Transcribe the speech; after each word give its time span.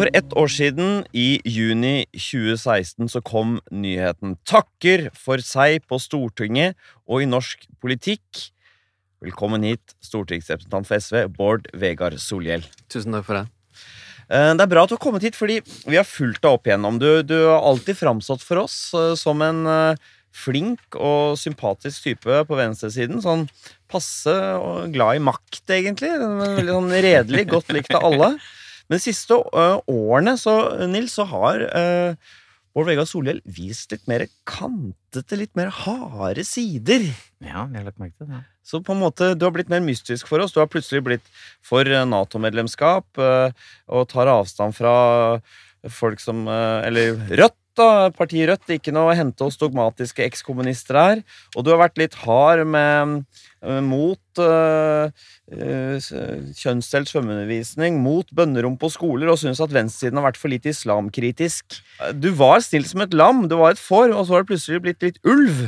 For 0.00 0.08
ett 0.16 0.32
år 0.32 0.48
siden, 0.48 1.02
i 1.12 1.42
juni 1.44 2.06
2016, 2.16 3.10
så 3.12 3.20
kom 3.20 3.58
nyheten 3.68 4.38
'Takker 4.48 5.10
for 5.12 5.42
seg 5.44 5.82
på 5.84 5.98
Stortinget 6.00 6.72
og 7.04 7.20
i 7.20 7.26
norsk 7.28 7.66
politikk'. 7.84 8.46
Velkommen 9.20 9.60
hit, 9.68 9.92
stortingsrepresentant 10.00 10.88
for 10.88 10.96
SV, 10.96 11.26
Bård 11.36 11.68
Vegar 11.76 12.16
Solhjell. 12.16 12.64
Tusen 12.88 13.12
takk 13.12 13.26
for 13.26 13.34
det. 13.34 13.44
Eh, 14.30 14.54
Det 14.56 14.62
er 14.64 14.72
bra 14.72 14.84
at 14.84 14.88
du 14.88 14.96
har 14.96 15.04
kommet 15.04 15.20
hit, 15.20 15.36
fordi 15.36 15.60
vi 15.84 15.96
har 15.96 16.08
fulgt 16.08 16.40
deg 16.40 16.48
opp 16.50 16.64
igjennom. 16.64 16.98
Du, 16.98 17.22
du 17.22 17.36
har 17.36 17.60
alltid 17.60 18.00
framstått 18.00 18.40
for 18.40 18.64
oss 18.64 18.94
eh, 18.94 19.14
som 19.20 19.42
en 19.42 19.66
eh, 19.66 19.96
flink 20.32 20.96
og 20.96 21.36
sympatisk 21.36 22.04
type 22.08 22.46
på 22.48 22.56
venstresiden. 22.56 23.20
Sånn 23.20 23.50
passe 23.86 24.32
og 24.32 24.94
glad 24.96 25.20
i 25.20 25.24
makt, 25.28 25.68
egentlig. 25.68 26.08
Veldig 26.08 26.72
sånn 26.72 26.90
redelig, 26.90 27.46
godt 27.52 27.68
likt 27.76 27.92
av 27.92 28.08
alle. 28.08 28.38
Men 28.90 28.98
de 28.98 29.04
siste 29.04 29.36
årene, 29.38 30.34
så, 30.40 30.54
Nils, 30.90 31.14
så 31.14 31.26
har 31.30 31.62
uh, 31.70 32.32
Bård 32.74 32.88
Vegar 32.90 33.06
Solhjell 33.06 33.38
vist 33.46 33.94
litt 33.94 34.08
mer 34.10 34.24
kantete, 34.48 35.38
litt 35.38 35.54
mer 35.58 35.70
harde 35.84 36.42
sider. 36.46 37.06
Ja, 37.38 37.68
jeg 37.68 37.78
har 37.78 37.86
lagt 37.86 38.02
merke 38.02 38.18
til 38.18 38.32
det. 38.32 38.42
Så 38.66 38.82
på 38.82 38.94
en 38.94 39.02
måte, 39.02 39.32
du 39.38 39.46
har 39.46 39.54
blitt 39.54 39.70
mer 39.70 39.82
mystisk 39.82 40.26
for 40.30 40.42
oss. 40.42 40.54
Du 40.54 40.58
har 40.58 40.68
plutselig 40.70 41.04
blitt 41.06 41.30
for 41.66 41.86
eh, 41.86 42.02
Nato-medlemskap 42.06 43.22
og 43.22 44.10
tar 44.10 44.30
avstand 44.30 44.76
fra 44.76 44.94
folk 45.90 46.20
som 46.20 46.44
Eller 46.50 47.14
Rødt, 47.40 47.59
da. 47.78 48.10
Partiet 48.16 48.48
Rødt. 48.50 48.72
Ikke 48.76 48.92
noe 48.94 49.12
å 49.12 49.16
hente 49.16 49.46
hos 49.46 49.58
dogmatiske 49.60 50.24
ekskommunister 50.26 50.98
her. 50.98 51.22
Og 51.54 51.64
du 51.66 51.70
har 51.72 51.80
vært 51.82 52.00
litt 52.00 52.16
hard 52.22 52.64
med 52.70 53.20
eh, 53.62 53.80
mot 53.84 54.42
øh, 54.42 55.10
eh, 55.52 56.10
kjønnsdelt 56.60 57.10
svømmeundervisning, 57.12 58.00
mot 58.02 58.28
bønnerom 58.36 58.78
på 58.80 58.92
skoler, 58.94 59.30
og 59.32 59.40
syns 59.42 59.62
at 59.62 59.74
venstresiden 59.74 60.20
har 60.20 60.30
vært 60.30 60.40
for 60.40 60.52
lite 60.52 60.72
islamkritisk. 60.74 61.80
Eh, 62.00 62.14
Du 62.16 62.30
var 62.38 62.64
snill 62.66 62.88
som 62.88 63.04
et 63.06 63.14
lam, 63.16 63.46
du 63.50 63.58
var 63.60 63.76
et 63.76 63.82
får, 63.82 64.14
og 64.14 64.26
så 64.26 64.36
har 64.38 64.46
du 64.46 64.52
plutselig 64.54 64.82
blitt 64.86 65.06
litt 65.06 65.20
ulv. 65.28 65.66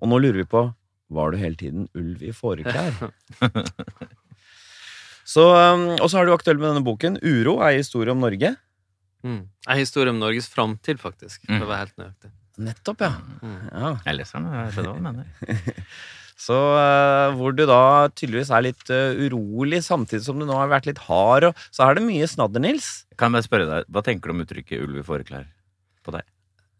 Og 0.00 0.08
nå 0.08 0.22
lurer 0.22 0.42
vi 0.44 0.50
på 0.50 0.68
var 1.10 1.32
du 1.32 1.40
hele 1.42 1.58
tiden 1.58 1.88
ulv 1.98 2.22
i 2.22 2.30
fåreklær? 2.30 3.10
Så, 5.30 5.44
um, 5.54 5.84
og 6.00 6.08
så 6.10 6.20
er 6.20 6.26
du 6.26 6.32
aktuell 6.34 6.58
med 6.58 6.72
denne 6.72 6.82
boken. 6.82 7.20
'Uro 7.22 7.60
er 7.62 7.76
historie 7.78 8.10
om 8.10 8.22
Norge'. 8.22 8.56
Mm. 9.24 9.40
En 9.68 9.76
historie 9.78 10.10
om 10.10 10.18
Norges 10.20 10.48
framtid, 10.48 11.00
faktisk. 11.02 11.42
For 11.46 11.52
Mm. 11.58 11.62
å 11.66 11.68
være 11.68 11.84
helt 11.86 11.96
nøyaktig. 12.00 12.30
Nettopp, 12.60 13.00
ja. 13.00 13.12
Mm. 13.42 13.70
ja. 13.72 13.90
Jeg 14.06 14.16
leser 14.18 14.38
den, 14.40 14.52
jeg 14.52 14.72
skjønner 14.74 14.90
hva 14.90 14.96
du 14.96 15.04
mener. 15.06 15.86
Så 16.40 16.56
uh, 16.56 17.34
hvor 17.36 17.52
du 17.52 17.66
da 17.68 18.08
tydeligvis 18.16 18.48
er 18.56 18.62
litt 18.64 18.88
uh, 18.88 19.12
urolig, 19.26 19.82
samtidig 19.84 20.22
som 20.24 20.38
du 20.40 20.46
nå 20.48 20.54
har 20.56 20.70
vært 20.72 20.86
litt 20.88 20.98
hard, 21.04 21.44
og 21.50 21.54
så 21.70 21.84
er 21.90 21.98
det 21.98 22.04
mye 22.06 22.24
snadder, 22.28 22.62
Nils. 22.64 23.04
Kan 23.20 23.36
jeg 23.36 23.44
spørre 23.44 23.66
deg, 23.68 23.84
Hva 23.92 24.00
tenker 24.06 24.30
du 24.32 24.36
om 24.38 24.40
uttrykket 24.46 24.80
'ulv 24.80 25.02
i 25.02 25.04
fåreklær' 25.04 25.50
på 26.04 26.14
deg? 26.16 26.24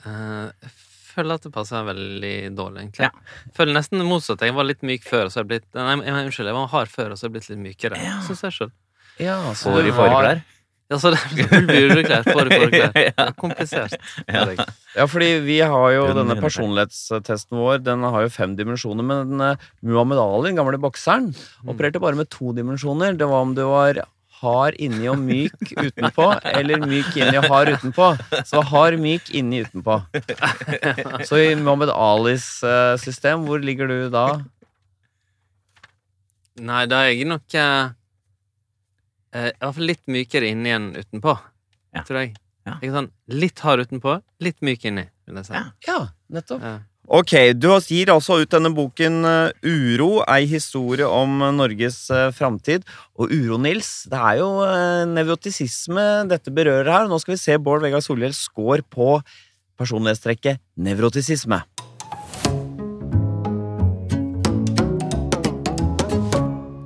Uh, 0.07 0.49
jeg 0.65 0.73
føler 1.13 1.35
at 1.37 1.43
det 1.45 1.53
passer 1.53 1.85
veldig 1.85 2.33
dårlig, 2.57 2.87
egentlig. 2.87 3.11
Ja. 3.11 3.11
Føler 3.53 3.77
nesten 3.77 4.01
det 4.01 4.07
motsatte. 4.09 4.49
Jeg 4.49 4.55
var 4.57 4.65
litt 4.65 4.81
myk 4.87 5.05
før, 5.05 5.27
og 5.29 5.33
så 5.35 5.41
er 5.41 5.45
jeg 5.45 5.51
blitt 5.53 5.69
Nei, 5.77 5.97
unnskyld, 6.09 6.49
jeg 6.49 6.57
var 6.57 6.71
hard 6.73 6.89
før, 6.89 7.11
og 7.13 7.19
så 7.21 7.27
har 7.27 7.29
jeg 7.29 7.37
blitt 7.37 7.51
litt 7.53 7.61
mykere. 7.67 8.01
Ja. 8.01 8.17
Syns 8.25 8.41
jeg 8.49 8.57
sjøl. 8.57 8.73
Ja, 9.21 9.37
så 9.53 9.75
du 9.77 9.83
i 9.85 9.91
har- 9.91 9.99
fåreklær? 10.01 10.41
Ja, 10.91 10.99
så 10.99 11.13
det 11.15 11.21
ulv 11.55 11.71
i 11.71 11.83
ullklær, 11.87 12.25
får 12.27 12.49
i 12.49 12.57
fåreklær. 12.59 12.95
Det 12.97 13.11
er 13.15 13.35
komplisert. 13.39 13.93
Ja. 14.27 14.47
Ja, 14.97 15.05
fordi 15.07 15.29
vi 15.45 15.61
har 15.63 15.93
jo 15.95 16.07
denne 16.19 16.35
personlighetstesten 16.43 17.59
vår, 17.61 17.79
den 17.87 18.03
har 18.03 18.25
jo 18.27 18.33
fem 18.35 18.57
dimensjoner, 18.59 19.07
men 19.07 19.39
uh, 19.39 19.69
Muhammed 19.87 20.19
Ali, 20.19 20.51
den 20.51 20.59
gamle 20.59 20.81
bokseren, 20.83 21.31
opererte 21.71 22.03
bare 22.03 22.19
med 22.19 22.31
to 22.35 22.51
dimensjoner. 22.57 23.15
Det 23.15 23.29
var 23.31 23.47
om 23.47 23.55
du 23.55 23.63
var 23.71 24.03
hard 24.41 24.79
inni 24.83 25.07
og 25.13 25.21
myk 25.21 25.75
utenpå, 25.77 26.27
eller 26.59 26.83
myk 26.83 27.15
inni 27.21 27.39
og 27.39 27.47
hard 27.53 27.75
utenpå. 27.77 28.11
Så 28.49 28.65
hard, 28.73 28.99
myk 28.99 29.31
inni 29.37 29.63
utenpå. 29.67 30.01
Så 31.29 31.39
i 31.39 31.53
Muhammed 31.55 31.93
Alis 31.95 32.49
uh, 32.67 32.97
system, 32.99 33.47
hvor 33.47 33.63
ligger 33.63 33.91
du 33.91 34.09
da? 34.11 34.41
Nei, 36.61 36.85
da 36.91 37.05
er 37.07 37.15
jeg 37.15 37.29
nok 37.31 37.55
eh, 37.57 37.93
eh, 39.35 39.51
I 39.51 39.59
hvert 39.61 39.75
fall 39.79 39.91
litt 39.91 40.05
mykere 40.11 40.51
inni 40.53 40.75
enn 40.75 40.93
utenpå, 40.99 41.39
Ja. 41.95 42.03
tror 42.07 42.21
jeg. 42.21 42.37
Ja. 42.67 42.77
Er 42.83 42.93
sånn 42.93 43.11
litt 43.33 43.59
hard 43.65 43.87
utenpå, 43.89 44.21
litt 44.45 44.61
myk 44.61 44.85
inni, 44.85 45.09
vil 45.27 45.41
jeg 45.41 45.47
si. 45.49 45.53
Ja. 45.55 45.65
Ja, 45.87 45.99
nettopp. 46.31 46.63
Ja. 46.63 46.79
Ok, 47.11 47.33
du 47.59 47.67
gir 47.91 48.13
altså 48.13 48.37
ut 48.39 48.53
denne 48.53 48.71
boken 48.71 49.25
uh, 49.27 49.51
Uro, 49.67 50.21
ei 50.31 50.45
historie 50.47 51.09
om 51.09 51.41
Norges 51.57 52.05
uh, 52.13 52.29
framtid. 52.31 52.85
Og 53.19 53.33
uro, 53.35 53.57
Nils, 53.59 54.05
det 54.07 54.21
er 54.21 54.37
jo 54.39 54.51
uh, 54.63 55.03
nevrotisisme 55.11 56.29
dette 56.31 56.53
berører 56.55 56.93
her. 56.93 57.09
Nå 57.11 57.19
skal 57.19 57.35
vi 57.35 57.41
se 57.43 57.57
Bård 57.59 57.83
Vegar 57.83 58.05
Solhjell 58.05 58.37
score 58.37 58.85
på 58.87 59.17
personlighetstrekket 59.81 60.61
nevrotisisme. 60.79 61.65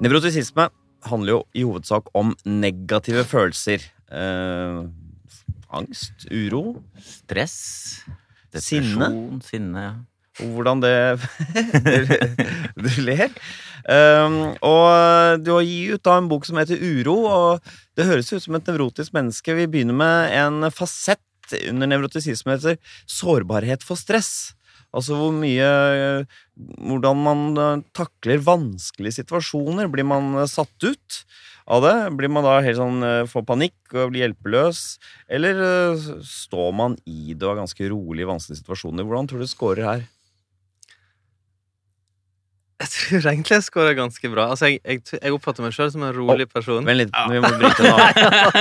Nevrotisisme 0.00 0.70
handler 1.10 1.36
jo 1.36 1.40
i 1.54 1.64
hovedsak 1.66 2.10
om 2.16 2.34
negative 2.46 3.24
følelser. 3.28 3.84
Eh, 4.12 4.80
angst, 5.74 6.26
uro, 6.30 6.80
Stress? 7.00 7.56
Sinne? 8.54 9.08
Depresjon? 9.08 9.40
Sinne? 9.42 9.84
ja. 9.88 9.94
og 10.44 10.50
hvordan 10.54 10.82
det 10.82 10.94
Du 12.84 12.90
ler. 13.06 13.30
Um, 13.84 14.54
og 14.64 15.42
du 15.44 15.50
har 15.52 15.66
gitt 15.66 15.98
ut 15.98 16.04
da 16.06 16.16
en 16.16 16.30
bok 16.30 16.46
som 16.48 16.56
heter 16.56 16.80
Uro, 16.80 17.18
og 17.28 17.74
det 17.98 18.06
høres 18.08 18.32
ut 18.32 18.42
som 18.42 18.56
et 18.56 18.70
nevrotisk 18.70 19.12
menneske. 19.12 19.56
Vi 19.58 19.68
begynner 19.68 19.96
med 19.98 20.32
en 20.38 20.70
fasett 20.72 21.20
under 21.68 21.90
nevrotisisme 21.90 22.54
heter 22.56 22.78
sårbarhet 23.10 23.84
for 23.84 24.00
stress. 24.00 24.54
Altså 24.94 25.16
hvor 25.18 25.32
mye 25.34 25.68
Hvordan 26.54 27.22
man 27.24 27.40
eh, 27.58 27.82
takler 27.98 28.38
vanskelige 28.46 29.16
situasjoner. 29.20 29.88
Blir 29.90 30.06
man 30.06 30.32
eh, 30.38 30.46
satt 30.50 30.86
ut 30.86 31.20
av 31.66 31.82
det? 31.82 31.94
Blir 32.18 32.30
man 32.30 32.44
da 32.46 32.58
helt 32.62 32.78
sånn 32.78 33.02
eh, 33.02 33.22
får 33.30 33.46
panikk 33.48 33.94
og 33.96 34.12
blir 34.12 34.26
hjelpeløs? 34.28 34.84
Eller 35.32 35.58
står 36.28 36.70
man 36.78 36.94
i 37.10 37.32
det 37.34 37.42
og 37.48 37.56
er 37.56 37.62
ganske 37.64 37.90
rolig 37.90 38.22
i 38.26 38.30
vanskelige 38.30 38.62
situasjoner? 38.62 39.06
Hvordan 39.08 39.30
tror 39.30 39.42
du 39.42 39.48
du 39.48 39.50
scorer 39.50 39.88
her? 39.88 40.04
Jeg 42.84 42.90
tror 42.90 43.26
egentlig 43.30 43.54
jeg 43.54 43.64
scorer 43.64 43.94
ganske 43.96 44.28
bra. 44.32 44.44
Altså, 44.52 44.68
jeg, 44.68 44.80
jeg, 44.84 45.02
jeg 45.22 45.32
oppfatter 45.32 45.64
meg 45.64 45.72
sjøl 45.76 45.92
som 45.94 46.02
en 46.04 46.12
rolig 46.16 46.44
person. 46.50 46.84
Vent 46.84 47.00
litt, 47.00 47.14
vi 47.30 47.40
må 47.40 47.50
bryte 47.54 47.86
nå. 47.86 47.94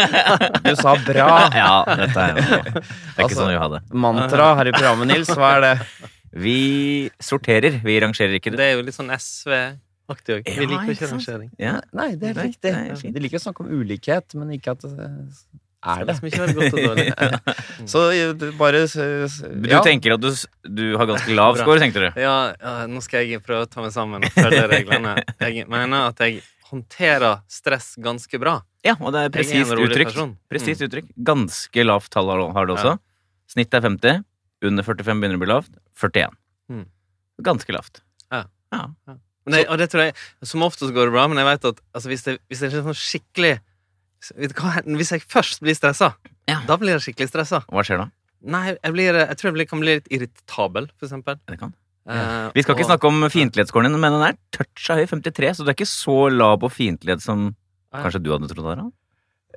Du 0.67 0.71
sa 0.79 0.93
bra. 1.03 1.25
Ja, 1.51 1.71
dette 1.97 2.27
er 2.29 2.37
Det 2.37 2.43
er 2.45 2.77
ikke 2.77 3.25
Altså- 3.25 3.39
sånn 3.41 3.51
vi 3.51 3.57
har 3.59 3.71
det. 3.73 3.81
Mantra 4.05 4.51
her 4.61 4.69
i 4.69 4.75
programmet, 4.75 5.09
Nils. 5.11 5.33
Hva 5.33 5.55
er 5.57 5.65
det? 5.65 5.73
Vi 6.33 7.09
sorterer, 7.21 7.79
vi 7.85 7.99
rangerer 8.01 8.37
ikke. 8.39 8.53
Det 8.57 8.65
er 8.65 8.77
jo 8.77 8.85
litt 8.87 8.95
sånn 8.97 9.11
SV-aktig 9.13 10.39
òg. 10.39 10.47
Ja, 10.49 10.55
Vi 10.59 10.67
liker 10.71 10.93
ikke 10.95 11.09
rangering. 11.11 11.49
Ja. 11.61 11.75
Nei, 11.93 12.13
det 12.17 12.31
er 12.31 12.39
Nei, 12.39 12.47
riktig. 12.49 13.11
De 13.13 13.21
liker 13.21 13.37
å 13.37 13.43
snakke 13.43 13.65
om 13.65 13.69
ulikhet, 13.69 14.33
men 14.39 14.55
ikke 14.57 14.73
at 14.73 14.81
det 14.87 15.09
er 15.83 15.99
Det 15.99 16.07
det. 16.07 16.15
som 16.17 16.27
ikke 16.29 16.41
være 16.41 16.55
godt 16.57 16.73
og 16.73 16.87
dårlig. 16.87 17.05
Så 17.93 18.03
eh, 18.15 18.31
du 18.39 18.47
bare 18.57 18.85
Du 18.87 19.69
ja. 19.69 19.81
tenker 19.85 20.15
at 20.15 20.23
du, 20.23 20.31
du 20.65 20.83
har 20.97 21.09
ganske 21.11 21.35
lav 21.37 21.59
score, 21.59 21.77
tenkte 21.83 22.05
du? 22.07 22.09
Ja, 22.23 22.35
ja, 22.57 22.73
nå 22.89 23.03
skal 23.03 23.27
jeg 23.27 23.43
prøve 23.45 23.67
å 23.67 23.69
ta 23.69 23.83
meg 23.85 23.93
sammen 23.93 24.23
og 24.25 24.33
følge 24.33 24.65
reglene. 24.71 25.17
Jeg 25.43 25.67
mener 25.69 26.09
at 26.09 26.23
jeg 26.23 26.41
håndterer 26.73 27.43
stress 27.51 27.93
ganske 28.01 28.39
bra. 28.41 28.57
Ja, 28.83 28.95
og 28.99 29.13
det 29.13 29.27
er 29.27 29.33
presist 29.35 29.69
uttrykk. 29.77 30.15
Presist 30.49 30.81
uttrykk. 30.87 31.11
Ganske 31.29 31.85
lavt 31.85 32.09
tall 32.15 32.31
har 32.57 32.65
du 32.65 32.73
også. 32.73 32.97
Snitt 33.53 33.75
er 33.77 33.83
50. 33.85 34.23
Under 34.63 34.85
45 34.87 35.19
begynner 35.21 35.39
å 35.39 35.43
bli 35.43 35.51
lavt. 35.51 35.71
41. 35.99 36.33
Mm. 36.71 36.85
Ganske 37.43 37.75
lavt. 37.75 38.01
Ja. 38.31 38.45
ja. 38.73 38.81
ja. 39.09 39.15
det, 39.51 39.65
og 39.67 39.77
det 39.81 39.89
tror 39.91 40.05
jeg 40.07 40.13
Som 40.47 40.63
oftest 40.65 40.93
går 40.95 41.09
det 41.09 41.13
bra, 41.15 41.27
men 41.27 41.41
jeg 41.41 41.49
vet 41.49 41.65
at 41.73 41.81
altså, 41.93 42.09
hvis, 42.11 42.23
det, 42.27 42.37
hvis 42.47 42.61
det 42.63 42.69
er 42.71 42.85
sånn 42.85 42.97
skikkelig 42.97 43.53
Hvis 44.97 45.11
jeg 45.11 45.25
først 45.27 45.63
blir 45.65 45.75
stressa, 45.75 46.13
Ja. 46.47 46.61
da 46.67 46.77
blir 46.79 46.95
jeg 46.95 47.03
skikkelig 47.09 47.31
stressa. 47.33 47.63
Hva 47.67 47.83
skjer 47.83 48.05
da? 48.05 48.09
Nei, 48.43 48.65
jeg, 48.75 48.91
blir, 48.95 49.17
jeg 49.19 49.37
tror 49.39 49.49
jeg 49.49 49.55
blir, 49.57 49.67
kan 49.67 49.81
bli 49.83 49.97
litt 49.97 50.07
irritabel, 50.11 50.87
for 50.99 51.07
eksempel. 51.07 51.37
Det 51.47 51.57
kan. 51.59 51.73
Eh, 52.07 52.49
Vi 52.55 52.63
skal 52.63 52.75
ikke 52.75 52.83
og- 52.83 52.91
snakke 52.91 53.07
om 53.07 53.23
fiendtlighetsskåren 53.31 53.87
din, 53.91 53.99
men 53.99 54.11
den 54.15 54.23
er 54.27 54.37
toucha 54.51 54.97
høy, 54.99 55.05
53, 55.07 55.53
så 55.55 55.63
du 55.63 55.71
er 55.71 55.75
ikke 55.77 55.87
så 55.87 56.17
lav 56.31 56.57
på 56.59 56.71
fiendtlighet 56.71 57.23
som 57.23 57.55
kanskje 57.93 58.23
du 58.23 58.31
hadde 58.31 58.49
trodd. 58.51 58.67
Harald. 58.67 58.91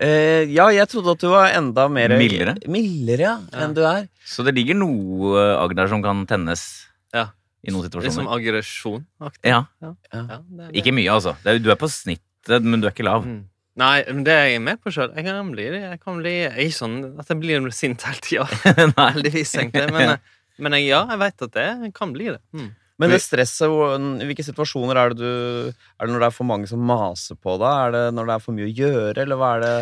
Eh, 0.00 0.44
ja, 0.52 0.66
jeg 0.74 0.88
trodde 0.92 1.14
at 1.16 1.22
du 1.24 1.28
var 1.32 1.54
enda 1.56 1.86
mer 1.88 2.12
Mildere? 2.20 2.56
Mildere, 2.68 3.20
ja, 3.24 3.36
Ja. 3.52 3.64
enn 3.64 3.74
du 3.74 3.82
er. 3.88 4.08
Så 4.26 4.44
det 4.44 4.52
ligger 4.54 4.76
noe 4.76 5.40
agg 5.62 5.74
der 5.78 5.88
som 5.88 6.02
kan 6.04 6.26
tennes 6.26 6.86
Ja. 7.14 7.30
i 7.64 7.70
noen 7.72 7.88
Liksom 7.88 8.02
situasjoner. 8.02 8.32
aggresjon? 8.36 9.06
Ja. 9.42 9.64
Ja, 9.80 9.94
Ja, 10.12 10.38
det, 10.50 10.72
det. 10.72 10.72
Ikke 10.82 10.92
mye, 10.92 11.08
altså. 11.10 11.36
Det 11.42 11.54
er, 11.54 11.58
du 11.64 11.70
er 11.70 11.76
på 11.80 11.88
snittet, 11.88 12.62
men 12.62 12.80
du 12.80 12.86
er 12.88 12.92
ikke 12.92 13.04
lav. 13.08 13.24
Mm. 13.24 13.44
Nei, 13.76 14.04
men 14.08 14.24
det 14.24 14.32
er 14.32 14.46
jeg 14.52 14.60
med 14.62 14.80
på 14.82 14.90
sjøl. 14.92 15.14
Jeg 15.14 15.24
kan 15.24 15.50
bli 15.52 15.64
Jeg 15.64 16.00
kan 16.00 16.16
bli 16.22 16.30
jeg 16.44 16.52
ikke 16.68 16.78
sånn 16.80 17.18
at 17.20 17.28
jeg 17.28 17.40
blir 17.40 17.70
sint 17.72 18.02
hele 18.02 18.20
tida. 18.24 18.44
Heldigvis, 19.12 19.54
egentlig. 19.56 19.90
Men, 19.92 20.08
eh, 20.16 20.18
men 20.58 20.72
jeg, 20.72 20.86
ja, 20.88 21.06
jeg 21.10 21.18
vet 21.18 21.42
at 21.42 21.52
det 21.52 21.66
jeg 21.84 21.92
kan 21.94 22.12
bli 22.12 22.24
det. 22.32 22.40
Mm. 22.52 22.70
Men 22.96 23.12
det 23.12 23.20
stresset, 23.20 23.68
i 23.68 24.26
hvilke 24.28 24.44
situasjoner 24.46 24.96
er 24.96 25.12
det 25.12 25.20
du 25.20 25.68
Er 25.68 26.06
det 26.06 26.14
når 26.14 26.22
det 26.22 26.28
er 26.30 26.36
for 26.36 26.48
mange 26.48 26.68
som 26.70 26.80
maser 26.80 27.36
på 27.36 27.58
deg? 27.60 27.68
Er 27.68 27.92
det 27.92 28.04
når 28.16 28.30
det 28.30 28.36
er 28.36 28.44
for 28.46 28.56
mye 28.56 28.68
å 28.68 28.76
gjøre, 28.80 29.16
eller 29.22 29.40
hva 29.40 29.54
er 29.56 29.64
det 29.64 29.76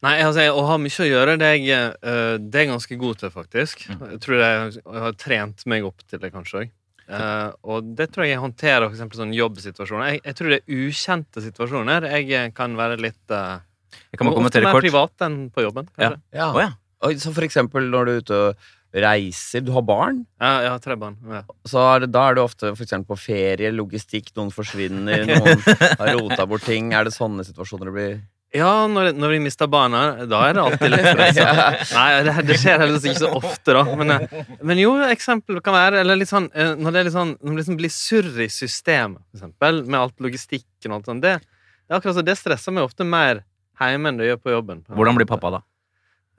Nei, 0.00 0.14
altså, 0.24 0.46
jeg, 0.46 0.52
å 0.56 0.64
ha 0.64 0.76
mye 0.80 1.02
å 1.04 1.06
gjøre, 1.10 1.36
det 1.40 1.48
er 1.48 1.58
jeg, 1.60 1.88
eh, 2.08 2.34
det 2.40 2.56
er 2.56 2.64
jeg 2.64 2.70
ganske 2.70 2.96
god 3.02 3.18
til, 3.20 3.32
faktisk. 3.34 3.82
Mm. 3.84 4.04
Jeg 4.14 4.20
tror 4.24 4.38
jeg, 4.40 4.70
jeg 4.78 5.02
har 5.04 5.16
trent 5.20 5.64
meg 5.68 5.88
opp 5.90 6.04
til 6.08 6.22
det, 6.22 6.30
kanskje 6.32 6.62
òg. 6.62 6.70
og 7.66 7.90
det 7.98 8.06
tror 8.14 8.24
jeg 8.24 8.32
jeg 8.32 8.40
håndterer 8.40 8.94
for 8.94 9.18
sånn 9.18 9.34
jobbsituasjoner. 9.36 10.14
Jeg, 10.14 10.22
jeg 10.24 10.38
tror 10.38 10.54
det 10.54 10.60
er 10.60 10.78
ukjente 10.86 11.44
situasjoner. 11.44 12.08
Jeg 12.14 12.30
eh, 12.38 12.48
kan 12.56 12.78
være 12.78 12.96
litt 13.02 13.34
uh, 13.34 13.58
Jeg 14.08 14.20
kan 14.20 14.30
bare 14.30 14.46
Ofte 14.46 14.62
mer 14.64 14.78
kort. 14.78 14.86
privat 14.86 15.26
enn 15.26 15.38
på 15.52 15.66
jobben, 15.66 15.90
kanskje. 15.92 16.20
Ja. 16.38 16.48
Å 16.48 16.64
ja. 16.64 16.70
Og, 17.04 17.20
Så 17.20 17.34
for 17.36 17.44
eksempel 17.44 17.92
når 17.92 18.08
du 18.08 18.12
er 18.12 18.24
ute 18.24 18.40
og 18.46 18.68
reiser, 18.94 19.62
du 19.62 19.70
har 19.74 19.84
barn, 19.86 20.24
Ja, 20.40 20.50
jeg 20.64 20.70
har 20.72 20.82
tre 20.82 20.96
barn. 20.98 21.16
Ja. 21.30 21.44
så 21.68 21.82
er 21.92 22.04
det, 22.04 22.10
da 22.14 22.26
er 22.28 22.34
du 22.36 22.42
ofte 22.42 22.72
for 22.74 23.04
på 23.06 23.16
ferie, 23.18 23.70
logistikk, 23.70 24.32
noen 24.36 24.50
forsvinner, 24.50 25.26
noen 25.30 25.62
har 26.00 26.12
rota 26.16 26.46
bort 26.46 26.66
ting. 26.66 26.92
Er 26.92 27.06
det 27.06 27.14
sånne 27.14 27.46
situasjoner 27.46 27.90
det 27.90 27.94
blir 27.94 28.14
Ja, 28.50 28.88
når, 28.90 29.12
når 29.14 29.36
vi 29.36 29.38
mister 29.44 29.70
barna, 29.70 30.26
da 30.26 30.40
er 30.48 30.56
det 30.56 30.64
alltid 30.64 30.90
litt 30.90 31.06
stress. 31.06 31.92
Nei, 31.98 32.08
det, 32.26 32.34
det 32.48 32.56
skjer 32.58 32.82
heldigvis 32.82 33.06
ikke 33.12 33.22
så 33.22 33.30
ofte, 33.38 33.76
da. 33.76 33.84
Men, 34.00 34.10
eh, 34.16 34.56
men 34.66 34.82
jo, 34.82 34.96
eksempel 35.06 35.62
kan 35.62 35.76
være 35.78 36.02
eller 36.02 36.18
litt 36.18 36.32
sånn, 36.32 36.50
eh, 36.50 36.74
Når 36.74 36.90
det 36.90 37.00
er 37.00 37.06
litt 37.06 37.14
sånn 37.14 37.36
Når 37.38 37.52
det 37.52 37.62
liksom 37.62 37.78
blir 37.78 37.94
surr 37.94 38.42
i 38.42 38.48
systemet, 38.50 39.22
for 39.30 39.38
eksempel, 39.38 39.84
med 39.86 40.00
alt 40.00 40.18
logistikken 40.26 40.90
og 40.90 40.98
alt 40.98 41.12
sånt, 41.12 41.22
det, 41.22 41.38
det 41.38 41.94
er 41.94 42.00
akkurat 42.00 42.18
så 42.18 42.26
det 42.26 42.38
stresser 42.40 42.74
meg 42.74 42.90
ofte 42.90 43.06
mer 43.06 43.44
hjemme 43.80 44.10
enn 44.10 44.18
det 44.18 44.26
gjør 44.32 44.42
på 44.42 44.52
jobben. 44.52 44.82
Hvordan 44.90 45.16
blir 45.16 45.30
pappa, 45.30 45.54
da? 45.54 45.62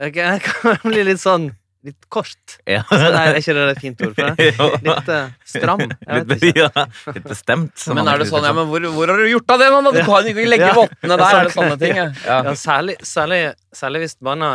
Jeg, 0.01 0.15
jeg 0.19 0.43
kan 0.45 0.77
bli 0.83 1.07
litt 1.07 1.21
sånn 1.21 1.49
Litt 1.83 2.05
kort. 2.13 2.59
Ja. 2.69 2.83
Nei, 2.91 3.21
er 3.31 3.37
ikke 3.39 3.53
det 3.57 3.63
et 3.71 3.79
fint 3.81 4.01
ord 4.05 4.11
for 4.17 4.35
det? 4.37 4.49
Litt 4.85 5.07
uh, 5.09 5.31
stram. 5.49 5.81
Jeg 5.87 6.19
vet 6.19 6.27
Litt, 6.35 6.43
ikke. 6.51 6.67
ja, 6.75 6.83
litt 7.15 7.25
bestemt. 7.31 7.85
Men 7.97 8.11
er 8.11 8.21
det 8.21 8.27
sånn, 8.29 8.45
ja, 8.45 8.51
men 8.53 8.67
hvor, 8.69 8.85
hvor 8.93 9.09
har 9.13 9.17
du 9.23 9.25
gjort 9.31 9.55
av 9.55 9.63
det, 9.63 9.69
mann? 9.73 9.89
Du 9.95 10.01
kan 10.05 10.29
ikke 10.29 10.45
legge 10.45 10.67
Ja. 10.69 10.75
vottene 10.77 11.17
der, 11.17 11.39
er 11.39 11.49
det 11.49 11.55
sånne 11.55 11.79
ting? 11.81 11.97
Ja. 11.97 12.05
Ja, 12.27 12.37
Ja. 12.51 12.53
særlig, 12.61 12.99
særlig, 13.01 13.41
særlig 13.73 14.03
hvis 14.05 14.15
barna 14.21 14.51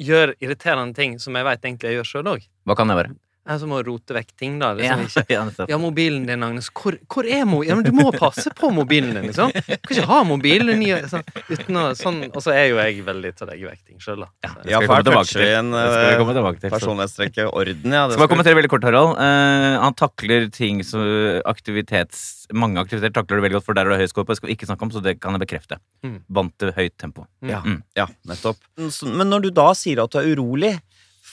gjør 0.00 0.34
irriterende 0.40 0.94
ting 0.96 1.16
som 1.20 1.36
jeg 1.36 1.44
vet 1.48 1.64
egentlig 1.64 1.90
jeg 1.94 1.98
gjør 2.00 2.10
sjøl 2.12 2.30
òg. 2.34 2.44
Hva 2.68 2.76
kan 2.76 2.92
det 2.92 2.96
være? 3.00 3.16
Jeg 3.40 3.54
er 3.56 3.60
som 3.62 3.70
å 3.72 3.78
rote 3.82 4.12
vekk 4.14 4.32
ting, 4.36 4.58
da. 4.60 4.68
Liksom 4.76 5.24
ja. 5.32 5.42
Ja, 5.72 5.76
mobilen 5.80 6.26
din, 6.28 6.42
Agnes. 6.44 6.68
Hvor, 6.76 6.98
hvor 7.10 7.24
er 7.24 7.46
mo... 7.48 7.62
Ja, 7.64 7.74
men 7.78 7.86
du 7.86 7.94
må 7.96 8.10
passe 8.12 8.52
på 8.56 8.68
mobilen 8.74 9.14
din, 9.16 9.30
liksom. 9.30 9.54
Du 9.56 9.70
kan 9.88 9.94
ikke 9.96 10.08
ha 10.10 10.18
mobilen 10.28 10.82
sånn, 11.08 11.24
uten 11.48 11.78
å 11.80 11.84
sånn 11.98 12.18
Og 12.28 12.38
så 12.44 12.52
er 12.52 12.66
jo 12.68 12.76
jeg 12.82 13.00
veldig 13.06 13.32
til 13.38 13.46
å 13.46 13.50
legge 13.50 13.70
vekk 13.70 13.80
ting 13.88 14.02
sjøl, 14.04 14.26
da. 14.26 14.28
Ja, 14.44 14.52
Det 14.60 14.74
Ja, 14.74 14.76
skal 14.76 14.84
vi 14.84 14.90
for 14.90 14.92
komme 14.92 15.08
tilbake 15.08 15.32
til. 15.32 15.46
en 15.56 15.72
Det 15.72 15.86
skal 15.88 16.04
vi 16.04 16.18
komme 16.20 16.34
eh, 16.34 16.38
tilbake 16.40 16.60
til. 16.60 16.74
så. 16.84 17.48
orden, 17.50 17.96
ja. 17.96 18.02
Det 18.06 18.12
Skal 18.18 18.22
bare 18.26 18.32
kommentere 18.34 18.60
veldig 18.60 18.72
kort, 18.74 18.86
Harald. 18.90 19.16
Uh, 19.16 19.78
han 19.86 19.96
takler 20.04 20.46
ting 20.52 20.84
som 20.84 21.08
aktivitets... 21.48 22.46
Mange 22.52 22.82
aktiviteter 22.82 23.14
takler 23.14 23.38
du 23.40 23.44
veldig 23.46 23.58
godt, 23.60 23.66
for 23.70 23.78
der 23.78 23.86
er 23.88 23.94
det 23.94 24.04
høy 24.04 24.10
score 24.10 24.26
på. 24.26 24.34
Det 24.34 24.40
skal 24.42 24.50
vi 24.50 24.56
ikke 24.58 24.68
snakke 24.68 24.84
om, 24.84 24.92
så 24.92 25.02
det 25.04 25.16
kan 25.22 25.36
jeg 25.38 25.44
bekrefte. 25.46 25.80
Mm. 26.04 26.16
Vant 26.28 26.54
til 26.60 26.72
høyt 26.76 26.96
tempo. 27.00 27.24
Ja, 27.46 27.60
Mm. 27.64 27.82
ja, 27.96 28.06
nettopp. 28.26 28.58
Men 28.76 29.28
når 29.30 29.48
du 29.48 29.50
da 29.54 29.70
sier 29.76 30.02
at 30.02 30.10
du 30.12 30.18
er 30.18 30.30
urolig 30.34 30.72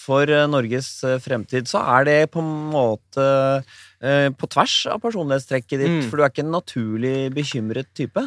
for 0.07 0.31
eh, 0.31 0.47
Norges 0.49 0.89
eh, 1.03 1.17
fremtid, 1.23 1.67
så 1.69 1.81
er 1.97 2.07
det 2.07 2.17
på 2.33 2.41
en 2.43 2.51
måte 2.71 3.27
eh, 3.99 4.29
på 4.31 4.49
tvers 4.53 4.77
av 4.93 5.01
personlighetstrekket 5.03 5.83
ditt, 5.83 5.95
Mm. 5.97 6.05
for 6.09 6.17
du 6.17 6.23
er 6.25 6.31
ikke 6.31 6.45
en 6.45 6.55
naturlig 6.55 7.15
bekymret 7.35 7.91
type. 7.97 8.23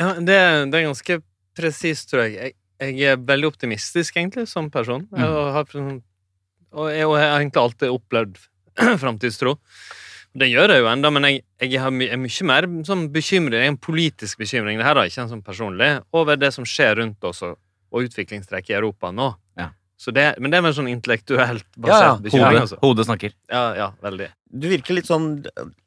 Ja, 0.00 0.14
det, 0.16 0.38
det 0.72 0.80
er 0.80 0.88
ganske 0.88 1.20
presist, 1.56 2.10
tror 2.12 2.24
jeg. 2.26 2.36
jeg. 2.38 2.56
Jeg 2.80 3.12
er 3.12 3.18
veldig 3.28 3.50
optimistisk, 3.50 4.16
egentlig, 4.16 4.46
som 4.48 4.70
person. 4.72 5.02
Mm. 5.12 5.18
Jeg 5.20 5.56
har, 5.56 5.74
og 6.72 6.86
jeg, 6.94 7.08
har 7.10 7.34
egentlig 7.42 7.60
alltid 7.60 7.90
opplevd 7.92 8.38
framtidstro. 9.02 9.58
Det 10.40 10.46
gjør 10.46 10.72
jeg 10.72 10.84
jo 10.84 10.88
enda, 10.88 11.10
men 11.12 11.26
jeg, 11.26 11.42
jeg 11.66 11.80
har 11.82 11.90
my, 11.92 12.06
er 12.14 12.20
mye 12.22 12.46
mer 12.46 12.68
sånn 12.86 13.08
bekymring. 13.12 13.66
En 13.66 13.76
politisk 13.82 14.38
bekymring, 14.40 14.78
det 14.78 14.86
her 14.86 14.96
da, 14.96 15.04
ikke 15.10 15.24
en 15.26 15.32
sånn 15.34 15.44
personlig, 15.44 15.90
over 16.16 16.38
det 16.40 16.52
som 16.54 16.64
skjer 16.64 17.00
rundt 17.02 17.26
oss, 17.28 17.42
og, 17.44 17.58
og 17.90 18.06
utviklingstrekk 18.06 18.70
i 18.70 18.78
Europa 18.78 19.10
nå. 19.12 19.32
Ja. 19.58 19.72
Så 20.00 20.14
det, 20.16 20.30
men 20.40 20.48
det 20.52 20.56
er 20.56 20.64
mer 20.64 20.72
sånn 20.72 20.88
intellektuelt 20.88 21.66
basert 21.76 22.24
ja. 22.24 22.38
ja. 22.40 22.46
Hodet, 22.48 22.62
Altså. 22.62 22.78
hodet 22.80 23.04
snakker. 23.04 23.34
Ja, 23.52 23.64
ja, 23.76 23.88
veldig. 24.00 24.30
Du 24.48 24.64
virker 24.70 24.96
litt 24.96 25.10
sånn, 25.10 25.26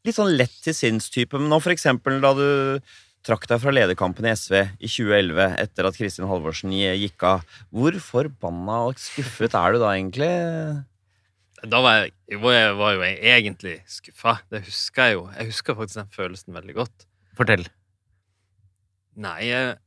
litt 0.05 0.17
sånn 0.19 0.35
lett 0.37 0.53
til 0.61 0.75
sinns-type, 0.77 1.39
men 1.41 1.49
nå 1.49 1.57
for 1.63 1.73
eksempel 1.73 2.19
da 2.21 2.35
du 2.37 2.45
trakk 3.25 3.47
deg 3.49 3.61
fra 3.63 3.73
lederkampen 3.73 4.27
i 4.27 4.33
SV 4.35 4.55
i 4.83 4.89
2011 4.91 5.57
etter 5.63 5.87
at 5.89 5.97
Kristin 5.97 6.27
Halvorsen 6.29 6.73
gikk 6.75 7.25
av. 7.25 7.45
Hvor 7.73 7.97
forbanna 8.03 8.81
og 8.91 8.99
skuffet 9.01 9.55
er 9.57 9.73
du 9.73 9.81
da 9.81 9.93
egentlig? 9.95 10.31
Da 11.63 11.79
var 11.79 12.01
jeg, 12.01 12.13
jeg 12.35 12.41
var 12.43 12.97
jo 12.97 13.05
egentlig 13.07 13.77
skuffa. 13.87 14.37
Det 14.51 14.65
husker 14.67 15.07
jeg 15.09 15.17
jo. 15.17 15.23
Jeg 15.39 15.49
husker 15.53 15.77
faktisk 15.79 16.01
den 16.01 16.11
følelsen 16.13 16.57
veldig 16.59 16.75
godt. 16.81 17.07
Fortell. 17.39 17.63
Nei, 19.23 19.37
jeg, 19.47 19.77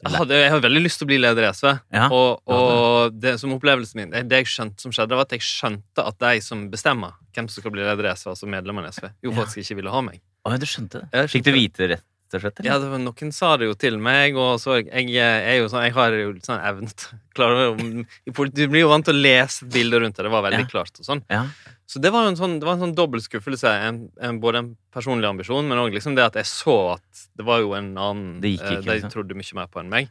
jeg, 0.00 0.12
hadde, 0.16 0.36
jeg 0.40 0.50
hadde 0.52 0.64
veldig 0.64 0.82
lyst 0.84 1.00
til 1.00 1.06
å 1.06 1.10
bli 1.10 1.18
leder 1.20 1.44
i 1.44 1.50
SV. 1.52 1.70
Ja. 1.92 2.06
Og, 2.08 2.40
og 2.48 3.16
det 3.20 3.34
som 3.42 3.52
opplevelsen 3.56 4.00
min 4.00 4.14
Det 4.30 4.38
jeg 4.42 4.48
skjønte 4.48 4.80
som 4.86 4.94
skjedde, 4.96 5.16
var 5.18 5.26
at 5.28 5.34
jeg 5.36 5.44
skjønte 5.44 6.06
at 6.06 6.18
de 6.24 6.40
som 6.44 6.66
bestemmer 6.72 7.16
hvem 7.36 7.48
som 7.52 7.60
skal 7.62 7.74
bli 7.74 7.84
leder 7.84 8.08
i 8.08 8.14
SV, 8.16 8.30
altså 8.32 8.48
medlemmene 8.50 8.88
i 8.88 8.96
SV, 8.96 9.10
jo 9.26 9.32
Ja. 9.34 9.36
faktisk 9.42 9.62
ikke 9.64 9.80
ville 9.82 9.92
ha 9.94 10.00
meg. 10.06 10.20
Å, 10.46 10.54
du 10.56 10.64
skjønte 10.66 11.02
det? 11.12 11.26
Fikk 11.28 11.44
du 11.44 11.52
vite 11.52 11.82
vite 11.84 11.88
rett 11.94 12.06
og 12.38 12.42
slett? 12.44 12.60
Ja, 12.66 12.78
det 12.82 12.88
var, 12.92 12.98
Noen 13.02 13.32
sa 13.34 13.56
det 13.60 13.66
jo 13.70 13.74
til 13.74 13.96
meg, 13.98 14.36
og 14.38 14.58
så 14.62 14.78
jeg, 14.80 15.08
jeg 15.14 15.58
jo 15.60 15.68
sånn 15.72 15.82
Jeg 15.88 15.94
har 15.96 16.16
jo 16.16 16.30
litt 16.36 16.46
sånn 16.46 16.60
evne 16.62 16.92
til 16.94 17.18
Du 18.54 18.62
blir 18.70 18.82
jo 18.84 18.90
vant 18.92 19.04
til 19.08 19.16
å 19.16 19.22
lese 19.24 19.66
bilder 19.70 20.04
rundt 20.04 20.16
det. 20.18 20.26
Det 20.28 20.32
var 20.32 20.44
veldig 20.46 20.64
Ja. 20.66 20.70
klart 20.70 21.00
og 21.00 21.06
sånn. 21.06 21.22
Ja. 21.30 21.44
Så 21.90 21.98
det 22.02 22.12
var 22.14 22.22
jo 22.26 22.30
en 22.34 22.38
sånn, 22.38 22.58
det 22.62 22.66
var 22.68 22.76
en 22.78 22.84
sånn 22.84 22.94
dobbel 22.94 23.22
skuffelse. 23.24 23.66
En, 23.88 24.00
en, 24.22 24.38
både 24.42 24.60
en 24.62 24.68
personlig 24.94 25.26
ambisjon, 25.26 25.66
men 25.66 25.78
òg 25.82 25.94
liksom 25.96 26.14
det 26.14 26.22
at 26.28 26.36
jeg 26.38 26.46
så 26.46 26.76
at 26.94 27.24
det 27.36 27.46
var 27.48 27.60
jo 27.64 27.72
en 27.74 27.92
annen 27.98 28.40
Det 28.42 28.52
gikk 28.54 28.62
ikke, 28.66 28.76
eh, 28.78 28.82
De 28.86 28.90
liksom. 28.94 29.14
trodde 29.16 29.38
mye 29.40 29.56
mer 29.58 29.70
på 29.72 29.80
enn 29.82 29.90
meg. 29.90 30.10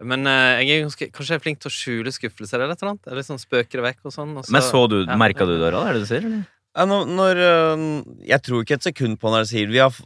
Men 0.00 0.24
eh, 0.26 0.62
jeg 0.64 0.78
er 0.80 0.86
ganske, 0.86 1.10
kanskje 1.12 1.34
jeg 1.36 1.40
er 1.40 1.44
flink 1.44 1.60
til 1.60 1.70
å 1.70 1.76
skjule 1.76 2.12
skuffelser 2.16 2.58
eller 2.62 2.72
et 2.74 2.82
eller 2.82 2.94
annet. 2.96 3.10
Eller 3.12 3.26
sånn 3.26 3.38
spøker 3.42 3.78
det 3.82 3.86
vekk 3.90 4.08
og 4.08 4.14
sånn. 4.16 4.32
og 4.40 4.48
Men 4.50 4.64
så 4.64 4.86
du, 4.88 5.02
ja. 5.04 5.16
merka 5.20 5.44
du 5.46 5.58
det, 5.60 5.70
da? 5.76 5.82
Er 5.86 5.92
det 5.92 6.00
det 6.00 6.06
du 6.08 6.10
sier? 6.10 6.24
Eller? 6.30 6.46
Ja, 6.78 6.84
når, 6.86 7.08
når, 7.10 7.38
øh, 7.42 7.80
jeg 8.30 8.42
tror 8.46 8.60
ikke 8.62 8.76
et 8.78 8.84
sekund 8.86 9.16
på 9.18 9.30
når 9.32 9.40
jeg 9.42 9.48
sier 9.50 9.70
vi 9.72 9.80
har, 9.82 9.96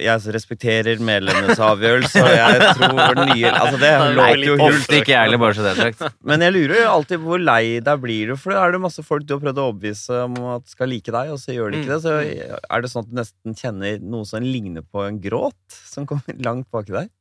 jeg 0.00 0.32
respekterer 0.32 1.02
medlemmenes 1.04 1.58
avgjørelse, 1.60 2.22
og 2.24 2.30
jeg 2.32 2.70
tror 2.78 3.18
nye 3.28 3.50
Altså, 3.50 3.76
det 3.82 3.90
låter 4.16 4.44
jo 4.46 4.54
hult. 4.62 4.86
Ikke 4.96 5.12
jeg 5.12 5.20
heller, 5.26 5.40
bare 5.42 5.56
så 5.58 5.66
det 5.66 5.74
er 5.74 5.80
sagt. 5.92 6.16
Men 6.24 6.40
jeg 6.46 6.54
lurer 6.56 6.78
jo 6.80 6.86
alltid 6.94 7.20
på 7.20 7.28
hvor 7.28 7.42
lei 7.44 7.60
deg 7.84 8.00
blir 8.06 8.32
du, 8.32 8.38
for 8.40 8.56
da 8.56 8.62
er 8.64 8.72
det 8.72 8.80
masse 8.86 9.04
folk 9.04 9.26
du 9.28 9.34
har 9.36 9.42
prøvd 9.44 9.60
å 9.60 9.66
overbevise 9.68 10.22
om 10.24 10.38
at 10.54 10.72
skal 10.72 10.88
like 10.94 11.12
deg, 11.12 11.34
og 11.34 11.42
så 11.44 11.58
gjør 11.58 11.74
de 11.76 11.82
ikke 11.82 11.92
det. 11.92 12.00
Så 12.06 12.14
er 12.24 12.86
det 12.86 12.92
sånn 12.94 13.04
at 13.04 13.10
du 13.12 13.20
nesten 13.20 13.58
kjenner 13.60 14.00
noe 14.16 14.24
som 14.32 14.48
ligner 14.48 14.86
på 14.88 15.04
en 15.04 15.20
gråt, 15.20 15.60
som 15.92 16.08
kommer 16.08 16.40
langt 16.48 16.70
baki 16.72 16.96
deg? 16.96 17.12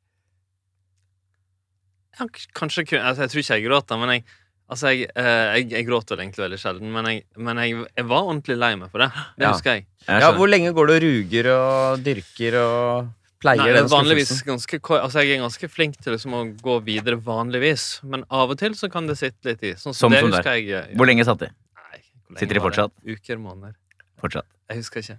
Ja, 2.19 2.29
kanskje 2.55 2.85
kun- 2.87 3.01
altså, 3.03 3.25
Jeg 3.25 3.33
tror 3.35 3.43
ikke 3.43 3.55
jeg 3.59 3.67
gråter, 3.67 3.99
men 3.99 4.15
jeg 4.15 4.25
Altså, 4.69 4.87
jeg, 4.95 5.09
eh, 5.15 5.57
jeg, 5.59 5.69
jeg 5.71 5.85
gråter 5.85 6.17
egentlig 6.23 6.43
veldig 6.45 6.57
sjelden, 6.61 6.91
men, 6.93 7.05
jeg, 7.11 7.23
men 7.37 7.57
jeg, 7.61 7.75
jeg 7.97 8.05
var 8.09 8.23
ordentlig 8.29 8.55
lei 8.57 8.71
meg 8.79 8.89
for 8.89 9.03
det. 9.03 9.09
Det 9.37 9.43
Ja. 9.45 9.51
husker 9.51 9.73
jeg. 9.75 9.85
Jeg 10.07 10.21
Ja. 10.23 10.31
Hvor 10.31 10.47
lenge 10.49 10.71
går 10.73 10.87
du 10.87 10.93
og 10.95 11.01
ruger 11.03 11.49
og 11.53 11.99
dyrker 12.03 12.57
og 12.61 13.09
pleier 13.43 13.57
Nei, 13.59 13.73
den 13.75 13.89
vanligvis 13.91 14.31
skuffelsen? 14.31 14.47
ganske, 14.79 15.01
altså 15.03 15.19
jeg 15.23 15.35
er 15.37 15.43
ganske 15.43 15.69
flink 15.69 15.97
til 16.01 16.13
liksom 16.15 16.33
å 16.33 16.41
gå 16.63 16.77
videre 16.83 17.19
vanligvis, 17.19 17.99
men 18.07 18.23
av 18.31 18.49
og 18.55 18.57
til 18.57 18.71
så 18.73 18.89
kan 18.89 19.05
det 19.05 19.17
sitte 19.19 19.51
litt 19.51 19.63
i. 19.63 19.73
Sånn 19.75 19.93
Som 19.93 20.11
det 20.15 20.21
som 20.23 20.31
der. 20.31 20.55
ja. 20.63 20.81
Hvor 20.95 21.05
lenge 21.05 21.25
satt 21.27 21.39
de? 21.43 21.51
Nei, 21.51 21.99
hvor 21.99 22.33
lenge 22.33 22.39
Sitter 22.39 22.53
de 22.55 22.59
det? 22.59 22.63
fortsatt? 22.63 22.91
Uker, 23.05 23.37
måneder. 23.37 23.75
Fortsatt. 24.19 24.45
Jeg 24.71 24.77
husker 24.79 25.01
ikke. 25.03 25.17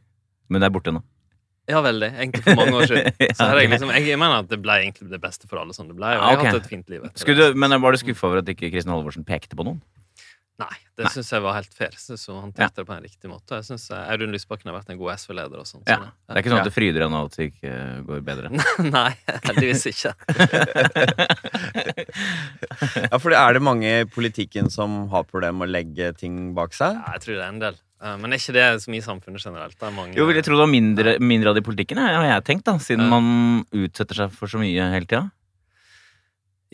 Men 0.48 0.60
det 0.60 0.66
er 0.66 0.74
borte 0.80 0.92
nå. 0.92 1.02
Ja, 1.70 1.80
veldig. 1.80 2.10
Egentlig 2.12 2.42
for 2.44 2.58
mange 2.60 2.76
år 2.76 2.90
siden. 2.90 3.14
Så 3.38 3.46
jeg, 3.56 3.70
liksom, 3.72 3.92
jeg 3.96 4.18
mener 4.20 4.42
at 4.42 4.50
det 4.52 4.60
ble 4.60 4.76
egentlig 4.82 5.08
det 5.14 5.20
beste 5.22 5.48
for 5.48 5.62
alle 5.62 5.72
som 5.76 5.88
det 5.88 5.96
ble. 5.96 6.10
Og 6.12 6.20
jeg 6.20 6.38
har 6.38 6.44
hatt 6.50 6.60
et 6.62 6.68
fint 6.76 6.90
liv 6.92 7.06
etter 7.08 7.24
Skulle 7.24 7.50
det. 7.50 7.56
men 7.56 7.72
var 7.80 7.96
du 7.96 8.02
skuffa 8.02 8.28
over 8.28 8.42
at 8.44 8.50
ikke 8.52 8.68
Kristin 8.74 8.92
Halvorsen 8.92 9.24
pekte 9.24 9.56
på 9.56 9.64
noen? 9.64 9.80
Nei, 10.54 10.70
det 10.94 11.08
syns 11.10 11.32
jeg 11.32 11.42
var 11.42 11.56
helt 11.56 11.72
fair. 11.74 11.88
Jeg 11.90 11.98
synes 11.98 12.26
hun 12.30 12.36
Ja. 12.36 12.40
håndterte 12.44 12.76
det 12.78 12.84
på 12.86 12.92
en 12.94 13.02
riktig 13.02 13.26
måte. 13.32 13.56
Jeg 13.58 13.64
synes 13.66 13.88
Audun 13.90 14.30
Lysbakken 14.30 14.70
har 14.70 14.76
vært 14.76 14.92
en 14.92 15.00
god 15.00 15.16
SV-leder. 15.18 15.58
og 15.58 15.66
sånt. 15.66 15.82
Ja. 15.90 15.96
Sånn. 15.96 16.12
Det 16.28 16.36
er 16.36 16.42
ikke 16.44 16.52
sånn 16.52 16.60
at 16.60 16.68
det 16.68 16.70
du 16.70 16.76
fryder 16.76 17.02
deg 17.02 17.10
nå 17.10 17.22
at 17.24 17.34
det 17.40 17.46
ikke 17.48 17.72
går 18.06 18.20
bedre? 18.28 18.52
Nei, 18.94 19.10
heldigvis 19.48 19.82
ikke. 19.90 20.14
Ja, 23.10 23.18
for 23.18 23.34
er 23.34 23.56
det 23.56 23.62
mange 23.64 23.90
i 24.02 24.06
politikken 24.10 24.70
som 24.72 25.04
har 25.12 25.26
problemer 25.28 25.64
med 25.64 25.68
å 25.68 25.72
legge 25.74 26.10
ting 26.18 26.52
bak 26.56 26.74
seg? 26.76 26.96
Ja, 26.98 27.14
jeg 27.16 27.24
tror 27.24 27.38
det 27.38 27.44
er 27.44 27.52
en 27.52 27.62
del. 27.62 27.78
Eh, 28.04 28.16
Men 28.20 28.32
er 28.34 28.40
ikke 28.42 28.52
det 28.56 28.66
så 28.84 28.90
mye 28.92 29.00
i 29.00 29.06
samfunnet 29.06 29.40
generelt? 29.46 29.78
Det 29.80 29.86
er 29.88 29.94
mange 29.96 30.14
Jo, 30.18 30.26
vil 30.28 30.36
jeg 30.36 30.44
tro 30.44 30.58
det 30.58 30.64
var 30.66 30.72
mindre, 30.74 31.16
mindre 31.24 31.48
av 31.52 31.56
det 31.56 31.64
i 31.64 31.68
politikken, 31.70 32.00
har 32.04 32.26
jeg 32.28 32.44
tenkt, 32.50 32.66
da, 32.68 32.76
siden 32.78 33.06
Ja. 33.08 33.10
man 33.18 33.64
utsetter 33.72 34.14
seg 34.24 34.30
for 34.36 34.46
så 34.50 34.60
mye 34.60 34.90
hele 34.92 35.06
tida. 35.08 35.30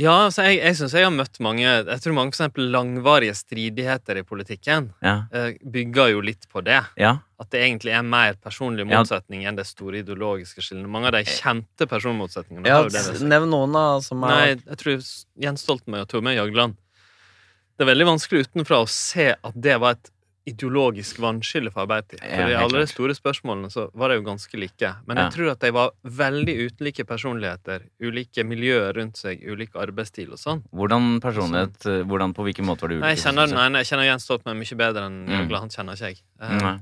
Ja, 0.00 0.14
altså 0.30 0.46
jeg, 0.46 0.62
jeg 0.62 0.76
synes 0.78 0.92
jeg 0.96 1.04
har 1.04 1.12
møtt 1.12 1.36
mange 1.44 1.60
Jeg 1.66 2.00
tror 2.00 2.14
mange 2.16 2.32
for 2.32 2.38
eksempel 2.40 2.70
langvarige 2.72 3.34
stridigheter 3.36 4.16
i 4.16 4.22
politikken 4.24 4.86
Ja. 5.04 5.26
eh, 5.30 5.58
bygger 5.60 6.12
jo 6.14 6.20
litt 6.24 6.46
på 6.48 6.62
det. 6.64 6.80
ja. 6.96 7.18
At 7.40 7.50
det 7.50 7.60
egentlig 7.64 7.92
er 7.92 8.02
mer 8.02 8.34
personlig 8.34 8.88
Ja. 8.90 9.00
motsetning 9.02 9.44
enn 9.46 9.56
det 9.56 9.66
store 9.66 10.00
ideologiske 10.02 10.60
skillene. 10.62 10.88
Mange 10.88 11.06
av 11.08 11.12
de 11.12 11.24
kjente 11.24 11.86
personmotsetningene 11.88 12.66
Ja. 12.66 12.82
Nevn 13.20 13.50
noen 13.50 13.72
da 13.72 14.00
som 14.00 14.22
er... 14.24 14.28
Nei, 14.28 14.48
er 14.52 14.56
jeg 14.70 14.78
tror 14.78 15.24
Jens 15.38 15.62
Stoltenberg 15.66 16.02
og 16.02 16.08
Torbjørn 16.08 16.36
Jagland 16.36 16.76
Det 17.78 17.86
er 17.86 17.94
veldig 17.94 18.06
vanskelig 18.06 18.46
utenfra 18.48 18.80
å 18.82 18.88
se 18.88 19.34
at 19.42 19.54
det 19.60 19.78
var 19.80 19.92
et 19.92 20.10
ideologisk 20.48 21.18
vannskille 21.20 21.70
for 21.72 21.84
Arbeiderpartiet. 21.84 22.22
For 22.24 22.50
i 22.50 22.56
alle 22.58 22.80
de 22.82 22.86
store 22.90 23.14
spørsmålene 23.16 23.70
så 23.72 23.88
var 23.94 24.08
de 24.12 24.16
jo 24.20 24.24
ganske 24.26 24.60
like. 24.60 24.92
Men 25.06 25.20
jeg 25.20 25.32
tror 25.36 25.50
at 25.52 25.60
de 25.60 25.70
var 25.76 25.90
veldig 26.04 26.54
ulike 26.70 27.04
personligheter, 27.06 27.84
ulike 28.02 28.44
miljøer 28.48 28.96
rundt 28.96 29.20
seg, 29.20 29.42
ulik 29.46 29.76
arbeidsstil 29.76 30.32
og 30.32 30.40
sånn. 30.40 30.62
Hvordan 30.72 31.20
personlighet 31.20 31.86
eh, 31.86 32.00
hvordan, 32.08 32.32
På 32.34 32.46
hvilken 32.46 32.64
måte 32.66 32.86
var 32.86 32.94
du 32.94 32.98
Nei, 33.00 33.14
Jeg 33.14 33.24
kjenner 33.26 33.52
nei, 33.52 33.68
jeg 33.82 33.90
kjenner 33.92 34.08
Jens 34.08 34.24
Stoltenberg 34.28 34.62
mye 34.64 34.80
bedre 34.84 35.04
enn 35.10 35.20
Mm. 35.20 35.34
Jørgland. 35.36 35.60
Han 35.60 35.70
kjenner 35.76 35.94
ikke 36.00 36.08
jeg. 36.10 36.22
Eh, 36.40 36.56
Nei. 36.64 36.78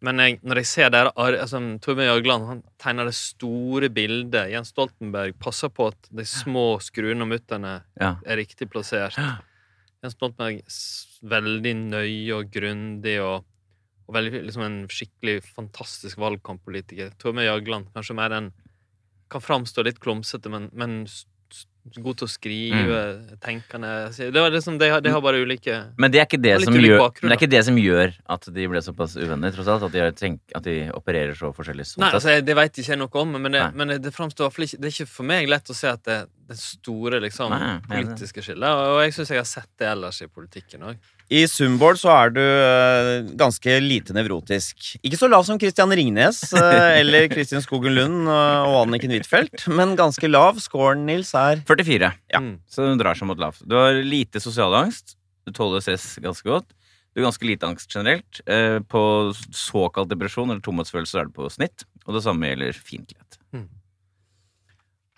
Men 0.00 0.18
jeg, 0.22 0.38
når 0.46 0.60
jeg 0.60 0.66
ser 0.70 0.90
der, 0.94 1.08
altså, 1.18 1.58
Torbjørn 1.82 2.06
Jørgland 2.06 2.44
han 2.46 2.58
tegner 2.78 3.08
det 3.08 3.14
store 3.18 3.88
bildet. 3.90 4.50
Jens 4.52 4.68
Stoltenberg 4.70 5.34
passer 5.42 5.68
på 5.74 5.88
at 5.90 6.10
de 6.14 6.22
små 6.22 6.78
skruene 6.82 7.22
og 7.26 7.28
mutterne 7.32 7.80
Ja. 8.00 8.16
er 8.24 8.36
riktig 8.38 8.68
plassert. 8.70 9.16
Jens 10.04 10.14
Stoltenberg 10.14 10.60
veldig 11.30 11.74
nøye 11.80 12.36
og 12.36 12.50
grundig 12.54 13.16
og, 13.24 13.46
og 14.06 14.14
veldig, 14.14 14.44
liksom 14.46 14.64
en 14.66 14.78
skikkelig 14.92 15.40
fantastisk 15.56 16.20
valgkamppolitiker. 16.22 17.14
Torbjørn 17.18 17.48
Jagland 17.48 17.92
kanskje 17.96 18.18
mer 18.18 18.36
en 18.36 18.52
Kan 19.28 19.42
framstå 19.44 19.82
litt 19.84 19.98
klumsete, 20.00 20.48
men, 20.48 20.70
men 20.72 21.02
god 21.96 22.20
til 22.20 22.26
å 22.26 22.30
skrive, 22.30 22.98
Mm. 23.08 23.36
tenkende 23.40 23.90
Det 24.18 24.44
liksom, 24.52 24.78
de, 24.78 24.88
har, 24.90 25.00
de 25.00 25.10
har 25.10 25.20
bare 25.24 25.40
ulike 25.42 25.74
Men 25.98 26.10
det 26.10 26.20
er, 26.20 26.26
ikke 26.26 26.40
det, 26.42 26.54
som 26.64 26.74
gjør, 26.74 26.98
bakgrunn, 26.98 27.22
men 27.22 27.30
det 27.30 27.36
er 27.36 27.42
ikke 27.42 27.50
det 27.56 27.64
som 27.64 27.76
gjør 27.80 28.14
at 28.36 28.48
de 28.54 28.68
ble 28.68 28.82
såpass 28.82 29.16
uvenner, 29.16 29.52
tross 29.54 29.68
alt? 29.68 29.86
At 29.88 29.92
de, 29.92 30.10
tenkt, 30.18 30.42
at 30.54 30.64
de 30.64 30.76
opererer 30.94 31.34
så 31.38 31.52
forskjellig? 31.56 31.86
sånn 31.86 32.04
Nei, 32.04 32.12
altså, 32.14 32.40
det 32.44 32.56
veit 32.58 32.72
ikke 32.78 32.92
jeg 32.94 33.00
noe 33.00 33.22
om, 33.22 33.36
men 33.38 33.52
det, 33.52 33.62
Nei. 33.62 33.70
men 33.74 33.94
det, 33.94 34.02
det 34.08 34.14
framstår 34.14 34.52
ikke 34.52 34.78
Det 34.78 34.90
er 34.90 34.96
ikke 34.96 35.10
for 35.10 35.28
meg 35.28 35.48
lett 35.48 35.70
å 35.70 35.76
se 35.76 35.88
at 35.92 36.04
det 36.08 36.18
det 36.48 36.56
store 36.56 37.20
liksom, 37.20 37.52
Nei, 37.52 37.74
politiske 37.90 38.40
skillet. 38.40 38.64
Og 38.64 39.02
jeg 39.04 39.12
syns 39.16 39.32
jeg 39.34 39.40
har 39.42 39.48
sett 39.48 39.68
det 39.80 39.88
ellers 39.90 40.22
i 40.24 40.28
politikken 40.32 40.86
òg. 40.88 41.10
I 41.28 41.42
Sumbold 41.44 41.98
så 42.00 42.08
er 42.14 42.30
du 42.32 42.40
uh, 42.40 43.28
ganske 43.36 43.74
lite 43.84 44.14
nevrotisk. 44.16 44.94
Ikke 45.04 45.18
så 45.20 45.28
lav 45.28 45.44
som 45.44 45.58
Christian 45.60 45.92
Ringnes 45.92 46.40
uh, 46.56 46.92
eller 47.00 47.28
Kristin 47.28 47.60
Skogen 47.60 47.92
Lund 47.98 48.30
uh, 48.30 48.64
og 48.64 48.86
Anniken 48.86 49.12
Huitfeldt, 49.12 49.66
men 49.68 49.92
ganske 49.98 50.30
lav. 50.30 50.56
Scoren, 50.64 51.04
Nils, 51.08 51.34
er 51.36 51.60
44. 51.68 52.10
Ja. 52.32 52.40
Mm. 52.40 52.54
Så 52.64 52.88
du 52.88 52.96
drar 53.00 53.18
seg 53.18 53.28
mot 53.28 53.40
lavt. 53.40 53.60
Du 53.68 53.76
har 53.76 54.00
lite 54.00 54.40
sosial 54.40 54.72
angst. 54.80 55.18
Du 55.44 55.52
tåler 55.56 55.84
stress 55.84 56.14
ganske 56.24 56.48
godt. 56.48 56.72
Du 57.12 57.20
har 57.20 57.28
ganske 57.28 57.48
lite 57.48 57.68
angst 57.68 57.92
generelt. 57.92 58.40
Eh, 58.48 58.78
På 58.84 59.32
såkalt 59.52 60.10
depresjon 60.12 60.52
eller 60.52 60.64
tomhetsfølelse 60.64 61.20
er 61.20 61.28
du 61.28 61.36
på 61.36 61.48
snitt. 61.52 61.84
Og 62.06 62.16
det 62.16 62.24
samme 62.24 62.48
gjelder 62.50 62.76
fiendtlighet. 62.76 63.40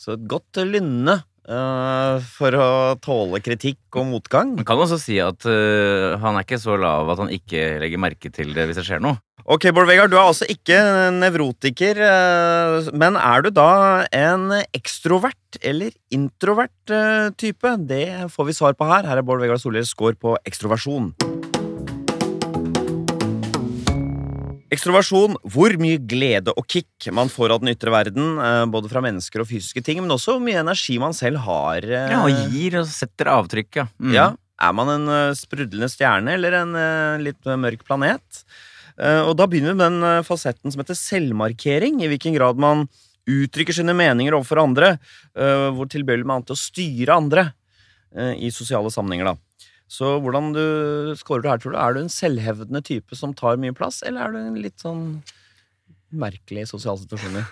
så 0.00 0.14
et 0.14 0.22
godt 0.32 0.56
lynne 0.64 1.18
eh, 1.50 2.28
for 2.36 2.56
å 2.56 2.68
tåle 3.02 3.40
kritikk 3.44 3.98
og 3.98 4.08
motgang. 4.12 4.54
Man 4.58 4.68
kan 4.68 4.80
også 4.80 5.00
si 5.02 5.18
at 5.22 5.44
uh, 5.48 6.16
han 6.22 6.38
er 6.38 6.46
ikke 6.46 6.60
så 6.62 6.78
lav 6.80 7.10
at 7.10 7.20
han 7.24 7.32
ikke 7.34 7.80
legger 7.82 8.02
merke 8.02 8.32
til 8.32 8.54
det 8.56 8.68
hvis 8.68 8.80
det 8.80 8.86
skjer 8.86 9.02
noe. 9.04 9.18
Ok, 9.50 9.66
Bård 9.74 9.88
Vegard, 9.88 10.12
du 10.12 10.18
er 10.18 10.28
altså 10.28 10.46
ikke 10.52 10.78
nevrotiker, 11.16 11.98
uh, 12.04 12.90
men 12.94 13.18
er 13.18 13.46
du 13.46 13.50
da 13.56 13.70
en 14.14 14.52
ekstrovert 14.76 15.60
eller 15.60 15.90
introvert 16.14 16.94
type? 17.40 17.76
Det 17.90 18.30
får 18.30 18.50
vi 18.50 18.58
svar 18.60 18.78
på 18.78 18.86
her. 18.86 19.08
Her 19.10 19.18
er 19.18 19.26
Bård 19.26 19.42
Vegard 19.42 19.62
Solhjells 19.62 19.90
score 19.90 20.14
på 20.14 20.38
ekstroversjon. 20.46 21.16
Ekstroversjon, 24.70 25.34
hvor 25.50 25.72
mye 25.82 25.98
glede 26.06 26.52
og 26.54 26.66
kick 26.70 27.08
man 27.16 27.30
får 27.32 27.56
av 27.56 27.62
den 27.64 27.72
ytre 27.72 27.90
verden, 27.90 28.36
eh, 28.38 28.64
både 28.70 28.90
fra 28.92 29.02
mennesker 29.02 29.42
og 29.42 29.48
fysiske 29.50 29.82
ting, 29.82 29.98
men 30.04 30.14
også 30.14 30.36
hvor 30.36 30.44
mye 30.44 30.60
energi 30.62 30.98
man 31.02 31.16
selv 31.16 31.42
har. 31.42 31.82
eh, 31.82 32.10
Ja, 32.14 32.20
og 32.22 32.52
gir 32.52 32.78
og 32.78 32.86
setter 32.86 33.32
avtrykk, 33.34 33.80
ja. 33.82 33.86
Mm. 33.98 34.12
ja, 34.14 34.28
Er 34.60 34.72
man 34.76 34.88
en 34.92 35.08
eh, 35.08 35.34
sprudlende 35.34 35.88
stjerne 35.90 36.34
eller 36.36 36.52
en 36.60 37.22
litt 37.24 37.42
mørk 37.44 37.82
planet? 37.84 38.44
Og 39.00 39.32
da 39.34 39.46
begynner 39.48 39.72
vi 39.72 39.78
med 39.78 39.86
den 40.02 40.24
fasetten 40.28 40.68
som 40.70 40.82
heter 40.82 40.92
selvmarkering. 40.98 42.02
I 42.04 42.08
hvilken 42.10 42.34
grad 42.36 42.58
man 42.60 42.82
uttrykker 43.24 43.72
sine 43.72 43.94
meninger 43.96 44.34
overfor 44.36 44.60
andre. 44.60 44.98
hvor 45.32 45.88
tilbøyelig 45.88 46.26
man 46.28 46.42
er 46.42 46.50
til 46.50 46.52
å 46.52 46.60
styre 46.60 47.16
andre 47.16 47.54
i 48.36 48.50
sosiale 48.52 48.90
sammenhenger. 48.92 49.24
da. 49.32 49.36
Så 49.90 50.16
hvordan 50.22 50.52
du 50.54 51.14
scorer 51.18 51.42
du 51.42 51.48
her, 51.50 51.62
tror 51.62 51.74
du? 51.74 51.78
Er 51.82 51.96
du 51.96 52.04
en 52.04 52.12
selvhevdende 52.12 52.82
type 52.86 53.16
som 53.18 53.32
tar 53.34 53.58
mye 53.58 53.74
plass, 53.74 54.04
eller 54.06 54.28
er 54.28 54.36
du 54.36 54.38
en 54.38 54.60
litt 54.62 54.78
sånn 54.82 55.06
merkelig 56.10 56.66
i 56.66 56.70
sosiale 56.70 57.02
situasjoner? 57.02 57.48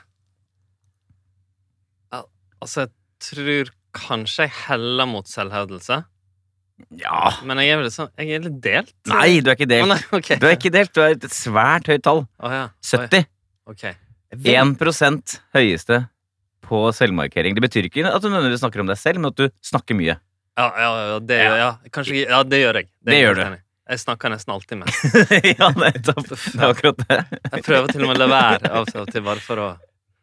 Altså, 2.59 2.87
jeg 2.87 2.93
tror 3.23 3.73
kanskje 3.95 4.47
jeg 4.47 4.55
heller 4.67 5.07
mot 5.11 5.27
selvhevdelse, 5.31 6.01
ja. 6.95 7.21
men 7.47 7.59
jeg 7.59 7.75
er 7.75 7.89
sånn 7.91 8.11
Jeg 8.21 8.37
er 8.37 8.45
litt 8.45 8.59
delt. 8.63 8.93
Nei, 9.11 9.41
du 9.43 9.51
er 9.51 9.57
ikke 9.59 9.67
delt. 9.71 9.89
delt. 9.89 9.91
nei, 9.95 10.19
okay. 10.19 10.39
Du 10.39 10.47
er 10.47 10.55
ikke 10.55 10.75
delt. 10.75 10.93
Du 10.95 11.03
er 11.03 11.17
et 11.17 11.27
svært 11.35 11.91
høyt 11.91 12.05
tall. 12.07 12.23
Oh, 12.39 12.55
ja. 12.55 12.69
70. 12.87 13.27
Okay. 13.73 13.99
1% 14.35 15.39
høyeste 15.57 16.01
på 16.69 16.83
selvmarkering. 16.95 17.57
Det 17.57 17.65
betyr 17.65 17.89
ikke 17.89 18.07
at 18.07 18.23
du 18.23 18.29
nødvendigvis 18.29 18.63
snakker 18.63 18.85
om 18.85 18.91
deg 18.91 19.01
selv, 19.01 19.23
men 19.23 19.33
at 19.33 19.39
du 19.41 19.49
snakker 19.65 19.99
mye. 19.99 20.19
Ja, 20.59 20.69
ja, 20.75 20.93
ja, 21.13 21.19
det, 21.23 21.39
Ja. 21.39 21.71
Kanskje, 21.95 22.25
ja, 22.27 22.43
det 22.43 22.59
gjør 22.59 22.81
jeg. 22.81 22.89
Det, 22.99 23.13
Det 23.13 23.19
gjør 23.21 23.39
du. 23.39 23.59
Jeg 23.89 24.01
snakker 24.03 24.33
nesten 24.33 24.53
alltid 24.53 24.81
med. 24.83 24.89
ja, 25.61 25.69
nettopp. 25.73 26.27
Det 26.29 26.59
er 26.59 26.65
akkurat 26.67 26.99
det. 27.05 27.21
Jeg 27.55 27.63
prøver 27.65 27.93
til 27.95 28.03
og 28.05 28.11
med 28.11 28.19
å 28.19 28.25
la 28.25 28.27
være 28.33 28.73
av 28.81 28.91
og 28.91 29.13
til, 29.15 29.23
bare 29.25 29.41
for 29.45 29.63
å 29.65 29.69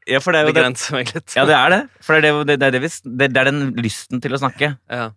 Ja, 0.05 0.19
for 0.21 0.35
det 0.35 0.41
er 0.41 0.45
jo 0.45 0.51
det. 0.51 0.57
begrense 0.59 0.93
meg 0.93 1.09
litt. 1.15 1.33
Ja, 1.33 1.47
det 1.49 1.55
er 1.57 1.71
det. 1.73 1.79
For 2.05 2.19
det 2.19 2.29
er, 2.29 2.43
det, 2.45 2.57
det, 2.61 2.67
er 2.67 2.75
det, 2.77 2.91
det, 3.23 3.39
er 3.41 3.49
den 3.49 3.63
lysten 3.79 4.21
til 4.21 4.37
å 4.37 4.41
snakke. 4.43 4.75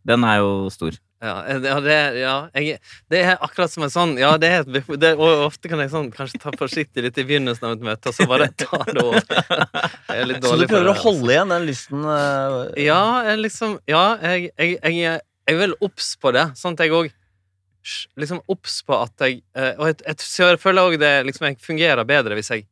Den 0.08 0.24
er 0.24 0.38
jo 0.40 0.70
stor. 0.72 0.96
Ja, 1.18 1.34
ja, 1.50 1.80
det, 1.82 1.94
ja 2.20 2.34
jeg, 2.54 2.76
det 3.10 3.20
er 3.26 3.40
akkurat 3.42 3.72
som 3.72 3.82
en 3.82 3.90
sånn 3.90 4.12
Ja, 4.20 4.36
det 4.38 4.50
er 4.54 4.60
et 4.62 4.90
det, 5.02 5.08
Og 5.18 5.48
ofte 5.48 5.70
kan 5.70 5.80
jeg 5.82 5.90
sånn 5.90 6.12
kanskje 6.14 6.38
ta 6.44 6.52
forsiktig 6.54 7.02
litt 7.02 7.18
i 7.18 7.24
begynnelsen 7.26 7.66
av 7.66 7.74
et 7.74 7.82
møte, 7.88 8.12
og 8.12 8.14
så 8.14 8.26
bare 8.30 8.46
ta 8.54 8.78
det 8.86 9.02
over. 9.02 9.24
Er 10.14 10.30
Så 10.38 10.54
du 10.60 10.66
prøver 10.70 10.92
å 10.92 10.96
holde 11.00 11.34
igjen 11.34 11.54
den 11.54 11.66
lysten? 11.66 12.06
Uh, 12.06 12.70
Ja, 12.78 13.02
jeg 13.26 13.42
liksom 13.42 13.78
Ja, 13.90 14.04
jeg, 14.22 14.52
jeg, 14.54 14.78
jeg, 14.78 15.20
er 15.48 15.58
vel 15.58 15.74
obs 15.82 16.12
på 16.22 16.34
det, 16.36 16.46
sånn 16.60 16.78
at 16.78 16.86
jeg 16.86 16.94
òg 16.94 17.10
Liksom 18.20 18.42
obs 18.52 18.82
på 18.84 18.96
at 19.00 19.24
jeg 19.24 19.40
eh, 19.56 19.72
Og 19.78 19.88
jeg, 19.90 20.00
jeg, 20.04 20.26
jeg 20.38 20.58
føler 20.60 20.90
òg 20.90 20.98
det 21.00 21.12
liksom 21.24 21.48
Jeg 21.48 21.62
fungerer 21.64 22.06
bedre 22.06 22.36
hvis 22.38 22.52
jeg 22.54 22.68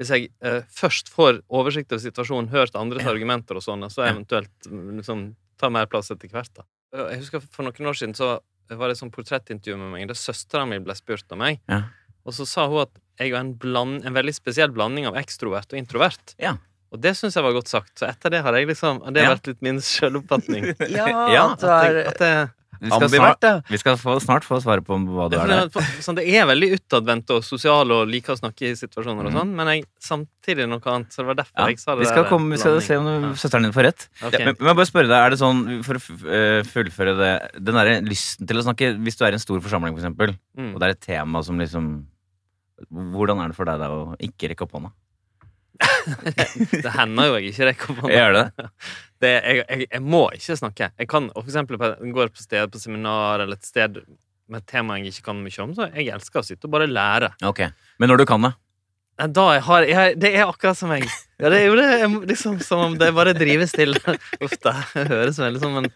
hvis 0.00 0.10
jeg 0.14 0.30
eh, 0.40 0.62
først 0.72 1.10
får 1.12 1.42
oversikt 1.52 1.90
over 1.92 2.00
situasjonen, 2.00 2.46
hørt 2.54 2.76
andres 2.80 3.04
argumenter 3.04 3.58
og 3.58 3.64
sånn, 3.66 3.82
og 3.84 3.92
så 3.92 4.06
eventuelt 4.06 4.48
mm, 4.64 4.94
liksom 4.96 5.26
ta 5.60 5.68
mer 5.68 5.90
plass 5.92 6.08
etter 6.14 6.30
hvert. 6.32 6.48
da. 6.56 6.64
Jeg 6.92 7.20
husker 7.22 7.42
For 7.54 7.62
noen 7.66 7.86
år 7.90 7.98
siden 7.98 8.14
så 8.18 8.38
var 8.70 8.86
det 8.88 8.94
et 8.96 9.00
sånn 9.02 9.10
portrettintervju 9.14 9.76
med 9.78 9.90
meg 9.94 10.08
der 10.10 10.14
søstera 10.18 10.62
mi 10.68 10.78
ble 10.78 10.94
spurt 10.94 11.26
om 11.34 11.40
meg. 11.42 11.58
Ja. 11.70 11.82
Og 12.26 12.34
så 12.36 12.44
sa 12.46 12.68
hun 12.70 12.84
at 12.84 12.92
jeg 13.18 13.32
var 13.34 13.40
en, 13.42 13.54
bland, 13.58 14.04
en 14.06 14.14
veldig 14.14 14.32
spesiell 14.36 14.70
blanding 14.74 15.06
av 15.10 15.16
ekstrovert 15.18 15.72
og 15.74 15.78
introvert. 15.80 16.34
Ja. 16.38 16.54
Og 16.94 17.00
det 17.02 17.16
syns 17.18 17.34
jeg 17.38 17.42
var 17.46 17.52
godt 17.54 17.68
sagt. 17.70 17.92
Så 17.98 18.06
etter 18.08 18.30
det 18.34 18.40
har 18.42 18.54
jeg 18.58 18.66
liksom 18.70 19.02
Det 19.14 19.22
har 19.24 19.30
Ja. 19.32 19.34
vært 19.36 19.46
litt 19.50 19.62
min 19.62 19.80
selvoppfatning. 19.80 20.70
Ja, 20.90 21.06
Ja, 21.34 21.44
at 21.52 21.64
At 21.64 21.84
jeg, 21.94 22.06
at 22.14 22.20
jeg, 22.26 22.48
Vi 22.80 22.88
skal, 22.88 23.08
snart, 23.12 23.42
ja. 23.44 23.60
vi 23.68 23.76
skal 23.78 23.96
få, 24.00 24.14
snart 24.24 24.44
få 24.48 24.56
svaret 24.64 24.84
på 24.86 24.96
hva 25.04 25.26
du 25.28 25.36
er 25.36 25.46
der. 25.50 25.66
det, 25.68 25.82
sånn, 26.00 26.16
det 26.16 26.24
er 26.32 26.46
veldig 26.48 26.68
utadvendt 26.78 27.28
og 27.34 27.42
sosial 27.44 27.90
og 27.92 28.08
liker 28.08 28.32
å 28.32 28.38
snakke 28.40 28.70
i 28.70 28.74
situasjoner 28.78 29.26
og 29.26 29.32
Mhm. 29.32 29.36
sånn, 29.36 29.50
men 29.58 29.66
jeg 29.68 29.84
samtidig 30.00 30.66
noe 30.70 30.80
annet. 30.88 31.12
Så 31.12 31.20
det 31.20 31.26
var 31.28 31.34
derfor 31.42 31.58
Ja, 31.60 31.66
jeg 31.68 31.78
sa 31.78 31.94
det. 31.94 32.00
vi 32.00 32.06
skal, 32.08 32.22
der 32.24 32.30
komme, 32.30 32.50
vi 32.50 32.56
skal 32.62 32.80
se 32.80 32.96
om 32.96 33.06
ja. 33.06 33.32
søsteren 33.36 33.62
din 33.68 33.72
får 33.76 33.84
rett. 33.90 34.08
Ja. 34.22 34.30
Men, 34.46 34.54
men 34.58 34.66
jeg 34.72 34.76
bare 34.80 34.90
spørre 34.90 35.08
deg, 35.12 35.18
er 35.26 35.30
det 35.30 35.38
sånn, 35.38 35.60
for 35.84 35.94
å 35.94 36.02
eh, 36.32 36.62
fullføre 36.64 37.16
det 37.20 37.32
Den 37.64 37.74
derre 37.74 38.00
lysten 38.02 38.46
til 38.48 38.56
å 38.56 38.64
snakke 38.64 38.96
Hvis 39.04 39.16
du 39.20 39.24
er 39.26 39.32
i 39.32 39.38
en 39.40 39.44
stor 39.44 39.60
forsamling, 39.60 39.92
for 39.94 40.00
eksempel, 40.00 40.36
Mm. 40.56 40.72
og 40.74 40.80
det 40.80 40.86
er 40.88 40.90
et 40.96 41.00
tema 41.04 41.42
som 41.44 41.58
liksom 41.58 42.06
Hvordan 42.90 43.44
er 43.44 43.48
det 43.52 43.56
for 43.56 43.66
deg 43.68 43.78
da 43.78 43.88
å 43.92 44.16
ikke 44.18 44.48
rekke 44.48 44.62
opp 44.64 44.72
hånda? 44.72 44.90
Det 46.84 46.92
hender 46.94 47.28
jo 47.28 47.36
jeg 47.38 47.52
ikke 47.52 47.68
rekker 47.70 47.92
opp 47.92 48.00
hånda. 48.04 48.30
Det? 48.36 48.70
Det, 49.20 49.30
jeg, 49.30 49.60
jeg, 49.60 49.86
jeg 49.86 50.02
må 50.04 50.22
ikke 50.36 50.56
snakke. 50.58 50.90
Jeg 51.00 51.10
kan 51.10 51.28
for 51.34 51.46
eksempel 51.46 51.80
på, 51.80 51.92
går 52.16 52.32
på 52.32 52.42
sted 52.42 52.72
på 52.72 52.80
seminar 52.80 53.44
eller 53.44 53.58
et 53.58 53.68
sted 53.68 54.00
med 54.50 54.62
et 54.62 54.66
tema 54.70 54.96
jeg 54.98 55.12
ikke 55.12 55.28
kan 55.28 55.44
mye 55.44 55.62
om, 55.62 55.76
så 55.76 55.86
jeg 55.92 56.10
elsker 56.14 56.40
å 56.40 56.46
sitte 56.46 56.66
og 56.66 56.74
bare 56.74 56.88
lære. 56.90 57.30
Okay. 57.46 57.70
Men 58.02 58.10
når 58.12 58.22
du 58.22 58.26
kan 58.28 58.48
det? 58.48 58.52
Da 59.20 59.46
jeg 59.52 59.62
har 59.66 59.84
jeg, 59.84 60.14
Det 60.16 60.30
er 60.32 60.46
akkurat 60.48 60.78
som 60.78 60.92
jeg 60.94 61.04
Ja, 61.04 61.50
det 61.52 61.58
er 61.58 61.66
jo 61.66 61.74
det 61.76 62.28
liksom 62.30 62.60
som 62.64 62.86
om 62.86 62.94
det 63.00 63.10
bare 63.16 63.36
drives 63.36 63.74
til. 63.76 63.92
Uff 64.40 64.56
det 64.64 64.74
høres 64.94 65.40
veldig 65.40 65.60
sånn, 65.62 65.76
men 65.76 65.90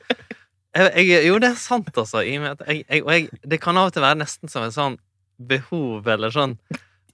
Jo, 1.00 1.38
det 1.40 1.52
er 1.52 1.58
sant, 1.60 1.92
altså. 1.96 2.24
I 2.26 2.36
og 2.40 3.28
det 3.46 3.60
kan 3.62 3.78
av 3.78 3.90
og 3.90 3.94
til 3.94 4.04
være 4.04 4.20
nesten 4.24 4.50
som 4.50 4.66
en 4.66 4.74
sånn 4.74 4.96
behov, 5.38 6.06
eller 6.10 6.34
sånn 6.34 6.56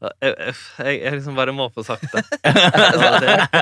jeg, 0.01 0.35
jeg, 0.81 0.95
jeg 1.03 1.13
liksom 1.19 1.37
bare 1.37 1.53
må 1.53 1.67
få 1.75 1.85
sagt 1.85 2.07
det. 2.15 2.23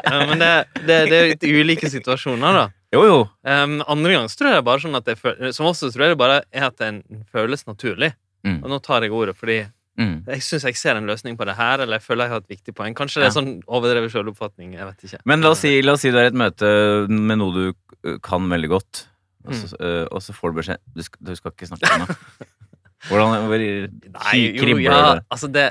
Ja, 0.08 0.18
men 0.28 0.38
det, 0.42 0.50
det, 0.86 0.98
det 1.10 1.16
er 1.18 1.26
litt 1.32 1.46
ulike 1.48 1.90
situasjoner, 1.90 2.54
da. 2.60 2.66
Jo, 2.94 3.02
jo. 3.04 3.16
Um, 3.44 3.78
andre 3.90 4.14
ganger 4.14 4.36
tror 4.38 4.54
jeg 4.54 4.64
bare 4.64 4.80
sånn 4.80 4.96
at 4.96 5.08
jeg 5.10 5.18
føler, 5.20 5.50
Som 5.52 5.66
også 5.68 5.90
tror 5.92 6.06
jeg 6.06 6.14
det 6.14 6.20
bare 6.22 6.38
er 6.56 6.68
at 6.70 6.78
det 6.80 6.92
føles 7.34 7.66
naturlig. 7.68 8.12
Mm. 8.46 8.60
Og 8.62 8.70
nå 8.72 8.78
tar 8.86 9.04
jeg 9.06 9.12
ordet 9.16 9.36
fordi 9.38 9.58
Mm. 9.98 10.20
jeg 10.30 10.44
syns 10.46 10.62
jeg 10.62 10.76
ser 10.78 10.94
en 10.94 11.08
løsning 11.10 11.34
på 11.34 11.42
det 11.48 11.56
her, 11.58 11.80
eller 11.82 11.98
jeg 11.98 12.04
føler 12.04 12.28
jeg 12.28 12.30
har 12.30 12.42
et 12.44 12.52
viktig 12.52 12.70
poeng. 12.78 12.94
Kanskje 12.94 13.18
det 13.18 13.24
er 13.26 13.32
sånn 13.34 13.48
overdrevet 13.66 14.12
selvoppfatning. 14.14 14.76
Jeg 14.76 14.86
vet 14.86 15.00
ikke. 15.08 15.18
Men 15.26 15.42
la 15.42 15.50
oss, 15.50 15.64
si, 15.64 15.72
la 15.82 15.96
oss 15.96 16.04
si 16.06 16.12
du 16.14 16.18
er 16.20 16.28
i 16.28 16.30
et 16.30 16.36
møte 16.38 16.68
med 17.10 17.40
noe 17.40 17.50
du 17.56 18.12
kan 18.22 18.46
veldig 18.46 18.70
godt, 18.76 19.00
og 19.42 19.56
Mm. 19.56 19.58
så, 19.58 19.74
uh, 19.82 20.04
og 20.14 20.22
så 20.22 20.36
får 20.38 20.52
du 20.54 20.60
beskjed 20.60 20.78
du 20.94 21.02
skal, 21.02 21.18
du 21.26 21.34
skal 21.34 21.50
ikke 21.50 21.66
snakke 21.72 21.90
om 21.96 22.06
det. 22.06 22.16
Hvordan 23.08 23.48
hvor 23.50 23.58
Nei, 23.58 24.38
jo, 24.54 24.78
ja, 24.86 25.00
altså 25.34 25.50
det 25.50 25.66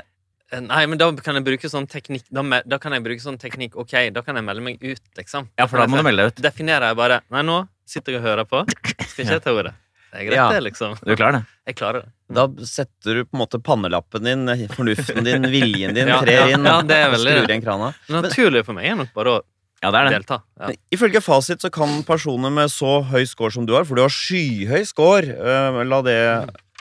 Nei, 0.52 0.86
men 0.88 0.96
da 0.96 1.10
kan 1.20 1.36
jeg 1.36 1.44
bruke 1.44 1.68
sånn 1.68 1.84
teknikk 1.90 2.24
Da, 2.32 2.40
da 2.64 2.78
kan 2.80 2.94
jeg 2.96 3.02
bruke 3.04 3.20
sånn 3.20 3.36
teknikk 3.36 3.74
Ok, 3.76 3.92
da 4.16 4.22
kan 4.24 4.38
jeg 4.38 4.46
melde 4.46 4.62
meg 4.64 4.78
ut, 4.80 5.02
liksom. 5.18 5.50
Ja, 5.60 5.66
for 5.68 5.76
da 5.82 5.84
må 5.90 5.98
du 6.00 6.06
melde 6.06 6.24
deg 6.24 6.32
ut. 6.32 6.40
Definerer 6.46 6.88
jeg 6.88 6.96
bare 6.96 7.18
Nei, 7.34 7.42
nå 7.44 7.58
sitter 7.88 8.16
jeg 8.16 8.22
og 8.22 8.26
hører 8.28 8.48
på. 8.48 8.62
Skal 9.10 9.24
ikke 9.26 9.36
jeg 9.36 9.42
ta 9.44 9.52
ordet. 9.56 9.74
Det 10.08 10.22
er 10.22 10.24
greit, 10.24 10.36
Ja. 10.38 10.46
det, 10.52 10.62
liksom. 10.64 10.94
Du 11.04 11.12
klarer 11.16 11.38
det? 11.38 11.42
Jeg 11.68 11.76
klarer 11.76 12.02
det. 12.04 12.10
Da 12.32 12.46
setter 12.64 13.18
du 13.20 13.24
på 13.28 13.36
en 13.36 13.42
måte 13.42 13.60
pannelappen 13.60 14.24
din, 14.24 14.46
fornuften 14.72 15.24
din, 15.24 15.44
viljen 15.52 15.92
din, 15.96 16.08
Ja, 16.08 16.18
trer 16.24 16.52
inn 16.54 16.64
ja, 16.64 16.78
det 16.80 16.96
er 16.96 17.08
og 17.10 17.16
veldig 17.18 17.34
skrur 17.36 17.52
igjen 17.52 17.64
krana. 17.64 17.90
Naturlig 18.08 18.64
for 18.64 18.76
meg 18.76 18.88
er 18.88 18.96
nok 19.02 19.12
bare 19.16 19.34
å 19.36 19.42
Ja, 19.82 19.92
det 19.94 19.98
er 19.98 20.08
det. 20.08 20.14
delta. 20.18 20.40
Ja. 20.58 20.72
Ifølge 20.94 21.22
fasit 21.22 21.62
så 21.62 21.70
kan 21.70 22.00
personer 22.06 22.50
med 22.50 22.72
så 22.72 22.98
høy 23.06 23.22
score 23.30 23.54
som 23.54 23.66
du 23.68 23.76
har, 23.76 23.86
for 23.86 23.98
du 23.98 24.02
har 24.02 24.12
skyhøy 24.12 24.82
score, 24.88 25.36
uh, 25.38 25.84
la 25.86 26.00
det 26.06 26.18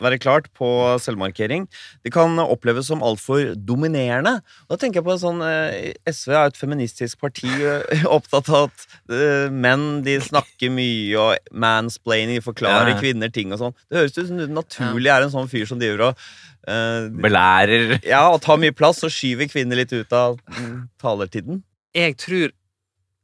være 0.03 0.19
klart 0.21 0.47
på 0.57 0.67
selvmarkering, 1.01 1.65
de 2.05 2.11
kan 2.13 2.37
oppleves 2.43 2.89
som 2.91 3.03
altfor 3.05 3.53
dominerende. 3.57 4.37
Og 4.67 4.75
Da 4.75 4.79
tenker 4.81 5.01
jeg 5.01 5.07
på 5.07 5.15
en 5.15 5.21
sånn 5.21 5.41
øh, 5.41 5.93
SV 6.05 6.33
er 6.33 6.51
et 6.51 6.59
feministisk 6.59 7.21
parti 7.23 7.49
øh, 7.49 8.05
opptatt 8.17 8.51
av 8.53 8.69
at 8.69 9.53
menn 9.53 10.03
de 10.05 10.19
snakker 10.21 10.73
mye 10.73 11.17
og 11.21 11.49
mansplaining, 11.49 12.43
forklarer 12.45 12.93
Ja, 12.93 12.97
ja. 12.97 13.01
kvinner 13.01 13.33
ting 13.33 13.55
og 13.55 13.61
sånn. 13.63 13.77
Det 13.87 14.01
høres 14.01 14.17
ut 14.17 14.27
som 14.27 14.41
du 14.41 14.45
naturlig 14.53 15.13
er 15.13 15.25
en 15.25 15.33
sånn 15.33 15.49
fyr 15.51 15.65
som 15.69 15.81
driver 15.81 16.11
og 16.11 16.21
uh, 16.69 17.09
Belærer 17.25 17.97
ja, 18.05 18.27
og 18.29 18.41
tar 18.45 18.61
mye 18.61 18.75
plass 18.75 19.01
og 19.07 19.13
skyver 19.13 19.49
kvinner 19.49 19.81
litt 19.81 19.95
ut 19.95 20.13
av 20.13 20.37
mm, 20.45 20.77
talertiden. 21.01 21.63
Jeg 21.97 22.17
tror 22.21 22.51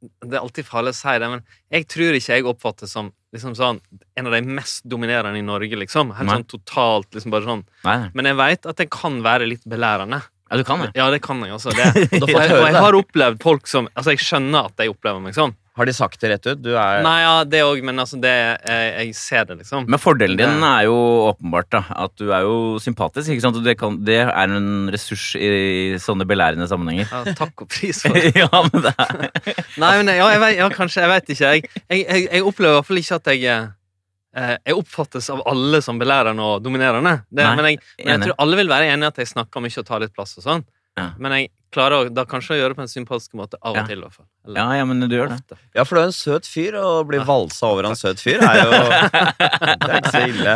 Det 0.03 0.35
er 0.35 0.41
alltid 0.41 0.67
farlig 0.67 0.91
å 0.93 0.97
si 0.97 1.13
det, 1.21 1.29
men 1.31 1.43
jeg 1.71 1.87
tror 1.91 2.17
ikke 2.17 2.37
jeg 2.37 2.47
oppfattes 2.49 2.91
som 2.95 3.11
liksom 3.33 3.55
sånn, 3.57 3.79
en 4.19 4.29
av 4.29 4.35
de 4.35 4.41
mest 4.45 4.83
dominerende 4.89 5.39
i 5.39 5.45
Norge, 5.45 5.77
liksom. 5.79 6.11
Helt 6.17 6.29
sånn 6.29 6.49
totalt, 6.51 7.09
liksom 7.15 7.33
bare 7.33 7.47
sånn. 7.47 7.63
Nei. 7.87 7.97
Men 8.13 8.29
jeg 8.29 8.37
veit 8.37 8.67
at 8.69 8.81
det 8.81 8.89
kan 8.93 9.21
være 9.25 9.47
litt 9.49 9.65
belærende. 9.69 10.21
Ja, 10.51 10.59
du 10.59 10.63
kan 10.67 10.83
det. 10.83 10.91
Ja, 10.93 11.07
det 11.09 11.23
kan 11.25 11.41
jeg 11.41 11.55
også. 11.55 11.73
Det. 11.73 11.87
Og 12.21 12.29
jeg, 12.29 12.51
og 12.53 12.67
jeg 12.67 12.77
har 12.77 12.97
opplevd 12.99 13.39
folk 13.41 13.65
som 13.69 13.87
Altså, 13.95 14.13
jeg 14.13 14.21
skjønner 14.21 14.67
at 14.69 14.75
de 14.77 14.89
opplever 14.91 15.23
meg 15.23 15.33
sånn. 15.33 15.55
Har 15.73 15.87
de 15.89 15.93
sagt 15.97 16.21
det 16.21 16.29
rett 16.29 16.45
ut? 16.51 16.59
Du 16.61 16.69
er 16.77 16.99
Nei, 17.01 17.15
ja, 17.23 17.43
det 17.49 17.63
òg, 17.65 17.79
men 17.81 17.97
altså, 17.97 18.19
det 18.21 18.29
jeg, 18.29 18.89
jeg 19.07 19.15
ser 19.17 19.45
det, 19.49 19.55
liksom. 19.63 19.87
Men 19.89 19.97
fordelen 20.01 20.37
din 20.37 20.59
Det- 20.61 20.69
er 20.69 20.83
jo 20.85 20.97
åpenbart 21.31 21.69
da, 21.73 21.81
at 22.05 22.13
du 22.21 22.27
er 22.29 22.43
jo 22.45 22.77
sympatisk. 22.83 23.31
ikke 23.33 23.41
sant? 23.41 23.57
Det, 23.65 23.73
kan, 23.79 23.97
det 24.05 24.19
er 24.27 24.53
en 24.53 24.91
ressurs 24.93 25.31
i 25.35 25.97
sånne 25.97 26.27
belærende 26.29 26.67
sammenhenger. 26.69 27.09
Ja, 27.09 27.33
takk 27.33 27.65
og 27.65 27.69
pris 27.73 28.01
for 28.05 28.13
det. 28.13 28.35
ja, 28.37 28.49
men 28.53 28.83
det 28.85 28.93
er 28.93 29.31
Nei, 29.81 29.93
men 30.03 30.13
ja, 30.13 30.27
jeg 30.35 30.43
vet, 30.45 30.57
ja, 30.61 30.69
kanskje. 30.69 31.01
Jeg 31.07 31.09
vet 31.15 31.33
ikke. 31.33 31.53
Jeg, 31.55 31.63
jeg, 31.89 32.05
jeg, 32.05 32.27
jeg 32.37 32.43
opplever 32.51 32.75
i 32.75 32.77
hvert 32.77 32.91
fall 32.91 33.01
ikke 33.01 33.17
at 33.23 33.31
jeg 33.33 33.71
eh, 34.37 34.53
Jeg 34.69 34.77
oppfattes 34.77 35.31
av 35.33 35.41
alle 35.49 35.81
som 35.81 35.97
belærende 36.01 36.51
og 36.53 36.61
dominerende. 36.65 37.15
Det, 37.33 37.43
Nei, 37.49 37.55
men 37.57 37.65
jeg, 37.71 37.81
men 38.05 38.13
jeg 38.13 38.27
tror 38.29 38.37
alle 38.45 38.61
vil 38.61 38.69
være 38.77 38.93
enig 38.93 39.09
i 39.09 39.11
at 39.13 39.17
jeg 39.25 39.33
snakker 39.33 39.65
mye 39.65 39.81
og 39.81 39.89
tar 39.89 40.05
litt 40.05 40.13
plass 40.13 40.37
og 40.37 40.45
sånn. 40.45 40.63
Ja. 41.01 41.09
Men 41.17 41.33
jeg 41.39 41.49
klarer 41.73 42.09
da 42.13 42.25
kanskje 42.29 42.55
å 42.55 42.59
gjøre 42.59 42.73
det 42.73 42.79
på 42.79 42.85
en 42.85 42.91
sympatisk 42.91 43.35
måte 43.39 43.59
av 43.61 43.73
og 43.73 43.81
ja. 43.81 43.83
til. 43.89 43.99
i 43.99 44.05
hvert 44.05 44.17
fall. 44.19 44.29
Eller, 44.47 44.61
ja, 44.61 44.79
ja, 44.79 44.87
men 44.89 45.03
du 45.03 45.17
gjør 45.17 45.33
det. 45.33 45.59
Ja, 45.75 45.85
for 45.87 45.97
du 45.97 46.03
er 46.03 46.09
en 46.09 46.15
søt 46.15 46.49
fyr, 46.49 46.77
og 46.79 47.01
å 47.01 47.03
bli 47.09 47.19
ah, 47.21 47.27
valsa 47.27 47.69
over 47.73 47.89
av 47.89 47.95
en 47.95 47.99
søt 47.99 48.23
fyr 48.23 48.43
er 48.43 48.61
jo 48.61 48.81
Det 49.83 49.91
er 49.91 49.99
ikke 49.99 50.13
så 50.13 50.23
ille. 50.29 50.55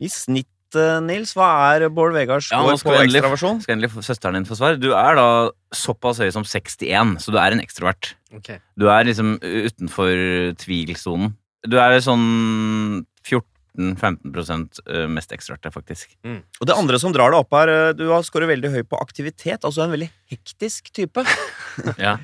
I 0.00 0.10
snitt, 0.12 0.78
eh, 0.78 0.96
Nils, 1.06 1.34
hva 1.38 1.50
er 1.72 1.88
Bård 1.94 2.16
Vegard 2.16 2.46
score 2.46 2.76
ja, 2.76 2.80
på 2.84 2.96
ekstraversjon? 3.02 3.62
Skal 3.64 3.76
endelig 3.78 4.06
søsteren 4.06 4.38
din 4.38 4.48
få 4.48 4.58
svar. 4.60 4.80
Du 4.80 4.90
er 4.92 5.18
da 5.18 5.28
såpass 5.74 6.22
høy 6.22 6.30
som 6.36 6.46
61, 6.46 7.16
så 7.24 7.34
du 7.34 7.40
er 7.42 7.56
en 7.56 7.64
ekstrovert. 7.64 8.14
Okay. 8.40 8.62
Du 8.78 8.88
er 8.92 9.08
liksom 9.08 9.38
utenfor 9.42 10.54
tvilsonen. 10.60 11.34
Du 11.68 11.76
er 11.76 11.98
sånn 12.04 13.04
14 13.26 13.49
15 13.78 14.68
eh, 14.86 15.06
mest 15.10 15.32
ekstroverte, 15.34 15.70
faktisk. 15.74 16.16
Mm. 16.26 16.40
Og 16.60 16.68
det 16.68 16.76
andre 16.76 16.98
som 17.02 17.14
drar 17.14 17.32
deg 17.32 17.42
opp 17.42 17.54
her, 17.54 17.72
eh, 17.72 17.92
du 17.96 18.08
har 18.10 18.24
skåret 18.26 18.50
veldig 18.50 18.72
høy 18.74 18.82
på 18.88 18.98
aktivitet. 19.00 19.64
Altså 19.64 19.84
en 19.84 19.94
veldig 19.94 20.10
hektisk 20.32 20.90
type. 20.96 21.24
ja. 21.98 22.18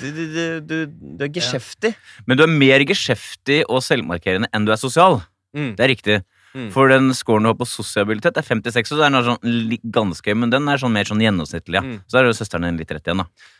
Du, 0.00 0.08
du, 0.12 0.24
du, 0.60 0.76
du, 0.86 1.24
er 1.24 1.32
geskjeftig. 1.32 1.92
Ja. 1.94 2.24
Men 2.28 2.38
du 2.38 2.44
er 2.44 2.52
mer 2.52 2.84
geskjeftig 2.88 3.62
og 3.68 3.84
selvmarkerende 3.84 4.50
enn 4.52 4.66
du 4.66 4.72
er 4.74 4.80
sosial. 4.80 5.20
Mm. 5.56 5.74
Det 5.76 5.84
er 5.84 5.92
riktig. 5.92 6.18
Mm. 6.56 6.70
For 6.72 6.88
den 6.88 7.12
scoren 7.16 7.44
du 7.44 7.50
har 7.50 7.58
på 7.58 7.68
sosialitet, 7.68 8.38
er 8.40 8.46
56, 8.46 8.88
så 8.88 9.00
den 9.02 9.18
er 9.18 9.26
sånn 9.26 9.76
ganske 9.92 10.32
høy, 10.32 10.38
men 10.40 10.52
den 10.52 10.68
er 10.72 10.80
sånn 10.80 10.94
mer 10.94 11.08
sånn 11.08 11.20
gjennomsnittlig. 11.20 11.82
Ja. 11.82 11.84
Mm. 11.84 12.00
Så 12.08 12.18
er 12.20 12.28
jo 12.28 12.36
søsteren 12.38 12.68
din 12.70 12.80
litt 12.80 12.92
rett 12.96 13.08
igjen, 13.08 13.20
da. 13.24 13.52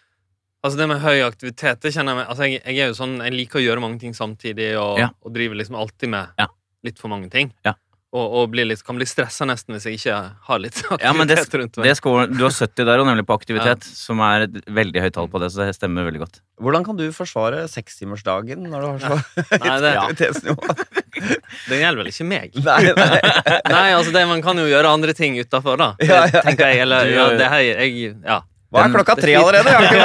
Altså 0.64 0.80
Det 0.80 0.86
med 0.90 1.02
høy 1.04 1.20
aktivitet 1.22 1.82
det 1.84 1.92
kjenner 1.94 2.16
Jeg 2.16 2.18
meg, 2.18 2.28
altså 2.32 2.46
jeg, 2.48 2.60
jeg, 2.64 2.78
er 2.80 2.88
jo 2.90 2.96
sånn, 2.98 3.18
jeg 3.22 3.34
liker 3.36 3.60
å 3.60 3.62
gjøre 3.62 3.82
mange 3.84 4.00
ting 4.02 4.16
samtidig 4.16 4.72
og, 4.80 4.96
ja. 4.98 5.12
og 5.22 5.34
driver 5.36 5.60
liksom 5.60 5.76
alltid 5.78 6.10
med 6.10 6.40
ja 6.40 6.48
litt 6.86 7.02
for 7.02 7.12
mange 7.12 7.28
ting. 7.32 7.52
Ja. 7.66 7.74
Og, 8.16 8.24
og 8.38 8.52
blir 8.52 8.64
litt, 8.68 8.80
kan 8.86 8.96
bli 8.96 9.04
stressa 9.08 9.44
nesten 9.48 9.74
hvis 9.74 9.84
jeg 9.88 9.98
ikke 9.98 10.18
har 10.46 10.60
litt 10.62 10.76
aktivitet 10.78 11.04
Ja, 11.04 11.12
men 11.12 11.28
det, 11.28 11.36
rundt 11.58 11.74
meg. 11.76 11.88
det 11.88 11.94
skår, 11.98 12.30
du 12.30 12.44
har 12.46 12.54
70 12.54 12.86
der, 12.86 13.02
og 13.02 13.08
nemlig 13.10 13.26
på 13.28 13.36
aktivitet, 13.40 13.84
som 13.84 14.22
er 14.24 14.46
et 14.46 14.56
veldig 14.78 15.02
høyt 15.04 15.16
tall 15.18 15.28
på 15.32 15.42
det, 15.42 15.50
så 15.52 15.66
det 15.66 15.74
stemmer 15.76 16.06
veldig 16.06 16.22
godt. 16.22 16.40
Hvordan 16.62 16.86
kan 16.86 16.96
du 16.96 17.04
forsvare 17.12 17.66
sekstimersdagen 17.68 18.62
når 18.70 18.86
du 18.86 18.88
har 18.88 19.02
så 19.02 19.42
det, 19.84 19.92
aktivitetsnivå? 20.06 20.76
det 21.70 21.82
gjelder 21.82 22.00
vel 22.00 22.12
ikke 22.14 22.28
meg. 22.30 22.56
Nei, 22.62 22.80
nei. 22.94 23.20
Nei, 23.74 23.86
altså 23.98 24.14
det, 24.14 24.26
man 24.30 24.44
kan 24.46 24.62
jo 24.62 24.68
gjøre 24.70 24.96
andre 24.96 25.16
ting 25.18 25.36
utafor, 25.42 25.76
da. 25.82 25.92
Ja, 26.00 26.22
ja, 26.30 26.44
tenker 26.46 26.70
jeg. 26.72 26.86
Eller, 26.86 27.10
ja, 27.10 27.30
det 27.36 27.50
her, 27.52 27.66
jeg, 27.74 28.14
ja. 28.22 28.40
Hva 28.76 28.84
er 28.84 28.94
klokka 28.94 29.16
tre 29.18 29.34
allerede? 29.38 29.72
Jeg 29.72 30.02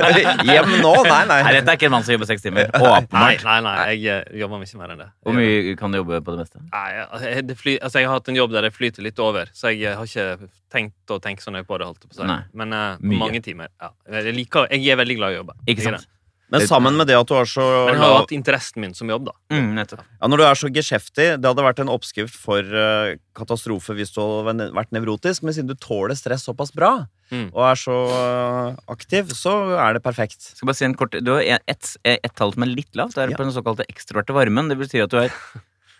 har 0.00 0.18
ikke 0.20 0.34
Hjem 0.50 0.72
nå? 0.80 0.92
Nei, 1.06 1.20
nei. 1.30 1.38
Nei, 1.46 1.52
dette 1.58 1.74
er 1.74 1.78
ikke 1.78 1.88
en 1.90 1.94
mann 1.94 2.06
som 2.06 2.16
jobber 2.16 2.30
seks 2.30 2.44
timer. 2.44 2.70
Nei, 2.72 2.80
Åpenbart. 2.90 3.44
nei, 3.46 3.56
nei, 3.66 3.74
jeg 3.92 4.14
eh, 4.14 4.38
jobber 4.42 4.62
mye 4.62 4.80
mer 4.80 4.94
enn 4.94 5.02
det. 5.04 5.08
Hvor 5.24 5.38
mye 5.38 5.76
kan 5.80 5.94
du 5.94 6.00
jobbe 6.00 6.20
på 6.24 6.34
det 6.34 6.44
meste? 6.44 6.62
Nei, 6.72 6.86
jeg, 6.96 7.46
det 7.50 7.58
fly, 7.60 7.76
altså, 7.78 8.00
jeg 8.02 8.10
har 8.10 8.18
hatt 8.18 8.32
en 8.32 8.40
jobb 8.40 8.56
der 8.56 8.68
det 8.68 8.72
flyter 8.74 9.06
litt 9.06 9.22
over, 9.22 9.52
så 9.56 9.72
jeg 9.74 9.84
eh, 9.92 9.98
har 10.00 10.08
ikke 10.08 10.50
tenkt 10.74 11.14
å 11.14 11.20
tenke 11.22 11.44
så 11.44 11.54
nøye 11.54 11.66
på 11.68 11.78
det. 11.78 11.90
Holdt 11.92 12.08
på 12.08 12.16
seg 12.16 12.30
Men 12.56 12.74
uh, 12.74 12.96
mange 12.98 13.42
timer. 13.44 13.70
Ja. 13.82 13.92
Jeg, 14.18 14.34
liker, 14.36 14.68
jeg 14.72 14.94
er 14.94 15.00
veldig 15.00 15.18
glad 15.20 15.34
i 15.34 15.38
å 15.38 15.42
jobbe. 15.42 15.58
Ikke 15.70 15.86
sant? 15.86 16.08
Men 16.52 16.66
sammen 16.68 16.94
med 16.98 17.08
det 17.08 17.16
at 17.16 17.26
du 17.26 17.32
har 17.34 17.46
så 17.48 17.62
Men 17.86 17.94
jeg 17.96 18.02
har 18.02 18.10
jo 18.12 18.18
hatt 18.20 18.32
interessen 18.36 18.82
min 18.84 18.92
som 18.94 19.08
jobb, 19.10 19.24
da. 19.30 19.32
Mm. 19.50 19.78
Ja, 19.80 20.28
Når 20.28 20.36
du 20.38 20.44
er 20.44 20.58
så 20.60 20.68
geskjeftig, 20.70 21.26
det 21.40 21.48
hadde 21.48 21.64
vært 21.64 21.80
en 21.82 21.88
oppskrift 21.90 22.36
for 22.36 22.60
eh, 22.60 23.16
katastrofe 23.34 23.96
hvis 23.96 24.12
du 24.14 24.20
hadde 24.20 24.68
vært 24.76 24.92
nevrotisk, 24.94 25.42
men 25.42 25.56
siden 25.56 25.72
du 25.72 25.74
tåler 25.80 26.14
stress 26.18 26.46
såpass 26.48 26.72
bra, 26.76 27.06
Mm. 27.32 27.48
og 27.56 27.62
er 27.64 27.78
så 27.80 27.94
eh, 28.14 28.76
aktiv, 28.92 29.30
så 29.34 29.54
er 29.80 29.94
det 29.96 30.02
perfekt. 30.04 30.42
Skal 30.54 30.68
bare 30.68 30.76
si 30.76 30.84
en 30.84 30.94
kort 30.94 31.16
Du 31.24 31.30
har 31.32 31.40
ett 31.42 31.62
et, 32.04 32.20
et 32.20 32.34
tall 32.36 32.52
som 32.52 32.62
er 32.62 32.70
litt 32.70 32.92
lavt. 32.94 33.16
Det 33.16 33.22
er 33.24 33.30
Ja. 33.32 33.36
på 33.40 33.46
den 33.48 33.54
såkalte 33.56 33.86
ekstroverte 33.88 34.36
varmen. 34.36 34.68
Det 34.68 34.76
betyr 34.78 35.04
at 35.08 35.10
du 35.10 35.16
er 35.22 35.32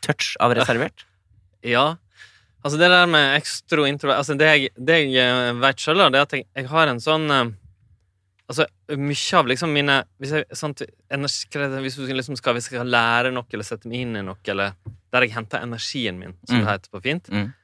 touch 0.05 0.37
av 0.39 0.53
reservert. 0.55 1.07
Ja. 1.65 1.97
Altså, 2.63 2.77
det 2.79 2.91
der 2.93 3.07
med 3.09 3.39
ekstro 3.41 3.87
introvert 3.89 4.19
altså, 4.21 4.37
Det 4.37 4.45
jeg, 4.53 4.69
det 4.77 4.99
jeg 5.01 5.17
eh, 5.17 5.53
vet 5.65 5.77
sjøl, 5.81 6.05
er 6.05 6.21
at 6.21 6.31
jeg, 6.37 6.45
jeg 6.55 6.69
har 6.69 6.93
en 6.93 7.01
sånn 7.01 7.25
eh, 7.33 7.51
Altså, 8.51 8.67
mye 9.01 9.39
av 9.39 9.47
liksom 9.49 9.73
mine 9.73 10.05
Hvis 10.21 10.33
jeg 10.37 10.45
sant, 10.53 10.83
energi, 11.11 11.47
hvis 11.81 11.97
du 11.97 12.13
liksom 12.13 12.37
skal, 12.37 12.53
hvis 12.55 12.67
jeg 12.71 12.77
skal 12.79 12.87
lære 12.93 13.33
noe 13.33 13.45
eller 13.51 13.65
sette 13.65 13.87
meg 13.89 14.01
inn 14.05 14.17
i 14.17 14.23
noe, 14.23 14.37
eller 14.47 14.75
der 15.13 15.23
jeg 15.25 15.33
henter 15.33 15.63
energien 15.65 16.19
min, 16.19 16.35
som 16.47 16.59
Mm. 16.59 16.65
det 16.65 16.69
heter 16.75 16.91
på 16.93 17.03
fint, 17.03 17.31
Mm. 17.31 17.55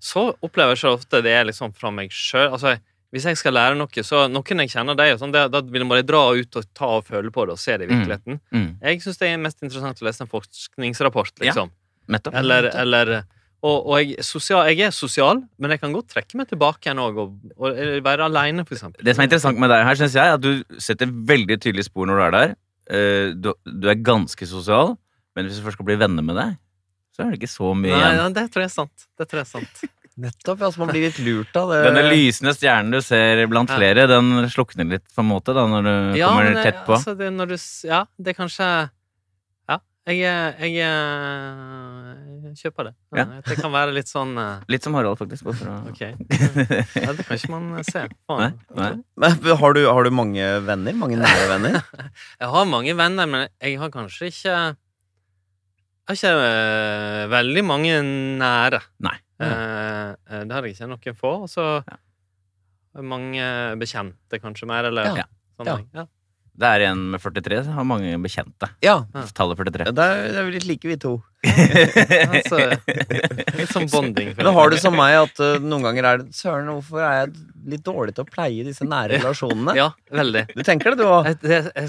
så 0.00 0.36
opplever 0.42 0.76
jeg 0.76 0.78
så 0.84 0.92
ofte 0.96 1.22
det 1.22 1.32
er 1.32 1.44
liksom 1.44 1.74
fra 1.74 1.90
meg 1.90 2.10
sjøl. 2.10 2.52
Altså, 2.52 2.78
hvis 3.12 3.24
jeg 3.24 3.36
skal 3.36 3.52
lære 3.54 3.76
noe, 3.76 3.88
så 4.04 4.28
noen 4.30 4.60
jeg 4.60 4.68
kjenner, 4.70 4.94
er 5.00 5.10
jo 5.16 5.18
sånn, 5.18 5.32
da 5.32 5.48
vil 5.60 5.80
jeg 5.82 5.88
bare 5.88 6.02
dra 6.06 6.30
ut 6.38 6.56
og 6.56 6.64
ta 6.74 6.86
og 6.86 7.04
føle 7.06 7.30
på 7.32 7.46
det 7.46 7.52
og 7.52 7.58
se 7.58 7.76
det 7.76 7.90
i 7.90 7.92
Mm. 7.92 8.04
virkeligheten. 8.06 8.40
Mm. 8.52 8.78
Jeg 8.82 9.00
syns 9.02 9.18
det 9.18 9.28
er 9.32 9.36
mest 9.38 9.60
interessant 9.62 9.98
å 10.00 10.04
lese 10.06 10.20
en 10.20 10.28
forskningsrapport, 10.28 11.32
Ja. 11.40 11.46
liksom. 11.52 11.70
Nettopp. 12.08 12.34
Eller, 12.34 12.62
eller 12.76 13.24
og, 13.62 13.86
og 13.90 13.98
jeg, 14.04 14.22
sosial, 14.22 14.68
jeg 14.70 14.86
er 14.86 14.92
sosial, 14.94 15.40
men 15.58 15.70
jeg 15.74 15.80
kan 15.82 15.92
godt 15.96 16.08
trekke 16.14 16.36
meg 16.38 16.46
tilbake 16.50 16.86
igjen 16.86 17.00
òg, 17.02 17.16
og, 17.24 17.34
og 17.58 17.80
være 18.06 18.28
aleine, 18.28 18.62
eksempel. 18.62 19.02
Det 19.04 19.16
som 19.16 19.24
er 19.24 19.28
interessant 19.30 19.58
med 19.58 19.70
deg 19.72 19.82
her, 19.88 19.98
synes 19.98 20.14
jeg, 20.14 20.24
er 20.30 20.38
at 20.38 20.44
du 20.44 20.78
setter 20.78 21.10
veldig 21.32 21.58
tydelig 21.64 21.88
spor 21.88 22.06
når 22.06 22.20
du 22.20 22.24
er 22.28 22.36
der. 22.38 22.54
Eh, 22.88 23.34
Du, 23.34 23.50
du 23.66 23.88
er 23.90 23.98
ganske 24.00 24.46
sosial, 24.46 24.94
men 25.34 25.46
hvis 25.48 25.58
du 25.58 25.64
først 25.66 25.78
skal 25.80 25.86
bli 25.90 25.98
venner 26.00 26.22
med 26.24 26.38
deg, 26.38 26.54
så 27.14 27.24
er 27.26 27.32
det 27.34 27.40
ikke 27.40 27.50
så 27.50 27.72
mye 27.74 27.90
Nei, 27.90 27.98
igjen. 27.98 28.18
ja, 28.22 28.28
det 28.38 28.44
tror 28.54 28.62
jeg 28.62 28.70
er 28.70 28.76
sant. 28.78 29.08
Det 29.18 29.26
tror 29.28 29.40
jeg 29.42 29.48
er 29.48 29.54
sant. 29.58 29.82
Nettopp, 30.18 30.62
altså 30.66 30.80
man 30.82 30.88
blir 30.90 31.04
litt 31.08 31.18
lurt 31.22 31.54
av 31.58 31.68
det. 31.70 31.76
Denne 31.86 32.00
lysende 32.10 32.50
stjernen 32.54 32.90
du 32.94 32.98
ser 33.06 33.42
blant 33.50 33.70
flere, 33.70 34.06
den 34.10 34.32
slukner 34.50 34.86
litt 34.90 35.04
på 35.14 35.22
en 35.22 35.28
måte 35.30 35.54
da 35.54 35.62
når 35.70 35.86
du 35.86 36.18
Ja, 36.18 36.30
kommer 36.32 36.48
det- 36.54 36.62
tett 36.66 36.80
på. 36.86 36.94
Altså, 36.96 37.14
det, 37.18 37.28
når 37.34 37.52
du, 37.52 37.56
ja, 37.86 38.00
det 38.18 38.32
er 38.32 38.38
kanskje 38.38 38.70
jeg, 40.08 40.20
er- 40.24 40.56
jeg, 40.64 40.72
jeg 42.48 42.54
kjøper 42.62 42.88
det. 42.88 42.92
Ja. 43.18 43.24
Det 43.44 43.56
kan 43.60 43.72
være 43.74 43.92
litt 43.96 44.08
sånn 44.10 44.32
uh... 44.40 44.62
Litt 44.72 44.84
som 44.86 44.94
Harald, 44.96 45.18
faktisk. 45.20 45.44
Bare 45.44 45.58
for 45.60 45.68
å... 45.68 45.76
Ok. 45.92 46.02
Ja, 47.04 47.12
det 47.18 47.26
kan 47.28 47.36
ikke 47.36 47.52
man 47.52 47.84
se. 47.86 48.02
Nei, 48.08 48.18
Faen. 48.30 48.58
nei. 48.78 48.90
Men 49.20 49.36
har 49.62 49.76
du, 49.76 49.82
har 49.90 50.08
du 50.08 50.10
mange 50.14 50.48
venner? 50.66 50.96
Mange 50.98 51.18
nære 51.20 51.46
venner? 51.52 51.78
Jeg 52.40 52.52
har 52.54 52.68
mange 52.70 52.94
venner, 52.98 53.28
men 53.30 53.46
jeg 53.60 53.78
har 53.82 53.92
kanskje 53.94 54.30
ikke 54.32 54.54
Jeg 54.56 56.08
har 56.08 56.18
ikke 56.18 56.34
eh, 56.48 57.24
veldig 57.34 57.64
mange 57.68 57.96
nære. 58.40 58.80
Nei. 59.04 59.16
Mm. 59.38 59.48
Uh, 59.48 60.44
det 60.48 60.54
har 60.56 60.64
jeg 60.66 60.74
ikke. 60.74 60.88
Noen 60.90 61.18
få. 61.18 61.34
Og 61.44 61.50
så 61.52 61.66
Ja. 61.86 61.98
mange 63.04 63.44
bekjente, 63.78 64.40
kanskje 64.42 64.66
mer, 64.66 64.88
eller 64.88 65.12
Ja. 65.20 65.26
sånne 65.58 65.68
Ja. 65.68 65.76
ting. 65.76 65.90
Ja. 65.94 66.06
Det 66.58 66.66
er 66.66 66.88
en 66.88 67.02
med 67.12 67.22
43 67.22 67.60
som 67.68 67.76
har 67.78 67.86
mange 67.86 68.16
bekjente. 68.18 68.66
Ja. 68.82 69.00
Tallet 69.36 69.60
43. 69.60 69.92
Da 69.94 70.06
er 70.26 70.46
vi 70.48 70.56
litt 70.56 70.66
like, 70.66 70.88
vi 70.90 70.96
to. 70.98 71.20
Altså, 71.38 72.58
litt 73.54 73.70
sånn 73.70 73.86
bonding. 73.92 74.32
Men 74.34 74.48
har 74.56 74.72
du 74.72 74.78
som 74.82 74.96
meg 74.98 75.14
at 75.20 75.38
uh, 75.38 75.60
noen 75.62 75.86
ganger 75.86 76.08
er 76.08 76.22
det 76.22 76.34
Søren, 76.34 76.70
hvorfor 76.72 77.04
er 77.04 77.14
jeg 77.20 77.30
litt 77.74 77.84
dårlig 77.86 78.16
til 78.16 78.24
å 78.24 78.28
pleie 78.28 78.64
disse 78.66 78.86
nære 78.88 79.20
relasjonene? 79.20 79.76
Ja, 79.78 79.86
veldig. 80.10 80.42
Du 80.56 80.64
tenker 80.66 80.96
det, 80.96 81.04
du 81.04 81.06
òg? 81.06 81.28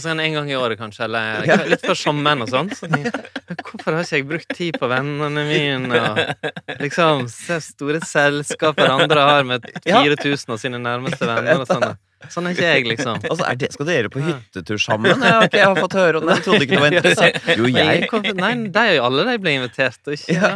Sånn 0.03 0.21
en 0.21 0.37
gang 0.37 0.51
i 0.51 0.57
året, 0.59 0.77
kanskje, 0.81 1.07
eller 1.07 1.65
litt 1.71 1.85
før 1.85 1.97
sommeren 1.97 2.45
og 2.45 2.51
sånn. 2.53 2.69
Så, 2.77 2.89
hvorfor 2.91 3.97
har 3.97 4.05
ikke 4.05 4.19
jeg 4.19 4.27
brukt 4.29 4.53
tid 4.53 4.77
på 4.77 4.91
vennene 4.91 5.47
mine? 5.49 6.03
Og 6.03 6.83
liksom 6.83 7.25
se 7.33 7.57
store 7.71 8.03
selskaper 8.05 8.93
andre 8.99 9.25
har 9.31 9.49
med 9.49 9.65
4000 9.81 10.53
av 10.53 10.61
sine 10.61 10.83
nærmeste 10.83 11.25
venner. 11.25 11.65
og 11.65 11.69
sånn. 11.69 11.89
Sånn 12.27 12.49
er 12.49 12.55
ikke 12.55 12.67
jeg, 12.67 12.83
liksom. 12.89 13.21
Altså, 13.31 13.45
er 13.47 13.55
det, 13.61 13.69
skal 13.75 13.87
dere 13.87 14.09
på 14.11 14.19
hyttetur 14.23 14.81
sammen? 14.81 15.23
Ja, 15.23 15.37
okay, 15.45 15.61
jeg 15.61 15.69
har 15.69 15.79
fått 15.79 15.95
høre 15.95 16.19
om 16.19 16.27
det. 16.27 16.35
Jeg 16.39 16.45
trodde 16.47 16.63
ikke 16.65 16.75
det 16.75 16.83
var 16.83 16.95
interessant. 16.99 17.35
Jo, 17.55 17.63
jeg 17.71 18.35
Nei, 18.39 18.51
de 18.67 18.81
er 18.83 18.93
jo 18.97 19.05
alle 19.07 19.21
de 19.29 19.37
ble 19.39 19.55
invitert, 19.61 20.01
og 20.03 20.11
ikke 20.17 20.35
Ja. 20.35 20.51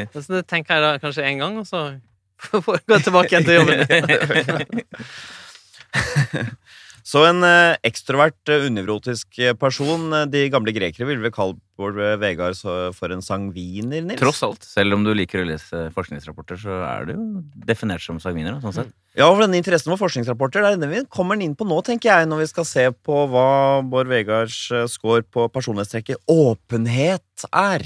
ja. 0.00 0.06
Så 0.16 0.26
det 0.34 0.42
tenker 0.50 0.74
jeg 0.74 0.82
da 0.84 0.90
kanskje 1.02 1.22
en 1.30 1.38
gang, 1.44 1.54
og 1.62 1.66
så 1.70 1.78
får 2.50 2.80
jeg 2.80 2.86
gå 2.90 2.96
tilbake 3.06 3.30
igjen 3.30 3.46
til 3.46 3.54
jobben. 3.60 3.78
Så 7.04 7.20
en 7.28 7.44
eh, 7.44 7.76
ekstrovert, 7.84 8.48
Univrotisk 8.48 9.38
eh, 9.38 9.52
person 9.54 10.08
eh, 10.16 10.24
De 10.32 10.46
gamle 10.50 10.72
grekere 10.74 11.06
ville 11.06 11.22
vel 11.22 11.34
kalt 11.34 11.60
Bård 11.76 11.96
Vegard 12.20 12.54
så- 12.54 12.92
for 12.94 13.10
en 13.10 13.20
sangviner, 13.22 14.02
Nils? 14.02 14.20
Tross 14.20 14.42
alt. 14.42 14.62
Selv 14.62 14.94
om 14.94 15.04
du 15.04 15.12
liker 15.14 15.42
å 15.42 15.46
lese 15.48 15.90
forskningsrapporter, 15.94 16.56
så 16.56 16.76
er 16.86 17.06
du 17.06 17.12
jo 17.14 17.42
definert 17.66 18.00
som 18.00 18.18
sangviner. 18.18 18.54
da, 18.54 18.60
Sånn 18.60 18.74
sett. 18.74 18.92
Ja, 19.16 19.28
for 19.32 19.42
denne 19.42 19.56
interessen 19.62 19.96
for 19.96 20.08
forskningsrapporter 20.08 20.62
det 20.62 20.64
er 20.64 20.76
denne 20.76 20.90
vi 20.90 21.04
kommer 21.06 21.40
inn 21.40 21.54
på 21.54 21.66
nå, 21.66 21.82
tenker 21.84 22.10
jeg, 22.10 22.28
når 22.28 22.38
vi 22.38 22.46
skal 22.46 22.64
se 22.64 22.90
på 22.90 23.28
hva 23.28 23.82
Bård 23.88 24.06
Vegards 24.06 24.70
eh, 24.72 24.86
score 24.86 25.22
på 25.22 25.48
personlighetstrekket 25.50 26.16
åpenhet 26.28 27.46
er. 27.52 27.82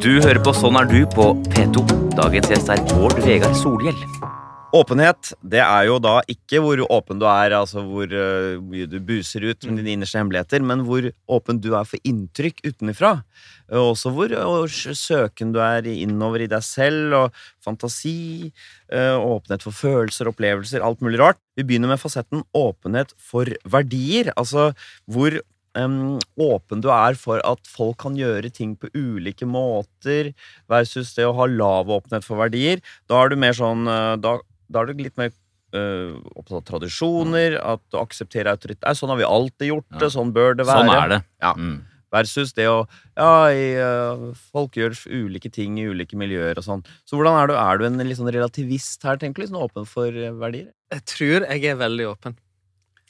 Du 0.00 0.20
hører 0.20 0.42
på 0.44 0.52
Sånn 0.52 0.76
er 0.76 0.84
du 0.84 1.06
på 1.06 1.32
P2. 1.48 1.84
Dagens 2.14 2.48
gjest 2.48 2.68
er 2.68 2.82
Bård 2.94 3.16
Vegard 3.24 3.56
Solhjell. 3.56 3.96
Åpenhet, 4.74 5.28
det 5.46 5.60
er 5.62 5.84
jo 5.86 6.00
da 6.02 6.16
ikke 6.30 6.58
hvor 6.58 6.80
åpen 6.90 7.20
du 7.20 7.28
er, 7.30 7.52
altså 7.54 7.84
hvor 7.86 8.10
eh, 8.10 8.56
mye 8.58 8.88
du 8.90 8.96
buser 9.06 9.44
ut 9.46 9.68
med 9.68 9.78
dine 9.78 9.92
innerste 9.92 10.18
hemmeligheter, 10.18 10.64
men 10.66 10.82
hvor 10.88 11.06
åpen 11.30 11.60
du 11.62 11.68
er 11.78 11.86
for 11.86 12.02
inntrykk 12.02 12.58
utenfra. 12.64 13.12
Og 13.70 13.92
også 13.92 14.10
hvor 14.16 14.34
og 14.40 14.74
søken 14.98 15.52
du 15.54 15.60
er 15.62 15.86
innover 15.92 16.42
i 16.42 16.50
deg 16.50 16.64
selv, 16.66 17.14
og 17.20 17.38
fantasi, 17.62 18.50
eh, 18.90 19.14
åpenhet 19.14 19.62
for 19.62 19.78
følelser, 19.78 20.32
opplevelser, 20.32 20.82
alt 20.82 21.04
mulig 21.06 21.22
rart. 21.22 21.38
Vi 21.54 21.62
begynner 21.68 21.94
med 21.94 22.02
fasetten 22.02 22.42
åpenhet 22.58 23.14
for 23.30 23.54
verdier, 23.76 24.34
altså 24.34 24.72
hvor 25.06 25.38
Um, 25.74 26.20
åpen 26.38 26.78
du 26.84 26.86
er 26.94 27.16
for 27.18 27.40
at 27.42 27.66
folk 27.66 27.96
kan 28.04 28.14
gjøre 28.14 28.46
ting 28.54 28.76
på 28.78 28.86
ulike 28.94 29.42
måter, 29.42 30.28
versus 30.70 31.10
det 31.16 31.26
å 31.26 31.32
ha 31.34 31.48
lav 31.50 31.90
åpenhet 31.90 32.22
for 32.22 32.38
verdier. 32.38 32.78
Da 33.10 33.24
er 33.24 33.32
du 33.32 33.40
mer 33.42 33.56
sånn 33.58 33.88
eh, 33.90 34.12
Da, 34.22 34.36
da 34.70 34.82
er 34.82 34.92
du 34.92 35.02
litt 35.04 35.16
mer 35.20 35.32
uh, 35.74 36.14
opptatt 36.36 36.60
av 36.60 36.66
tradisjoner, 36.68 37.58
at 37.62 37.82
du 37.90 37.98
aksepterer 38.00 38.52
autoritet. 38.54 38.86
Sånn 38.98 39.10
har 39.12 39.18
vi 39.20 39.26
alltid 39.28 39.72
gjort 39.72 39.88
det, 39.98 40.06
Ja. 40.08 40.12
sånn 40.14 40.32
bør 40.32 40.54
det 40.56 40.66
være. 40.68 40.84
Sånn 40.86 40.94
er 41.02 41.08
det. 41.16 41.20
Ja. 41.42 41.52
Mm. 41.58 41.82
Versus 42.14 42.52
det 42.54 42.68
å 42.70 42.86
Ja, 43.18 43.48
i, 43.50 43.74
uh, 43.74 44.30
folk 44.54 44.76
gjør 44.78 44.94
ulike 45.10 45.50
ting 45.50 45.78
i 45.82 45.88
ulike 45.90 46.14
miljøer 46.14 46.56
og 46.58 46.62
sånn. 46.64 46.84
Så 47.04 47.18
hvordan 47.18 47.34
er 47.42 47.50
du? 47.50 47.54
Er 47.58 47.78
du 47.78 47.84
en 47.88 47.98
litt 47.98 48.18
sånn 48.20 48.30
relativist 48.30 49.02
her, 49.02 49.16
tenker 49.18 49.42
du? 49.42 49.48
Sånn 49.50 49.62
åpen 49.62 49.86
for 49.86 50.06
eh, 50.06 50.30
verdier? 50.30 50.70
Jeg 50.94 51.02
tror 51.10 51.48
jeg 51.50 51.64
er 51.72 51.74
veldig 51.80 52.06
åpen. 52.12 52.36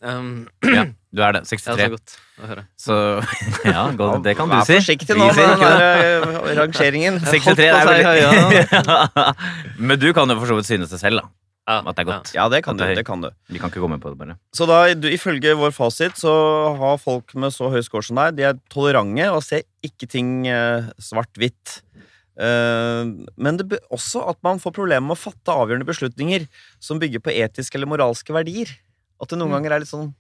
Um, 0.05 0.49
Ja, 0.65 0.87
du 1.13 1.23
er 1.23 1.33
det. 1.37 1.45
ja, 1.45 1.49
så 1.49 1.57
63. 1.57 1.91
godt 1.93 2.17
å 2.41 2.49
høre. 2.49 2.65
Så 2.81 2.97
ja, 3.77 3.85
godt, 3.93 4.25
det 4.25 4.37
kan 4.41 4.49
du 4.49 4.57
Vær 4.57 4.65
si. 4.69 4.81
forsiktig 4.81 5.15
Vi 5.15 5.21
nå 5.21 5.29
med 5.37 5.37
den 5.37 6.59
rangeringen. 6.59 7.21
63 7.21 7.69
er 7.71 7.89
veldig 7.93 8.09
veldig 8.09 9.15
Men 9.93 10.01
du 10.01 10.13
kan 10.17 10.29
jo 10.33 10.41
for 10.41 10.49
så 10.49 10.57
vidt 10.59 10.69
synes 10.73 10.93
det 10.93 11.01
selv, 11.01 11.21
da. 11.21 11.29
Ja, 11.67 11.79
At 11.81 11.97
det 11.97 12.03
er 12.03 12.09
godt. 12.11 12.31
Ja, 12.37 12.45
det 12.53 12.59
kan 12.67 12.77
du. 12.77 12.85
det 12.85 13.07
kan 13.09 13.23
du. 13.25 13.31
Vi 13.49 13.59
kan 13.59 13.71
ikke 13.73 13.81
gå 13.81 13.89
med 13.89 14.01
på 14.03 14.11
det, 14.13 14.19
bare. 14.21 14.35
Så 14.53 14.67
da, 14.69 14.83
du, 14.95 15.07
ifølge 15.09 15.55
vår 15.57 15.71
fasit 15.73 16.19
så 16.21 16.33
har 16.77 16.99
folk 17.01 17.33
med 17.41 17.55
så 17.57 17.71
høy 17.73 17.81
score 17.87 18.05
som 18.05 18.17
deg, 18.21 18.37
de 18.37 18.45
er 18.51 18.59
tolerante 18.69 19.31
og 19.33 19.41
ser 19.47 19.63
ikke 19.87 20.07
ting 20.13 20.47
eh, 20.47 20.91
svart-hvitt. 21.01 21.79
Eh, 22.37 23.05
men 23.41 23.57
det 23.63 23.79
også 23.95 24.27
at 24.29 24.41
man 24.45 24.61
får 24.61 24.75
problemer 24.77 25.07
med 25.09 25.17
å 25.17 25.23
fatte 25.23 25.55
avgjørende 25.55 25.89
beslutninger 25.89 26.45
som 26.85 27.01
bygger 27.01 27.23
på 27.25 27.33
etiske 27.33 27.79
eller 27.81 27.89
moralske 27.95 28.35
verdier. 28.37 28.69
At 29.23 29.31
det 29.33 29.39
noen 29.41 29.49
Mm. 29.55 29.57
ganger 29.57 29.73
er 29.79 29.81
litt 29.87 29.93
sånn 29.95 30.13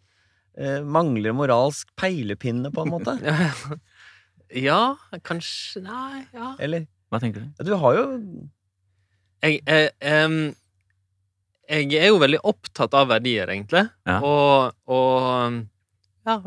eh, 0.57 0.80
mangler 0.80 1.35
moralsk 1.37 1.88
peilepinne, 1.98 2.70
på 2.72 2.87
en 2.87 2.92
måte. 2.94 3.18
Ja, 3.20 3.52
ja, 4.70 4.83
kanskje 5.26 5.83
Nei, 5.83 6.24
ja. 6.33 6.54
Eller 6.62 6.87
Hva 7.12 7.20
tenker 7.20 7.42
du? 7.44 7.64
Du 7.68 7.74
har 7.76 7.96
jo 7.98 8.04
Jeg, 9.42 9.61
eh, 9.66 9.90
em, 10.00 10.54
jeg 11.68 12.00
er 12.00 12.11
jo 12.11 12.18
veldig 12.22 12.40
opptatt 12.44 12.94
av 12.96 13.09
verdier, 13.12 13.50
egentlig. 13.53 13.85
Ja. 14.09 14.18
Og, 14.24 14.74
og 14.90 15.62
ja, 16.24 16.38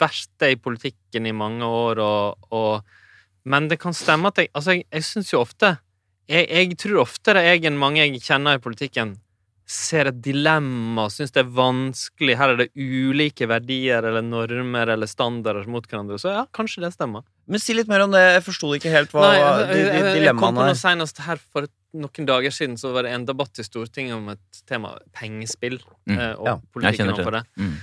vært 0.00 0.46
i 0.48 0.56
politikken 0.58 1.28
i 1.28 1.34
mange 1.36 1.66
år, 1.66 2.02
og, 2.02 2.48
og 2.50 2.82
Men 3.46 3.68
det 3.70 3.78
kan 3.82 3.94
stemme 3.94 4.30
at 4.30 4.38
jeg 4.38 4.50
Altså, 4.54 4.74
jeg, 4.74 4.86
jeg 4.90 5.06
syns 5.06 5.32
jo 5.32 5.42
ofte 5.42 5.76
jeg, 6.30 6.46
jeg 6.48 6.78
tror 6.78 7.02
oftere 7.02 7.42
jeg 7.44 7.64
enn 7.66 7.78
mange 7.78 8.00
jeg 8.00 8.20
kjenner 8.22 8.56
i 8.56 8.62
politikken, 8.62 9.16
ser 9.68 10.08
et 10.08 10.20
dilemma 10.22 11.08
syns 11.10 11.34
det 11.34 11.42
er 11.42 11.50
vanskelig. 11.54 12.36
Her 12.38 12.54
er 12.54 12.60
det 12.62 12.68
ulike 12.78 13.48
verdier 13.50 14.06
eller 14.06 14.24
normer 14.24 14.94
eller 14.94 15.10
standarder 15.10 15.66
mot 15.70 15.84
hverandre. 15.86 16.20
Så 16.22 16.32
ja, 16.32 16.44
kanskje 16.54 16.84
det 16.86 16.92
stemmer. 16.94 17.26
Men 17.50 17.62
si 17.62 17.74
litt 17.76 17.90
mer 17.90 18.06
om 18.06 18.14
det. 18.14 18.22
Jeg 18.38 18.44
forsto 18.46 18.70
ikke 18.78 18.94
helt 18.94 19.12
hva 19.12 19.26
Nei, 19.26 19.36
jeg, 19.40 19.68
jeg, 19.82 20.02
jeg, 20.06 20.24
jeg 20.28 20.36
kom 20.38 20.56
på 20.56 20.66
noe 20.70 20.78
senest 20.78 21.22
her 21.26 21.42
for 21.42 21.68
noen 21.92 22.28
dager 22.28 22.54
siden 22.54 22.78
så 22.80 22.92
var 22.94 23.06
det 23.06 23.12
en 23.14 23.26
debatt 23.28 23.58
i 23.60 23.64
Stortinget 23.66 24.16
om 24.16 24.30
et 24.32 24.62
tema 24.68 24.94
pengespill. 25.16 25.80
Mm. 26.08 26.14
eh, 26.16 26.30
Og 26.38 26.46
Ja, 26.48 26.54
jeg 26.56 26.72
politikken 26.74 27.02
kjenner 27.02 27.18
overfor 27.18 27.36
det. 27.38 27.42
Mm. 27.56 27.74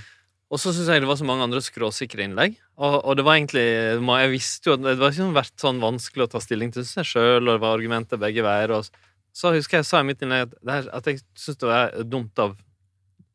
Og 0.50 0.58
så 0.58 0.72
syns 0.74 0.88
jeg 0.90 1.02
det 1.04 1.06
var 1.06 1.18
så 1.20 1.26
mange 1.28 1.46
andre 1.46 1.60
skråsikre 1.62 2.24
innlegg. 2.26 2.56
Og, 2.82 2.96
og 3.04 3.16
det 3.16 3.24
var 3.26 3.38
egentlig 3.38 3.62
Jeg 3.62 4.32
visste 4.32 4.70
jo 4.70 4.74
at 4.74 4.82
det 4.82 4.96
var 4.98 5.12
ikke 5.12 5.22
sånn 5.22 5.36
vært 5.36 5.62
sånn 5.62 5.82
vanskelig 5.82 6.26
å 6.26 6.32
ta 6.32 6.40
stilling 6.42 6.72
til 6.74 6.86
seg 6.88 7.06
sjøl, 7.06 7.44
og 7.44 7.52
det 7.54 7.62
var 7.62 7.76
argumenter 7.76 8.18
begge 8.18 8.42
veier. 8.42 8.74
Og 8.74 8.88
så 9.36 9.54
husker 9.54 9.78
jeg 9.78 9.86
sa 9.86 10.02
i 10.02 10.08
mitt 10.08 10.22
innlegg 10.22 10.48
at, 10.48 10.56
det 10.58 10.74
her, 10.74 10.90
at 10.98 11.06
jeg 11.06 11.22
syns 11.38 11.60
det 11.60 11.70
var 11.70 11.94
dumt 12.02 12.42
av 12.42 12.56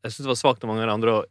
Jeg 0.03 0.11
syns 0.11 0.25
det 0.25 0.33
var 0.33 0.41
svakt 0.41 0.65
av 0.65 0.69
mange 0.73 0.83
av 0.83 0.91
de 0.91 0.97
andre 0.97 1.13
å, 1.15 1.21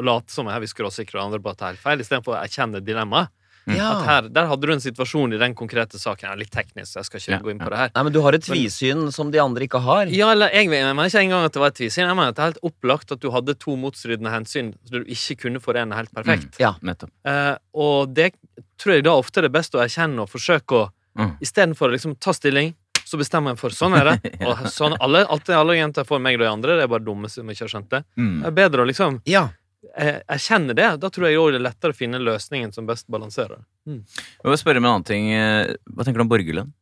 late 0.02 0.32
som 0.32 0.48
jeg 0.48 0.56
er 0.56 0.72
skråsikre 0.72 1.20
og 1.20 1.28
andre 1.28 1.42
bare 1.44 1.60
tar 1.60 1.74
helt 1.74 1.84
feil, 1.84 2.00
istedenfor 2.00 2.34
å 2.34 2.40
erkjenne 2.40 2.80
dilemmaet. 2.82 3.30
Ja. 3.66 3.90
At 4.00 4.06
her, 4.08 4.28
der 4.32 4.46
hadde 4.50 4.66
du 4.66 4.72
en 4.72 4.80
situasjon 4.82 5.34
i 5.36 5.38
den 5.38 5.54
konkrete 5.54 5.98
saken. 6.00 6.30
Ja, 6.30 6.34
litt 6.38 6.50
teknisk, 6.50 6.96
jeg 6.96 7.04
skal 7.06 7.20
ikke 7.20 7.32
Ja, 7.32 7.38
gå 7.44 7.50
inn 7.52 7.58
på 7.60 7.68
ja. 7.68 7.70
det 7.74 7.78
her. 7.82 7.90
Nei, 7.94 8.02
men 8.08 8.12
du 8.12 8.20
har 8.24 8.32
et 8.38 8.42
tvisyn 8.46 9.10
som 9.12 9.30
de 9.30 9.38
andre 9.42 9.66
ikke 9.68 9.80
har. 9.84 10.06
Ja, 10.14 10.30
eller 10.32 10.50
jeg 10.56 10.68
mener 10.72 10.94
ikke 11.06 11.20
engang 11.22 11.44
at 11.44 11.52
det 11.52 11.60
var 11.60 11.74
et 11.74 11.78
tvisyn. 11.78 12.06
Jeg 12.08 12.16
mener 12.16 12.32
at 12.32 12.36
det 12.38 12.42
er 12.42 12.50
helt 12.52 12.64
opplagt 12.70 13.12
at 13.12 13.20
du 13.20 13.30
hadde 13.30 13.54
to 13.60 13.76
motstridende 13.76 14.32
hensyn 14.32 14.72
så 14.88 14.98
du 15.00 15.04
ikke 15.04 15.36
kunne 15.44 15.60
forene 15.60 15.94
helt 15.98 16.12
perfekt. 16.16 16.56
Ja. 16.62 16.72
Nettopp. 16.82 17.12
Eh, 17.28 17.54
og 17.74 18.14
det 18.16 18.32
tror 18.80 18.96
jeg 18.96 19.04
da 19.04 19.14
ofte 19.20 19.40
er 19.42 19.48
det 19.48 19.52
best 19.54 19.74
å 19.76 19.84
erkjenne 19.84 20.24
og 20.24 20.30
forsøke 20.32 20.84
å 20.84 20.88
Mm. 21.18 21.32
Istedenfor 21.42 21.90
å 21.90 21.92
liksom 21.96 22.12
ta 22.22 22.30
stilling, 22.32 22.68
så 23.04 23.18
bestemmer 23.18 23.50
jeg 23.50 23.58
for 23.58 23.74
sånn 23.74 23.96
er 23.98 24.04
det. 24.12 24.30
Ja. 24.40 24.52
Og 24.52 24.60
sånn, 24.70 24.94
alle, 25.02 25.24
alltid 25.26 25.56
alle 25.58 25.74
jenter 25.74 26.04
får 26.06 26.20
meg 26.22 26.36
og 26.38 26.44
de 26.44 26.46
andre. 26.48 26.76
Det 26.78 26.84
er 26.86 26.92
bare 26.92 27.02
dumme 27.02 27.28
som 27.28 27.50
ikke 27.50 27.64
har 27.66 27.72
skjønt 27.72 27.88
det. 27.90 28.00
Mm. 28.14 28.36
Det 28.44 28.46
er 28.46 28.54
bedre 28.60 28.84
å 28.84 28.86
liksom 28.86 29.18
Ja. 29.26 29.48
Eh, 29.96 30.20
erkjenne 30.30 30.74
det. 30.76 30.88
Da 31.02 31.10
tror 31.12 31.28
jeg 31.28 31.38
også 31.40 31.54
det 31.54 31.60
er 31.60 31.66
lettere 31.68 31.94
å 31.94 31.98
finne 32.00 32.20
løsningen 32.22 32.74
som 32.74 32.88
best 32.88 33.08
balanserer. 33.12 33.62
Mm. 33.88 34.02
Jeg 34.06 34.50
vil 34.52 34.60
spørre 34.60 34.82
om 34.82 34.88
en 34.88 34.92
annen 34.94 35.08
ting. 35.08 35.30
Eh, 35.34 35.74
Hva 35.94 36.06
tenker 36.06 36.22
du 36.22 36.26
om 36.26 36.32
borgerlønn? 36.32 36.74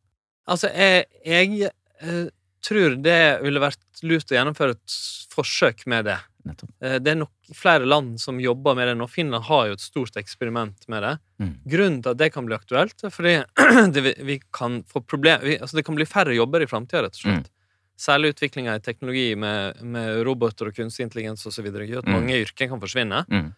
Altså, 0.49 0.71
jeg, 0.73 1.05
jeg 1.25 1.69
eh, 2.01 2.25
tror 2.65 2.97
det 3.03 3.21
ville 3.45 3.61
vært 3.63 4.03
lurt 4.07 4.31
å 4.31 4.37
gjennomføre 4.39 4.77
et 4.77 4.97
forsøk 5.35 5.85
med 5.91 6.09
det. 6.09 6.17
Nettopp. 6.47 6.71
Eh, 6.81 6.97
Det 7.03 7.11
er 7.13 7.19
nok 7.19 7.53
flere 7.55 7.85
land 7.87 8.17
som 8.21 8.39
jobber 8.41 8.75
med 8.77 8.89
det 8.89 8.95
nå. 8.99 9.07
Finland 9.11 9.45
har 9.49 9.67
jo 9.69 9.77
et 9.77 9.83
stort 9.83 10.17
eksperiment 10.19 10.87
med 10.91 11.03
det. 11.05 11.13
Mm. 11.43 11.53
Grunnen 11.75 12.01
til 12.03 12.13
at 12.15 12.21
det 12.21 12.31
kan 12.33 12.47
bli 12.49 12.57
aktuelt, 12.57 12.97
er 13.03 13.13
fordi 13.13 13.37
det, 13.95 14.03
vi, 14.05 14.13
vi 14.33 14.39
kan 14.55 14.81
få 14.89 15.03
problem, 15.05 15.45
vi, 15.45 15.59
altså 15.59 15.79
det 15.79 15.85
kan 15.87 15.97
bli 15.99 16.07
færre 16.09 16.35
jobber 16.37 16.65
i 16.65 16.69
framtida, 16.69 17.05
rett 17.05 17.19
og 17.19 17.23
slett. 17.23 17.47
Mm. 17.49 17.55
Særlig 17.99 18.31
utviklinga 18.33 18.77
i 18.79 18.83
teknologi 18.83 19.33
med, 19.35 19.81
med 19.83 20.21
roboter 20.27 20.69
og 20.69 20.77
kunstig 20.77 21.03
intelligens 21.03 21.43
osv. 21.49 21.67
gjør 21.67 21.99
at 21.99 22.07
Mm. 22.07 22.15
mange 22.15 22.37
yrker 22.45 22.69
kan 22.71 22.79
forsvinne. 22.79 23.25
Mm. 23.27 23.49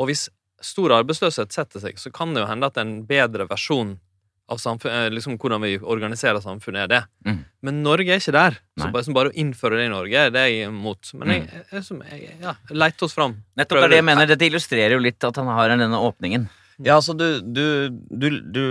Og 0.00 0.08
hvis 0.10 0.28
stor 0.60 0.90
arbeidsløshet 0.96 1.52
setter 1.54 1.80
seg, 1.84 2.00
så 2.00 2.10
kan 2.12 2.34
det 2.34 2.42
jo 2.42 2.48
hende 2.50 2.66
at 2.66 2.76
en 2.82 3.04
bedre 3.06 3.46
versjon 3.46 3.98
av 4.48 4.58
samfunn, 4.62 4.90
eh, 4.92 5.08
liksom 5.10 5.38
hvordan 5.38 5.62
vi 5.62 5.72
organiserer 5.78 6.38
samfunnet, 6.42 6.84
er 6.84 6.86
det. 6.88 7.00
Mm. 7.26 7.38
Men 7.62 7.82
Norge 7.82 8.10
er 8.14 8.20
ikke 8.20 8.34
der. 8.34 8.58
Så 8.78 8.90
bare, 8.92 9.14
bare 9.14 9.30
å 9.30 9.34
innføre 9.34 9.78
det 9.80 9.86
i 9.86 9.94
Norge, 9.94 10.26
det 10.30 10.40
er 10.42 10.50
jeg 10.52 10.68
imot. 10.68 11.14
Men 11.18 11.28
jeg, 11.28 11.48
jeg, 11.72 11.82
jeg, 11.82 12.20
jeg 12.22 12.36
ja, 12.42 12.54
leite 12.70 13.02
oss 13.08 13.14
fram. 13.14 13.34
Nettopp 13.58 13.80
det 13.80 13.84
er 13.84 13.94
det 13.96 14.00
jeg 14.02 14.06
mener. 14.06 14.26
Dette 14.30 14.46
illustrerer 14.46 14.94
jo 14.94 15.02
litt 15.02 15.22
at 15.26 15.36
han 15.36 15.46
har 15.50 15.74
denne 15.74 15.98
åpningen. 15.98 16.46
Ja, 16.84 16.98
altså 16.98 17.14
du, 17.16 17.40
du, 17.40 17.88
du, 18.10 18.26
du 18.52 18.64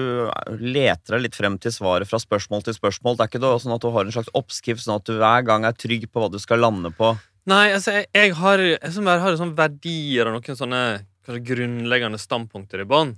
leter 0.61 1.15
deg 1.15 1.23
litt 1.23 1.37
frem 1.37 1.55
til 1.61 1.73
svaret 1.73 2.09
fra 2.09 2.19
spørsmål 2.21 2.61
til 2.67 2.75
spørsmål. 2.77 3.17
Det 3.17 3.25
er 3.25 3.31
ikke 3.31 3.53
sånn 3.63 3.73
at 3.73 3.81
du 3.81 3.89
har 3.95 4.05
en 4.05 4.13
slags 4.13 4.29
oppskrift, 4.37 4.83
sånn 4.83 4.99
at 4.99 5.09
du 5.09 5.15
hver 5.17 5.45
gang 5.47 5.65
er 5.65 5.73
trygg 5.73 6.05
på 6.11 6.21
hva 6.21 6.29
du 6.29 6.37
skal 6.41 6.61
lande 6.61 6.93
på. 6.93 7.15
Nei, 7.49 7.71
altså, 7.73 7.97
jeg, 7.97 8.09
jeg 8.13 8.35
har, 8.37 8.61
jeg 8.61 9.05
har 9.05 9.37
sånne 9.39 9.57
verdier 9.57 10.29
og 10.29 10.37
noen 10.37 10.59
sånne 10.61 10.81
grunnleggende 11.25 12.21
standpunkter 12.21 12.83
i 12.83 12.89
bånn. 12.89 13.15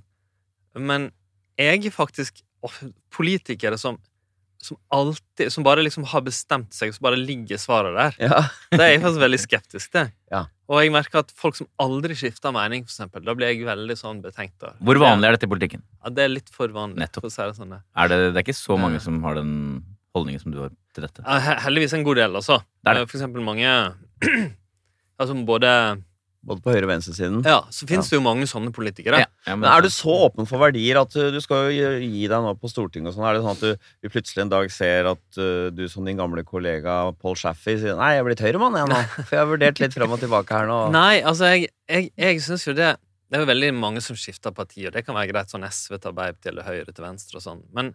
Men 0.78 1.10
jeg 1.58 1.84
er 1.84 1.94
faktisk 1.94 2.42
oh, 2.64 2.74
Politikere 3.12 3.78
som, 3.80 3.98
som 4.62 4.76
alltid 4.90 5.52
Som 5.54 5.62
bare 5.62 5.84
liksom 5.86 6.02
har 6.10 6.22
bestemt 6.26 6.74
seg, 6.74 6.90
så 6.94 7.02
bare 7.04 7.18
ligger 7.18 7.60
svaret 7.62 7.94
der. 7.94 8.16
Ja. 8.28 8.40
Det 8.74 8.80
er 8.82 8.90
jeg 8.96 9.02
faktisk 9.04 9.22
veldig 9.22 9.40
skeptisk 9.42 9.92
til. 9.94 10.08
Ja. 10.34 10.44
Og 10.68 10.82
jeg 10.82 10.92
merker 10.92 11.22
at 11.22 11.30
folk 11.38 11.56
som 11.56 11.68
aldri 11.80 12.16
skifter 12.18 12.52
mening, 12.52 12.82
for 12.84 12.92
eksempel, 12.92 13.22
da 13.24 13.34
blir 13.38 13.52
jeg 13.52 13.62
veldig 13.68 13.96
sånn 13.96 14.18
betenkt. 14.24 14.58
da. 14.60 14.74
Hvor 14.84 15.00
vanlig 15.00 15.30
er 15.30 15.38
dette 15.38 15.48
i 15.48 15.52
politikken? 15.52 15.84
Ja, 16.02 16.12
det 16.12 16.26
er 16.26 16.34
litt 16.34 16.50
for 16.52 16.74
vanlig. 16.74 17.00
Nettopp. 17.04 17.24
For 17.24 17.30
å 17.30 17.36
si 17.36 17.46
det 17.46 17.56
sånn. 17.56 17.78
Er 17.78 18.10
det, 18.12 18.18
det 18.34 18.42
er 18.42 18.44
ikke 18.44 18.58
så 18.58 18.76
mange 18.80 19.00
som 19.04 19.22
har 19.24 19.38
den 19.38 19.54
holdningen 20.16 20.42
som 20.42 20.52
du 20.52 20.58
har 20.64 20.74
til 20.96 21.06
dette. 21.06 21.22
Ja, 21.24 21.56
Heldigvis 21.64 21.94
en 21.96 22.04
god 22.06 22.20
del, 22.20 22.36
altså. 22.42 22.58
Det 22.82 22.92
er 22.92 23.00
det. 23.00 23.08
For 23.12 23.20
eksempel 23.20 23.44
mange 23.46 23.72
Altså 25.18 25.34
både 25.42 25.70
Både 26.48 26.62
på 26.64 26.72
høyre- 26.72 26.86
og 26.86 26.90
venstresiden. 26.90 27.38
Ja, 27.46 27.58
så 27.74 27.86
finnes 27.88 28.08
det 28.10 28.16
jo 28.16 28.22
mange 28.24 28.46
sånne 28.48 28.72
politikere. 28.74 29.20
Ja, 29.22 29.28
ja, 29.46 29.56
Men 29.56 29.68
er 29.70 29.84
du 29.84 29.90
så 29.92 30.14
åpen 30.28 30.48
for 30.48 30.62
verdier 30.62 31.00
at 31.02 31.14
uh, 31.18 31.28
du 31.34 31.38
skal 31.44 31.68
jo 31.68 31.74
gi- 31.76 32.08
gi 32.08 32.22
deg 32.32 32.44
nå 32.46 32.54
på 32.58 32.70
Stortinget 32.72 33.12
og 33.12 33.16
sånn? 33.18 33.26
Er 33.28 33.36
det 33.38 33.42
sånn 33.44 33.56
at 33.56 33.64
du, 33.64 33.90
du, 34.02 34.08
plutselig 34.12 34.44
en 34.46 34.52
dag 34.52 34.70
ser 34.72 35.10
at 35.12 35.40
uh, 35.40 35.68
du 35.74 35.84
som 35.92 36.08
din 36.08 36.18
gamle 36.20 36.44
kollega 36.48 36.96
Paul 37.20 37.36
Shaffey 37.38 37.76
sier 37.82 37.98
Nei, 38.00 38.14
jeg 38.16 38.24
er 38.24 38.28
blitt 38.30 38.44
høyremann, 38.46 38.78
jeg 38.80 38.90
nå. 38.92 39.02
For 39.18 39.36
jeg 39.36 39.42
har 39.44 39.50
vurdert 39.52 39.82
litt 39.84 39.96
fram 39.98 40.16
og 40.16 40.22
tilbake 40.24 40.56
her 40.62 40.70
nå. 40.70 40.78
Nei, 40.98 41.20
altså, 41.20 41.52
jeg, 41.54 41.68
jeg, 41.88 42.10
jeg 42.16 42.40
syns 42.48 42.64
jo 42.66 42.74
det 42.78 42.94
Det 43.28 43.36
er 43.36 43.44
jo 43.44 43.50
veldig 43.52 43.74
mange 43.76 44.00
som 44.00 44.16
skifter 44.16 44.54
parti, 44.56 44.86
og 44.88 44.94
det 44.96 45.04
kan 45.04 45.14
være 45.18 45.32
greit 45.34 45.52
sånn 45.52 45.66
SV 45.68 45.98
til 45.98 46.14
Arbeiderpartiet 46.14 46.54
eller 46.54 46.64
Høyre 46.68 46.94
til 46.96 47.04
Venstre 47.04 47.38
og 47.42 47.44
sånn, 47.44 47.60
men 47.76 47.92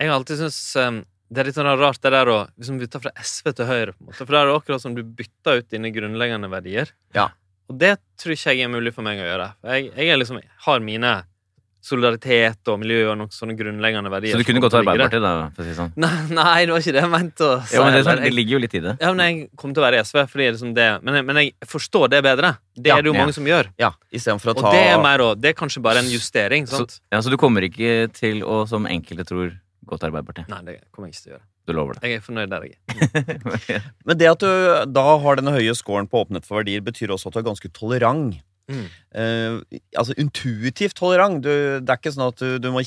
jeg 0.00 0.08
har 0.08 0.16
alltid 0.20 0.38
syntes 0.40 0.60
um, 0.80 1.02
det 1.30 1.42
er 1.42 1.46
litt 1.46 1.56
sånn 1.58 1.68
rart 1.78 2.00
det 2.02 2.10
der 2.10 2.28
å 2.32 2.36
liksom 2.58 2.78
bytte 2.80 2.98
fra 3.04 3.10
SV 3.22 3.52
til 3.54 3.68
Høyre, 3.68 3.92
på 3.94 4.02
en 4.02 4.06
måte. 4.08 4.16
For 4.18 4.34
det 4.34 4.38
er 4.40 4.48
akkurat 4.50 4.82
som 4.82 4.94
du 4.96 5.02
bytter 5.04 5.60
ut 5.60 5.68
dine 5.70 5.92
grunnleggende 5.94 6.48
verdier. 6.50 6.90
Ja. 7.14 7.28
Og 7.70 7.78
det 7.78 7.96
tror 8.18 8.34
ikke 8.34 8.54
jeg 8.56 8.66
er 8.66 8.72
mulig 8.72 8.92
for 8.96 9.06
meg 9.06 9.20
å 9.22 9.26
gjøre. 9.26 9.50
Jeg, 9.70 9.92
jeg 9.94 10.10
er 10.10 10.18
liksom, 10.18 10.40
har 10.66 10.80
mine 10.82 11.20
solidaritet 11.80 12.68
og 12.68 12.80
miljø 12.82 13.06
og 13.08 13.14
noen 13.16 13.30
sånne 13.32 13.54
grunnleggende 13.56 14.10
verdier. 14.12 14.34
Så 14.36 14.42
du 14.42 14.48
kunne 14.48 14.60
gått 14.60 14.74
til. 14.74 14.82
Arbeiderpartiet, 14.82 15.22
da, 15.24 15.46
for 15.56 15.64
å 15.64 15.68
si 15.68 15.76
sånn? 15.78 15.92
Nei, 16.02 16.10
nei, 16.36 16.56
det 16.66 16.74
var 16.74 16.82
ikke 16.84 16.94
det 16.96 17.02
jeg 17.04 17.12
mente 17.14 17.46
å 17.46 17.54
si. 17.62 17.76
Ja, 17.78 17.84
men 17.86 17.96
det, 17.96 18.02
sånn, 18.04 18.20
det 18.26 18.32
ligger 18.34 18.56
jo 18.56 18.60
litt 18.66 18.74
i 18.76 18.82
det. 18.84 18.94
ja, 19.00 19.12
men 19.14 19.22
jeg 19.24 19.38
kommer 19.56 19.78
til 19.78 19.82
å 19.82 19.86
være 19.86 20.00
i 20.00 20.04
SV, 20.04 20.20
fordi 20.32 20.48
liksom 20.50 20.74
det 20.76 20.88
men, 21.06 21.16
jeg, 21.20 21.26
men 21.30 21.40
jeg 21.40 21.70
forstår 21.70 22.12
det 22.12 22.20
bedre. 22.26 22.52
Det 22.76 22.92
Ja, 22.92 22.98
er 22.98 23.06
det 23.06 23.12
jo 23.12 23.16
ja. 23.16 23.22
mange 23.24 23.36
som 23.36 23.48
gjør. 23.48 23.70
Ja, 23.80 23.92
i 24.12 24.20
for 24.26 24.52
å 24.52 24.56
Og 24.58 24.62
ta 24.66 24.74
det 24.76 24.82
er, 24.90 25.00
mer, 25.00 25.24
det 25.40 25.54
er 25.54 25.56
kanskje 25.56 25.84
bare 25.86 26.04
en 26.04 26.10
justering. 26.12 26.68
Så, 26.68 26.82
sant? 26.84 26.98
ja, 27.12 27.22
så 27.24 27.32
du 27.32 27.38
kommer 27.40 27.64
ikke 27.64 28.10
til 28.12 28.44
å, 28.44 28.66
som 28.68 28.84
enkelte 28.90 29.24
tror, 29.30 29.56
gå 29.80 29.96
til 29.96 30.10
Arbeiderpartiet? 30.10 30.52
Nei, 30.52 30.60
det 30.68 30.76
kommer 30.92 31.08
jeg 31.08 31.16
ikke 31.16 31.24
til 31.24 31.32
å 31.32 31.36
gjøre. 31.38 31.46
Du 31.68 31.74
lover 31.76 31.96
det? 31.96 32.08
Jeg 32.08 32.20
er 32.20 32.24
fornøyd 32.24 32.52
der 32.52 32.68
jeg. 32.68 32.78
Men 34.08 34.20
det 34.20 34.30
at 34.30 34.44
du 34.44 34.92
da 34.92 35.06
har 35.22 35.40
denne 35.40 35.54
høye 35.54 35.74
scoren 35.78 36.08
på 36.10 36.24
åpenhet 36.24 36.48
for 36.48 36.62
verdier, 36.62 36.84
betyr 36.84 37.12
også 37.14 37.30
at 37.30 37.36
du 37.36 37.42
er 37.42 37.50
ganske 37.50 37.72
tolerant. 37.76 38.38
Mm. 38.70 38.86
Uh, 39.10 39.78
altså 39.98 40.14
intuitivt 40.20 40.94
tolerant. 40.98 41.40
Du, 41.42 41.50
det 41.50 41.90
er 41.90 41.98
ikke 41.98 42.12
sånn 42.14 42.28
at 42.28 42.42
du, 42.42 42.58
du 42.62 42.68
må 42.74 42.82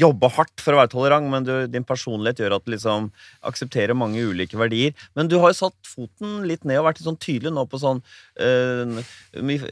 jobbe 0.00 0.30
hardt 0.34 0.62
for 0.62 0.74
å 0.74 0.80
være 0.80 0.92
tolerant, 0.92 1.30
men 1.30 1.46
du, 1.46 1.52
din 1.70 1.86
personlighet 1.86 2.42
gjør 2.42 2.56
at 2.58 2.66
du 2.66 2.72
liksom 2.74 3.10
aksepterer 3.46 3.98
mange 3.98 4.24
ulike 4.26 4.58
verdier. 4.58 4.96
Men 5.18 5.30
du 5.30 5.38
har 5.38 5.54
jo 5.54 5.60
satt 5.60 5.78
foten 5.86 6.42
litt 6.48 6.66
ned 6.68 6.80
og 6.80 6.88
vært 6.88 7.00
litt 7.00 7.08
sånn 7.08 7.20
tydelig 7.22 7.54
nå 7.54 7.66
på 7.70 7.82
sånn 7.82 8.02
uh, 8.42 8.98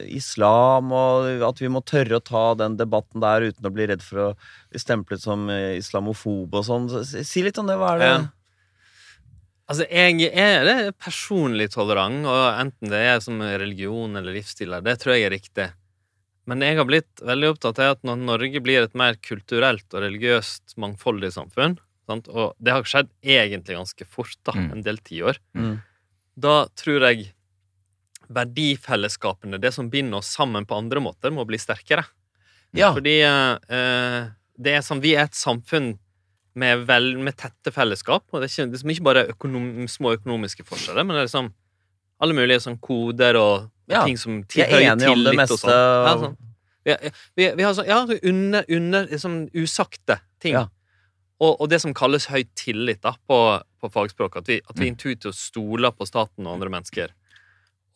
islam, 0.07 0.95
og 0.95 1.47
at 1.49 1.63
vi 1.63 1.71
må 1.71 1.83
tørre 1.87 2.21
å 2.21 2.23
ta 2.23 2.45
den 2.63 2.79
debatten 2.79 3.23
der 3.23 3.49
uten 3.49 3.67
å 3.67 3.73
bli 3.73 3.89
redd 3.91 4.05
for 4.05 4.29
å 4.29 4.31
bli 4.71 4.79
stemplet 4.81 5.21
som 5.23 5.47
eh, 5.51 5.77
islamofob 5.79 6.55
og 6.55 6.65
sånn. 6.67 6.89
Si 7.03 7.43
litt 7.43 7.59
om 7.59 7.69
det. 7.69 7.77
Hva 7.79 7.93
er 7.95 8.01
det? 8.01 8.09
Ja. 8.11 8.17
Altså, 9.67 9.83
jeg 9.91 10.29
er 10.31 10.65
er 10.71 10.91
personlig 10.95 11.69
tolerant, 11.73 12.23
og 12.25 12.45
enten 12.61 12.87
det 12.89 13.01
er 13.03 13.19
som 13.19 13.41
religion 13.41 14.15
eller 14.15 14.31
livsstiler, 14.37 14.81
det 14.85 14.95
tror 15.01 15.17
jeg 15.17 15.25
er 15.27 15.33
riktig. 15.35 15.65
Men 16.47 16.61
jeg 16.63 16.77
har 16.79 16.85
blitt 16.87 17.19
veldig 17.27 17.49
opptatt 17.51 17.79
av 17.83 17.97
at 17.97 18.03
når 18.07 18.21
Norge 18.23 18.61
blir 18.63 18.85
et 18.85 18.95
mer 18.95 19.17
kulturelt 19.19 19.83
og 19.91 20.05
religiøst 20.05 20.77
mangfoldig 20.79 21.33
samfunn, 21.35 21.75
sant? 22.07 22.29
og 22.31 22.53
det 22.63 22.71
har 22.71 22.87
skjedd 22.87 23.09
egentlig 23.21 23.75
ganske 23.75 24.07
fort, 24.07 24.37
da, 24.47 24.53
Mm. 24.55 24.71
en 24.71 24.81
del 24.83 24.97
tiår, 25.03 25.37
Mm. 25.53 25.81
da 26.39 26.67
tror 26.75 27.01
jeg 27.11 27.33
verdifellesskapene, 28.29 29.59
det 29.59 29.73
som 29.73 29.89
binder 29.89 30.19
oss 30.19 30.31
sammen 30.35 30.65
på 30.65 30.77
andre 30.77 30.99
måter, 31.03 31.31
må 31.31 31.45
bli 31.47 31.57
sterkere. 31.57 32.05
Ja. 32.75 32.93
Fordi 32.93 33.19
eh, 33.23 34.27
det 34.57 34.73
er 34.79 34.81
som 34.85 35.01
vi 35.03 35.15
er 35.15 35.25
et 35.27 35.37
samfunn 35.37 35.97
med, 36.57 36.83
vel, 36.89 37.11
med 37.21 37.35
tette 37.37 37.71
fellesskap, 37.75 38.25
og 38.33 38.41
det 38.41 38.47
er 38.49 38.53
ikke, 38.53 38.71
det 38.73 38.81
er 38.81 38.93
ikke 38.95 39.05
bare 39.07 39.23
økonom, 39.33 39.67
små 39.91 40.15
økonomiske 40.17 40.65
forskjeller, 40.67 41.05
men 41.05 41.15
det 41.17 41.21
er 41.23 41.29
liksom 41.29 41.51
alle 42.25 42.33
mulige 42.37 42.63
sånn 42.65 42.79
koder 42.81 43.37
og 43.37 43.67
Ja, 43.87 44.01
ting 44.03 44.17
som 44.19 44.39
Vi 44.51 44.63
er 44.65 44.81
enige 44.91 45.11
om 45.13 45.21
det 45.23 45.31
og 45.35 45.37
meste. 45.37 45.57
sånn. 45.61 46.07
Ja, 46.07 46.15
sånn. 46.23 46.33
Vi, 46.87 46.95
vi, 47.37 47.45
vi 47.59 47.63
har 47.67 47.75
sånn, 47.77 47.87
ja, 47.87 47.99
under, 48.31 48.65
under 48.73 49.05
liksom 49.11 49.37
usagte 49.55 50.17
ting. 50.43 50.57
Ja. 50.57 50.65
Og, 51.39 51.53
og 51.61 51.69
det 51.69 51.77
som 51.83 51.93
kalles 51.95 52.25
høy 52.31 52.41
tillit 52.57 52.99
da, 53.05 53.13
på, 53.29 53.37
på 53.79 53.89
fagspråket. 53.93 54.41
At 54.41 54.47
vi, 54.49 54.57
at 54.65 54.75
vi 54.79 54.87
Mm. 54.89 54.95
intuitivt 54.95 55.37
stoler 55.37 55.93
på 55.93 56.07
staten 56.09 56.47
og 56.49 56.55
andre 56.57 56.71
mennesker. 56.73 57.13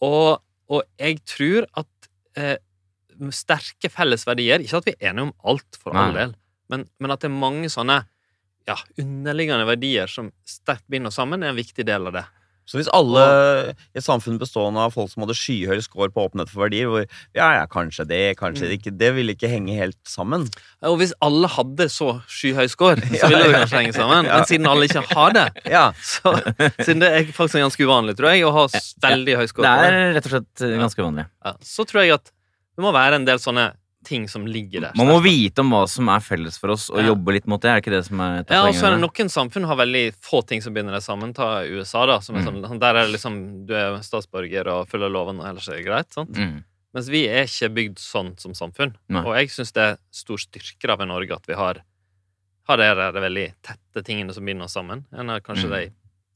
Og, 0.06 0.38
og 0.69 0.84
jeg 1.02 1.19
tror 1.28 1.65
at 1.82 2.10
eh, 2.38 2.56
sterke 3.36 3.89
fellesverdier 3.91 4.63
Ikke 4.63 4.80
at 4.80 4.88
vi 4.88 4.93
er 5.00 5.10
enige 5.12 5.28
om 5.30 5.34
alt, 5.52 5.78
for 5.82 5.91
all 5.97 6.13
del, 6.15 6.32
men, 6.71 6.88
men 7.00 7.12
at 7.13 7.19
det 7.21 7.28
er 7.32 7.36
mange 7.36 7.67
sånne 7.74 8.00
ja, 8.69 8.76
underliggende 9.02 9.65
verdier 9.69 10.08
som 10.12 10.32
sterkt 10.47 10.86
binder 10.91 11.12
sammen, 11.13 11.43
er 11.43 11.50
en 11.54 11.60
viktig 11.60 11.86
del 11.88 12.08
av 12.12 12.13
det. 12.19 12.28
Så 12.69 12.78
hvis 12.78 12.88
alle 12.93 13.21
i 13.74 13.97
et 14.00 14.06
samfunn 14.06 14.38
bestående 14.39 14.80
av 14.80 14.93
folk 14.93 15.10
som 15.12 15.24
hadde 15.26 15.34
skyhøy 15.36 15.82
score 15.84 16.12
på 16.13 16.24
åpenhet 16.30 16.47
for 16.47 16.62
verdier, 16.63 16.88
hvor 16.88 17.02
ja, 17.36 17.47
ja, 17.58 17.63
kanskje 17.67 18.06
det, 18.08 18.19
kanskje 18.39 18.69
Mm. 18.69 18.76
ikke, 18.78 18.93
det 19.02 19.10
ville 19.17 19.34
ikke 19.36 19.50
henge 19.50 19.76
helt 19.76 19.97
sammen. 20.08 20.45
Og 20.88 20.95
hvis 21.02 21.12
alle 21.26 21.50
hadde 21.52 21.89
så 21.91 22.21
skyhøy 22.32 22.69
score, 22.71 22.95
så 23.02 23.28
ville 23.34 23.50
det 23.50 23.58
kanskje 23.65 23.82
henge 23.82 23.95
sammen. 23.97 24.30
Men 24.30 24.45
siden 24.47 24.69
alle 24.71 24.88
ikke 24.88 25.04
har 25.10 25.34
det, 25.36 25.47
Ja, 25.76 25.88
så 26.00 26.32
siden 26.86 27.02
det 27.04 27.10
er 27.12 27.34
faktisk 27.34 27.60
ganske 27.60 27.84
uvanlig, 27.89 28.15
tror 28.21 28.30
jeg, 28.32 28.45
å 28.47 28.54
ha 28.56 28.67
veldig 29.10 29.36
høy 29.41 29.47
score 29.52 29.67
Det 29.67 29.91
er 29.91 30.13
rett 30.15 30.30
og 30.30 30.38
slett 30.38 30.65
ganske 30.86 31.08
vanlig. 31.10 31.28
ja, 31.43 31.56
så 31.74 31.88
tror 31.89 32.06
jeg 32.06 32.15
at 32.21 32.32
det 32.32 32.86
må 32.86 32.93
være 32.95 33.19
en 33.19 33.26
del 33.28 33.41
sånne 33.41 33.71
ting 34.03 34.27
som 34.27 34.45
ligger 34.47 34.81
der. 34.81 34.91
Man 34.97 35.07
må 35.07 35.19
vite 35.21 35.59
om 35.61 35.69
hva 35.69 35.87
som 35.87 36.07
er 36.09 36.19
felles 36.19 36.57
for 36.57 36.71
oss, 36.73 36.89
og 36.89 36.97
Ja. 36.99 37.09
jobbe 37.13 37.33
litt 37.33 37.45
mot 37.47 37.61
det. 37.61 37.69
Er 37.69 37.81
ikke 37.81 37.91
det 37.91 38.05
som 38.05 38.19
er 38.19 38.39
et 38.39 38.49
Ja, 38.49 38.63
og 38.67 38.73
så 38.73 38.87
er 38.87 38.97
det? 38.97 39.01
Noen 39.01 39.29
samfunn 39.29 39.65
har 39.67 39.75
veldig 39.77 40.15
få 40.15 40.45
ting 40.45 40.61
som 40.61 40.73
binder 40.73 40.91
det 40.93 41.03
sammen. 41.03 41.33
Ta 41.33 41.61
USA, 41.63 42.05
da. 42.07 42.19
Som 42.19 42.35
er 42.35 42.41
Mm. 42.41 42.63
sånn, 42.65 42.79
der 42.79 42.95
er 42.95 43.05
det 43.05 43.13
liksom 43.13 43.65
du 43.67 43.73
er 43.75 43.97
statsborger 44.01 44.65
og 44.67 44.87
følger 44.89 45.11
loven, 45.11 45.39
og 45.39 45.45
ellers 45.45 45.67
er 45.69 45.77
det 45.77 45.85
greit. 45.85 46.11
sant? 46.13 46.31
Mm. 46.33 46.63
Mens 46.93 47.07
vi 47.09 47.27
er 47.27 47.43
ikke 47.45 47.73
bygd 47.73 47.95
sånn 47.99 48.39
som 48.39 48.53
samfunn. 48.53 48.95
Nei. 49.07 49.21
Og 49.23 49.35
jeg 49.37 49.47
syns 49.49 49.71
det 49.71 49.81
er 49.83 49.97
stor 50.11 50.37
styrke 50.37 50.89
av 50.89 50.99
i 51.01 51.05
Norge 51.05 51.31
at 51.31 51.45
vi 51.47 51.53
har, 51.53 51.77
har 52.67 52.77
de 52.77 52.83
veldig 53.21 53.53
tette 53.63 54.03
tingene 54.03 54.33
som 54.33 54.43
binder 54.45 54.65
oss 54.65 54.73
sammen. 54.73 55.05
En 55.13 55.29
av 55.29 55.39
kanskje 55.41 55.65
Mm. 55.67 55.71
de 55.71 55.91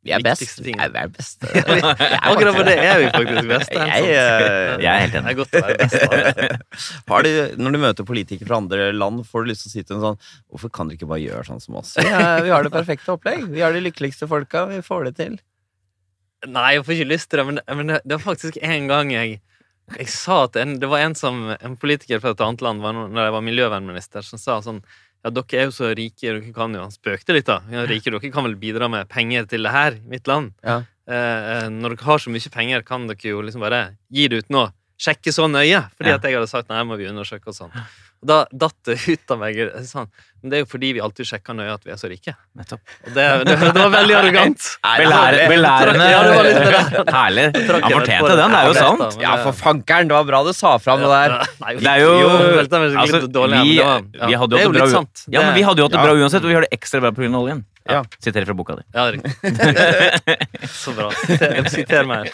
vi 0.05 0.13
er 0.13 0.21
best. 0.21 0.59
Ting. 0.61 0.77
Vi 0.77 0.99
er 1.01 1.09
best. 1.09 1.41
Akkurat 2.29 2.53
for 2.53 2.67
det 2.67 2.75
er 2.77 2.99
vi 3.01 3.07
faktisk 3.09 3.47
best. 3.49 3.71
det 3.73 3.81
er 3.81 4.05
Jeg, 4.05 4.11
eh, 4.13 4.83
Jeg 4.83 4.91
er 4.91 4.99
helt 5.01 5.15
Det 5.15 5.21
enig. 5.21 5.31
er 5.31 5.41
å 5.41 5.65
være 5.65 5.77
best. 5.81 7.01
Har 7.09 7.25
du, 7.25 7.31
når 7.57 7.73
du 7.73 7.79
møter 7.81 8.07
politikere 8.07 8.49
fra 8.51 8.59
andre 8.61 8.91
land, 8.93 9.23
får 9.25 9.45
du 9.45 9.51
lyst 9.51 9.65
til 9.65 9.71
å 9.71 9.73
si 9.73 9.81
til 9.81 9.95
dem 9.95 10.03
sånn 10.05 10.19
Hvorfor 10.53 10.73
kan 10.77 10.91
dere 10.91 10.99
ikke 10.99 11.09
bare 11.09 11.23
gjøre 11.23 11.47
sånn 11.49 11.63
som 11.63 11.79
oss? 11.81 11.95
Vi, 11.97 12.05
er, 12.05 12.43
vi 12.45 12.53
har 12.53 12.67
det 12.67 12.73
perfekte 12.75 13.15
opplegg. 13.15 13.47
Vi 13.49 13.65
har 13.65 13.73
de 13.73 13.81
lykkeligste 13.87 14.29
folka. 14.29 14.67
Vi 14.69 14.83
får 14.85 15.09
det 15.09 15.15
til. 15.23 15.39
Nei, 16.45 16.75
jeg 16.77 16.85
får 16.85 16.97
ikke 16.99 17.09
lyst 17.09 17.31
til 17.31 17.41
det, 17.41 17.47
men, 17.49 17.61
men 17.81 17.93
det, 17.95 17.99
det 18.05 18.19
var 18.19 18.25
faktisk 18.27 18.61
en 18.61 18.91
gang 18.91 19.13
jeg 19.15 19.39
jeg 19.93 20.09
sa 20.09 20.39
at 20.47 20.55
en, 20.57 20.79
Det 20.81 20.87
var 20.89 21.03
en 21.05 21.13
som 21.13 21.43
En 21.53 21.75
politiker 21.77 22.17
fra 22.17 22.31
et 22.33 22.39
annet 22.41 22.63
land 22.65 22.81
var, 22.81 22.95
når 22.97 23.27
jeg 23.27 23.33
var 23.35 23.43
miljøvernminister, 23.45 24.25
som 24.25 24.41
sa 24.41 24.55
sånn 24.65 24.79
Ja, 25.25 25.31
dere 25.33 25.57
er 25.57 25.65
jo 25.65 25.73
så 25.73 25.87
rike, 25.97 26.21
dere 26.21 26.53
kan 26.53 26.73
jo 26.77 26.83
Han 26.85 26.93
spøkte 26.93 27.33
litt, 27.33 27.47
da. 27.49 27.59
Ja, 27.73 27.87
rike, 27.89 28.11
dere 28.13 28.29
kan 28.31 28.45
vel 28.45 28.53
bidra 28.61 28.85
med 28.93 29.09
penger 29.09 29.47
til 29.49 29.65
det 29.65 29.71
her, 29.73 29.97
mitt 30.05 30.27
land. 30.29 30.51
Ja. 30.63 30.83
Eh, 31.09 31.15
eh, 31.65 31.69
når 31.73 31.95
dere 31.95 32.05
har 32.05 32.21
så 32.21 32.29
mye 32.33 32.51
penger, 32.53 32.83
kan 32.85 33.07
dere 33.09 33.31
jo 33.33 33.41
liksom 33.41 33.63
bare 33.65 33.97
gi 34.13 34.27
det 34.29 34.43
uten 34.45 34.59
å 34.61 34.65
sjekke 35.01 35.33
så 35.33 35.47
nøye. 35.49 35.81
Fordi 35.97 36.09
Ja. 36.13 36.15
at 36.21 36.23
jeg 36.29 36.37
hadde 36.37 36.47
sagt 36.51 36.69
nei, 36.69 36.83
må 36.83 36.95
vi 36.97 37.09
undersøke 37.09 37.47
og 37.49 37.57
sånn. 37.57 37.73
Da 38.25 38.39
datt 38.49 38.73
det 38.87 38.95
ut 39.05 39.31
av 39.35 39.37
meg 39.41 39.57
sånn, 39.85 40.07
Men 40.41 40.49
det 40.51 40.57
er 40.57 40.61
jo 40.63 40.67
fordi 40.71 40.89
vi 40.97 41.01
alltid 41.05 41.27
sjekker 41.29 41.53
nøye 41.57 41.73
at 41.75 41.83
vi 41.85 41.91
er 41.93 41.97
så 42.01 42.09
rike. 42.09 42.33
Nettopp. 42.57 42.81
Og 43.05 43.11
det, 43.15 43.25
det, 43.45 43.55
det 43.61 43.81
var 43.81 43.91
veldig 43.93 44.15
arrogant. 44.19 44.65
Belære, 45.01 45.43
belærende. 45.51 46.07
Ja, 46.13 46.19
det 46.25 46.33
var 46.37 46.47
litt 46.47 46.59
belærende. 46.65 47.13
Herlig. 47.19 47.45
Han 47.55 47.95
fortjente 47.95 48.35
den, 48.41 48.55
det 48.55 48.59
er 48.61 48.69
jo 48.69 48.75
sant. 48.79 49.17
Ja, 49.21 49.35
det- 49.35 49.45
for 49.47 49.57
fankeren! 49.59 50.09
Det 50.09 50.17
var 50.17 50.27
bra 50.29 50.41
du 50.47 50.51
sa 50.57 50.75
fram 50.81 51.01
det 51.05 51.11
der. 51.13 51.37
Det 51.81 51.93
er 51.93 52.03
jo 52.03 52.11
altså, 52.17 53.21
vi, 53.25 53.77
vi 53.77 53.79
hadde 53.81 54.37
hatt 54.37 54.49
det 54.53 54.65
litt 54.65 54.75
bra, 54.79 54.89
sant. 54.93 55.25
ja, 55.29 55.45
men 55.45 55.53
vi 55.57 55.65
hadde 55.69 55.81
jo 55.83 55.87
hatt 55.89 55.97
det 55.97 56.03
bra 56.05 56.17
uansett, 56.21 56.45
og 56.45 56.49
vi 56.53 56.57
har 56.59 56.65
det 56.67 56.73
ekstra 56.77 57.01
bra 57.05 57.13
pga. 57.17 57.31
oljen. 57.41 57.65
Ja. 57.85 57.99
Siterer 58.17 58.47
fra 58.49 58.55
boka 58.57 58.73
di. 58.79 58.85
Ja, 58.97 59.11
riktig. 59.13 59.29
Så 60.81 60.93
bra. 60.97 61.11
Siter 61.69 62.07
meg. 62.09 62.31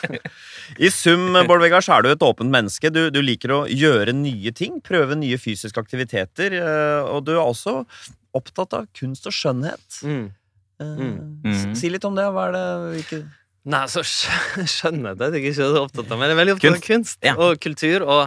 I 0.80 0.90
sum, 0.90 1.34
Bård 1.48 1.62
Vegar, 1.62 1.82
så 1.84 1.98
er 1.98 2.02
du 2.06 2.10
et 2.12 2.20
åpent 2.24 2.50
menneske. 2.52 2.92
Du, 2.94 3.10
du 3.12 3.20
liker 3.22 3.52
å 3.52 3.60
gjøre 3.68 4.14
nye 4.16 4.52
ting, 4.56 4.80
prøve 4.82 5.18
nye 5.20 5.38
fysiske 5.38 5.78
aktiviteter. 5.82 6.54
eh, 6.54 7.02
Og 7.12 7.26
du 7.26 7.34
er 7.34 7.42
også 7.44 7.86
opptatt 8.34 8.74
av 8.78 8.88
kunst 8.96 9.26
og 9.28 9.34
skjønnhet. 9.36 10.02
Mm. 10.04 10.32
Eh, 10.80 10.96
Mm. 10.98 11.42
Mm. 11.46 11.76
Si 11.76 11.90
litt 11.90 12.06
om 12.06 12.16
det. 12.16 12.24
Hva 12.34 12.48
er 12.48 12.52
det 12.56 12.66
hvilke 12.96 13.20
Nei, 13.62 13.84
så 13.94 14.02
skjønner 14.06 15.12
jeg 15.12 15.22
er 15.22 15.36
jeg 15.38 15.44
ikke 15.44 15.58
så 15.60 15.66
opptatt 15.84 16.10
av, 16.10 16.18
men 16.18 16.32
jeg 16.32 16.34
er 16.34 16.38
veldig 16.40 16.54
opptatt 16.56 16.78
av 16.80 16.82
kunst 16.82 17.28
Ja. 17.28 17.34
og 17.38 17.60
kultur. 17.62 18.06
Og 18.08 18.22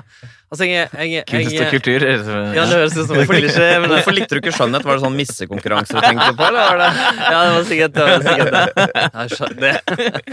altså, 0.53 0.69
jeg, 0.69 0.87
jeg, 0.95 1.25
Kunst 1.27 1.57
og 1.59 1.73
kultur. 1.75 2.05
Ja, 2.07 2.67
det 2.71 2.77
høres 2.79 2.95
ut 2.95 3.09
som 3.09 3.19
en 3.19 3.27
klisjé, 3.33 3.67
men 3.83 3.91
Hvorfor 3.91 4.15
likte 4.15 4.39
du 4.39 4.43
ikke 4.45 4.55
skjønnhet? 4.55 4.87
Var 4.87 5.01
det 5.01 5.03
sånn 5.03 5.19
missekonkurranser 5.19 5.99
du 5.99 6.07
tenkte 6.07 6.31
på? 6.39 6.47
Eller 6.47 6.69
var 6.71 6.81
det? 6.85 6.93
ja, 7.35 7.43
det 7.43 7.51
var 7.57 7.69
sikkert 7.73 7.99
det. 7.99 8.07
Var 8.13 8.27
sikkert 8.29 8.55
det. 8.55 8.97
Jeg 9.03 9.35
skjønner 9.35 9.61
det. 9.67 9.75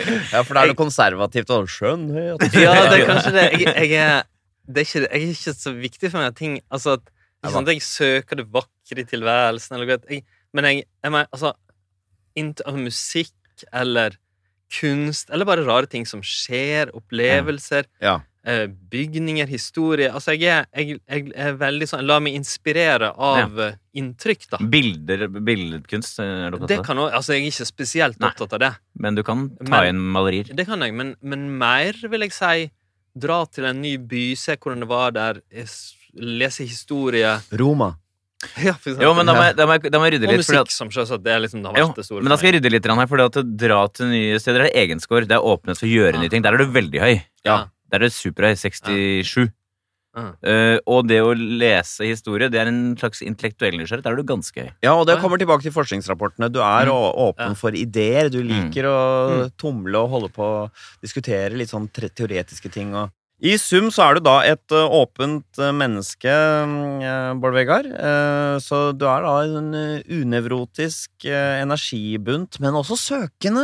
Ja, 0.06 0.46
for 0.46 0.54
det 0.54 0.62
er 0.62 0.74
noe 0.76 0.80
konservativt 0.86 1.58
og 1.58 1.74
skjønnhet. 1.80 2.48
Ja, 2.62 2.78
det 2.86 3.02
er 3.02 3.06
kanskje 3.10 3.36
det. 3.40 3.50
Jeg, 3.58 3.74
jeg, 3.74 4.06
er, 4.06 4.32
det 4.70 4.86
er 4.86 4.90
ikke, 4.92 5.06
jeg 5.08 5.26
er 5.26 5.30
ikke 5.34 5.58
så 5.66 5.78
viktig 5.82 6.14
for 6.14 6.22
meg 6.22 6.38
ting 6.38 6.60
Altså, 6.70 7.00
at, 7.00 7.14
ikke 7.42 7.58
sant, 7.58 7.74
jeg 7.74 7.88
søker 7.90 8.38
det 8.44 8.52
vakre 8.54 9.02
i 9.02 9.10
tilværelsen, 9.10 9.80
eller, 9.80 9.98
jeg, 9.98 10.28
men 10.54 10.70
jeg, 10.70 10.84
jeg 11.02 11.24
altså 11.26 11.56
altså, 12.38 12.78
Musikk 12.78 13.66
eller 13.74 14.22
kunst, 14.80 15.30
eller 15.30 15.46
bare 15.48 15.66
rare 15.68 15.88
ting 15.92 16.06
som 16.08 16.22
skjer, 16.26 16.92
opplevelser. 16.98 17.88
Ja. 18.02 18.20
Ja. 18.42 18.66
bygninger, 18.90 19.46
historie 19.46 20.08
Altså, 20.10 20.34
jeg 20.34 20.50
er, 20.50 20.66
jeg, 20.74 20.96
jeg 21.06 21.28
er 21.38 21.54
veldig 21.62 21.86
sånn 21.92 22.08
La 22.10 22.16
meg 22.20 22.34
inspirere 22.40 23.12
av 23.14 23.60
ja. 23.62 23.68
inntrykk, 24.02 24.48
da. 24.56 24.58
Bilder, 24.66 25.28
billedkunst 25.30 26.18
er 26.24 26.50
du 26.50 26.58
opptatt 26.58 26.72
Det 26.74 26.80
kan 26.88 26.98
også, 27.04 27.16
altså, 27.20 27.36
jeg 27.36 27.44
er 27.44 27.52
ikke 27.52 27.68
spesielt 27.70 28.20
Nei. 28.20 28.32
opptatt 28.32 28.56
av 28.58 28.64
det. 28.64 28.72
Men 28.98 29.14
du 29.20 29.22
kan 29.28 29.44
ta 29.60 29.70
Men- 29.84 29.90
inn 29.92 30.02
malerier. 30.18 30.50
Det 30.58 30.66
kan 30.66 30.82
jeg, 30.82 30.94
men, 30.98 31.14
men 31.22 31.46
mer 31.62 31.94
vil 32.02 32.26
jeg 32.26 32.34
si 32.34 32.72
dra 33.14 33.44
til 33.46 33.66
en 33.70 33.82
ny 33.84 33.98
by, 34.10 34.24
se 34.40 34.56
hvordan 34.58 34.80
det 34.88 34.90
var 34.90 35.12
der, 35.12 35.42
es- 35.52 35.94
lese 36.18 36.66
historie 36.66 37.38
Roma. 37.54 37.94
ja. 38.68 38.74
Jo, 38.86 39.14
men 39.14 39.26
da 39.30 39.34
må 39.38 39.44
jeg, 39.46 39.56
da 39.56 39.66
må 39.70 39.76
jeg, 39.78 39.92
da 39.92 40.00
må 40.02 40.08
jeg 40.10 40.14
rydde 40.18 40.28
Og 40.28 40.34
litt. 40.38 40.46
fordi 40.48 40.62
musikk, 40.64 40.72
som 40.76 40.90
selvsagt 40.90 41.24
det 41.24 41.32
er 41.36 41.40
liksom 41.46 41.62
det 41.64 41.72
har 41.72 41.78
Jo, 41.80 41.88
vært 41.92 41.96
det 42.02 42.06
store 42.08 42.22
men 42.26 42.30
da 42.34 42.38
skal 42.42 42.50
jeg 42.52 42.56
rydde 42.60 42.72
litt 42.74 42.86
her, 42.92 43.08
for 43.08 43.22
at 43.28 43.38
å 43.38 43.44
dra 43.66 43.80
til 43.94 44.06
nye 44.12 44.40
steder 44.42 44.62
er 44.68 44.72
egenscore. 44.84 45.28
Det 45.30 45.38
er 45.38 45.46
åpnet 45.54 45.78
for 45.78 45.86
å 45.86 45.92
gjøre 45.94 46.14
Ja. 46.16 46.22
nye 46.22 46.30
ting. 46.30 46.42
Der 46.42 46.54
er 46.54 46.58
du 46.58 46.66
veldig 46.72 47.00
høy. 47.02 47.24
Ja. 47.46 47.58
Der 47.92 47.98
er 48.02 48.08
du 48.10 48.14
superhøy. 48.16 48.56
67. 48.58 49.52
Ja. 50.12 50.34
Eh, 50.44 50.78
og 50.92 51.06
det 51.08 51.22
å 51.24 51.32
lese 51.32 52.04
historie, 52.04 52.50
det 52.52 52.60
er 52.60 52.68
en 52.68 52.98
slags 53.00 53.22
intellektuell 53.24 53.78
nysgjerrighet. 53.80 54.04
Der 54.04 54.12
er 54.12 54.20
du 54.20 54.24
ganske 54.28 54.66
høy. 54.66 54.72
Ja, 54.84 54.94
og 55.00 55.06
det 55.08 55.16
kommer 55.22 55.40
tilbake 55.40 55.64
til 55.64 55.72
forskningsrapportene. 55.72 56.52
Du 56.52 56.60
er 56.60 56.86
Mm. 56.92 57.16
åpen 57.16 57.48
Ja. 57.48 57.54
for 57.54 57.72
ideer. 57.72 58.30
Du 58.30 58.42
liker 58.44 58.84
å 58.84 58.98
Mm. 59.48 59.52
tumle 59.58 59.96
og 60.04 60.10
holde 60.10 60.30
på 60.34 60.44
å 60.44 60.72
diskutere 61.02 61.56
litt 61.56 61.70
sånn 61.70 61.88
teoretiske 61.90 62.70
ting. 62.72 62.94
Og 62.94 63.10
I 63.42 63.56
sum 63.58 63.88
så 63.90 64.04
er 64.06 64.18
du 64.18 64.22
da 64.28 64.36
et 64.46 64.70
åpent 64.70 65.60
menneske, 65.74 66.30
uh, 66.30 67.32
Bård 67.42 67.56
Vegar. 67.58 67.88
Eh, 67.90 68.58
så 68.62 68.82
du 68.94 69.08
er 69.10 69.26
da 69.26 69.32
en 69.42 69.72
unevrotisk 70.06 71.26
energibunt, 71.26 72.60
men 72.62 72.78
også 72.78 73.00
søkende. 73.02 73.64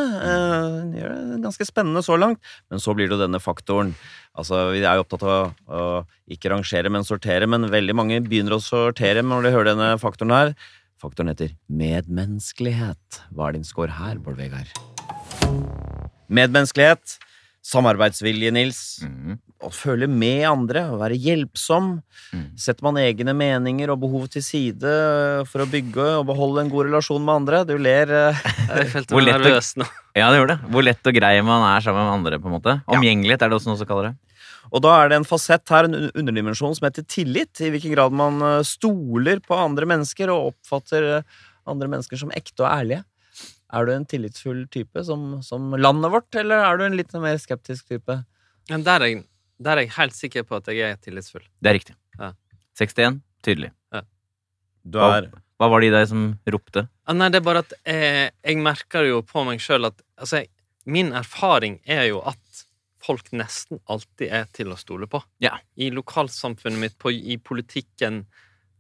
Det 0.90 1.04
gjør 1.04 1.14
det 1.36 1.44
ganske 1.44 1.68
spennende 1.70 2.02
så 2.06 2.18
langt. 2.18 2.42
Men 2.74 2.82
så 2.82 2.96
blir 2.98 3.06
det 3.06 3.20
jo 3.20 3.22
denne 3.22 3.42
faktoren. 3.44 3.94
Altså, 4.34 4.72
Vi 4.74 4.82
er 4.82 4.98
jo 4.98 5.06
opptatt 5.06 5.28
av 5.30 5.54
å 5.70 5.86
ikke 6.26 6.50
rangere, 6.56 6.90
men 6.90 7.06
sortere. 7.06 7.46
Men 7.46 7.70
veldig 7.70 7.98
mange 7.98 8.20
begynner 8.26 8.58
å 8.58 8.62
sortere 8.64 9.22
når 9.22 9.46
de 9.46 9.54
hører 9.54 9.72
denne 9.76 9.92
faktoren 10.02 10.34
her. 10.34 10.56
Faktoren 10.98 11.30
heter 11.30 11.54
medmenneskelighet. 11.70 13.22
Hva 13.30 13.52
er 13.52 13.60
din 13.60 13.68
score 13.68 13.94
her, 14.00 14.18
Bård 14.18 14.42
Vegard? 14.42 14.74
Medmenneskelighet. 16.34 17.20
Samarbeidsvilje, 17.68 18.52
Nils. 18.56 18.80
Mm. 19.04 19.38
Å 19.66 19.72
føle 19.74 20.08
med 20.08 20.44
andre, 20.48 20.86
å 20.94 21.00
være 21.02 21.18
hjelpsom. 21.20 21.90
Mm. 22.32 22.46
Setter 22.62 22.86
man 22.86 23.00
egne 23.02 23.34
meninger 23.36 23.92
og 23.92 24.00
behov 24.06 24.28
til 24.32 24.44
side 24.46 24.94
for 25.50 25.64
å 25.66 25.70
bygge 25.72 26.06
og 26.20 26.28
beholde 26.30 26.64
en 26.64 26.72
god 26.72 26.88
relasjon 26.92 27.26
med 27.26 27.42
andre? 27.42 27.64
Du 27.68 27.74
ler. 27.82 28.14
eh. 28.14 28.46
Jeg 28.78 28.92
følte 28.94 29.18
meg 29.18 29.32
nervøs 29.34 29.74
nå. 29.82 29.90
Ja, 30.18 30.30
det 30.32 30.40
gjør 30.40 30.54
det. 30.54 30.60
Hvor 30.72 30.86
lett 30.88 31.12
og 31.12 31.18
grei 31.20 31.34
man 31.46 31.66
er 31.74 31.84
sammen 31.84 32.06
med 32.08 32.16
andre. 32.20 32.40
på 32.42 32.50
en 32.50 32.56
måte 32.56 32.78
Omgjengelighet 32.88 33.44
er 33.44 33.52
det 33.52 33.60
også 33.60 33.72
noen 33.74 33.82
som 33.82 33.90
kaller 33.90 34.12
det. 34.12 34.16
Og 34.68 34.84
da 34.84 34.94
er 35.02 35.12
det 35.12 35.20
en 35.22 35.28
fasett 35.28 35.72
her, 35.72 35.88
en 35.88 36.10
underdimensjon, 36.12 36.74
som 36.76 36.88
heter 36.88 37.06
tillit. 37.08 37.54
I 37.64 37.72
hvilken 37.74 37.94
grad 37.96 38.16
man 38.16 38.42
eh, 38.44 38.64
stoler 38.68 39.44
på 39.44 39.58
andre 39.60 39.88
mennesker 39.90 40.32
og 40.34 40.54
oppfatter 40.54 41.12
eh, 41.18 41.38
andre 41.68 41.92
mennesker 41.92 42.20
som 42.20 42.32
ekte 42.36 42.64
og 42.66 42.72
ærlige. 42.72 43.04
Er 43.74 43.88
du 43.88 43.92
en 43.94 44.06
tillitsfull 44.08 44.62
type 44.72 45.04
som, 45.04 45.42
som 45.44 45.74
landet 45.76 46.14
vårt, 46.14 46.30
eller 46.40 46.64
er 46.64 46.80
du 46.80 46.86
en 46.88 46.96
litt 46.96 47.12
mer 47.20 47.40
skeptisk 47.42 47.90
type? 47.92 48.22
Men 48.72 48.86
der 48.88 49.04
er, 49.04 49.12
jeg, 49.12 49.26
der 49.64 49.76
er 49.76 49.88
jeg 49.88 49.96
helt 49.98 50.16
sikker 50.16 50.48
på 50.48 50.60
at 50.60 50.70
jeg 50.72 50.86
er 50.88 51.02
tillitsfull. 51.04 51.44
Det 51.60 51.72
er 51.72 51.80
riktig. 51.80 51.98
Ja. 52.20 52.32
61. 52.80 53.20
Tydelig. 53.44 53.74
Du 54.88 55.02
Hva, 55.02 55.18
er 55.18 55.28
hva 55.58 55.72
var 55.72 55.82
det 55.82 55.90
i 55.90 55.94
deg 55.96 56.06
som 56.10 56.28
ropte? 56.54 56.86
Ah, 57.10 57.16
nei, 57.18 57.32
det 57.34 57.42
er 57.42 57.48
bare 57.48 57.64
at 57.66 57.74
eh, 57.90 58.28
jeg 58.46 58.60
merker 58.62 59.08
jo 59.08 59.24
på 59.26 59.42
meg 59.48 59.62
sjøl 59.64 59.90
at 59.90 60.00
altså, 60.20 60.44
jeg, 60.44 60.52
Min 60.88 61.10
erfaring 61.18 61.82
er 61.84 62.06
jo 62.08 62.22
at 62.24 62.62
folk 63.04 63.34
nesten 63.36 63.82
alltid 63.92 64.30
er 64.32 64.46
til 64.56 64.70
å 64.72 64.78
stole 64.80 65.10
på. 65.12 65.20
Ja. 65.44 65.58
I 65.76 65.90
lokalsamfunnet 65.92 66.80
mitt, 66.80 66.96
på, 66.96 67.12
i 67.12 67.36
politikken, 67.36 68.22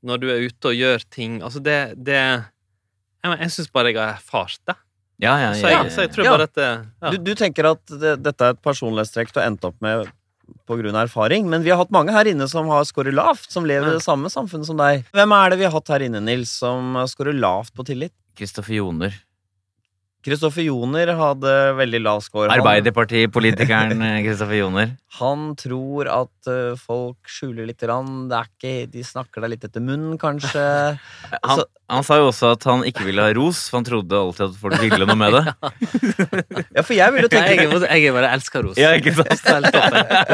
når 0.07 0.21
du 0.21 0.27
er 0.31 0.45
ute 0.47 0.71
og 0.71 0.77
gjør 0.77 1.03
ting. 1.11 1.41
Altså, 1.43 1.59
det, 1.63 1.75
det 1.99 2.21
Jeg, 3.27 3.39
jeg 3.45 3.55
syns 3.57 3.71
bare 3.73 3.91
jeg 3.91 3.99
har 4.01 4.13
erfart 4.15 4.59
det. 4.67 4.77
Ja, 5.17 5.33
ja, 5.41 5.49
Så 5.57 5.65
ja, 5.65 5.81
jeg, 5.81 5.91
så 5.95 6.03
jeg 6.05 6.11
tror 6.13 6.27
Ja. 6.27 6.31
bare 6.35 6.45
at 6.45 6.53
det, 6.57 6.69
ja. 7.01 7.11
Du, 7.11 7.17
du 7.25 7.33
tenker 7.35 7.71
at 7.71 7.83
det, 7.89 8.15
dette 8.21 8.45
er 8.45 8.53
et 8.53 8.61
personlighetstrekk 8.61 9.33
du 9.33 9.39
har 9.41 9.47
endt 9.49 9.65
opp 9.65 9.79
med 9.81 10.05
av 10.67 11.03
erfaring, 11.07 11.49
men 11.49 11.63
vi 11.63 11.71
har 11.73 11.79
hatt 11.81 11.91
mange 11.91 12.13
her 12.15 12.27
inne 12.29 12.47
som 12.47 12.69
har 12.71 12.85
scoret 12.87 13.15
lavt, 13.15 13.49
som 13.51 13.65
lever 13.67 13.89
i 13.89 13.97
det 13.97 14.03
samme 14.05 14.29
samfunnet 14.31 14.69
som 14.69 14.77
deg. 14.79 15.03
Hvem 15.15 15.33
er 15.35 15.49
det 15.51 15.57
vi 15.59 15.65
har 15.67 15.73
hatt 15.73 15.89
her 15.91 16.05
inne, 16.05 16.21
Nils, 16.23 16.53
som 16.61 16.95
scorer 17.09 17.35
lavt 17.35 17.73
på 17.75 17.83
tillit? 17.87 18.13
Kristoffer 18.37 18.77
Joner. 18.77 19.15
Kristoffer 20.27 20.65
Joner 20.65 21.07
hadde 21.15 21.51
veldig 21.77 21.99
lav 22.03 22.19
score. 22.25 22.49
Arbeiderpartipolitikeren 22.51 24.01
Kristoffer 24.25 24.57
Joner. 24.59 24.89
Han 25.21 25.53
tror 25.55 26.09
at 26.11 26.49
eh, 26.51 26.73
folk 26.81 27.31
skjuler 27.31 27.69
litt. 27.69 27.77
Grann. 27.77 28.25
Ikke, 28.33 28.87
de 28.91 29.03
snakker 29.05 29.43
deg 29.45 29.53
litt 29.53 29.63
etter 29.67 29.83
munnen, 29.85 30.17
kanskje. 30.19 30.63
Han, 31.47 31.61
han 31.87 32.03
sa 32.03 32.17
jo 32.19 32.25
også 32.31 32.49
at 32.55 32.65
han 32.67 32.81
ikke 32.89 33.05
ville 33.07 33.23
ha 33.23 33.31
ros, 33.37 33.61
for 33.69 33.79
han 33.79 33.85
trodde 33.87 34.17
alltid 34.17 34.43
at 34.49 34.55
folk 34.59 34.81
ville 34.81 35.05
noe 35.07 35.15
med 35.15 35.37
det. 35.37 35.43
Ja, 36.75 36.83
for 36.83 36.93
jeg 36.97 37.13
vil 37.13 37.23
jo 37.23 37.29
Nei, 37.31 37.37
jeg, 37.39 37.69
tenke 37.69 37.99
jeg 38.01 38.15
bare 38.17 38.31
elsker 38.35 38.65
ros. 38.65 38.79
Ja, 38.81 38.89
ikke 38.97 39.13
sant? 39.15 39.69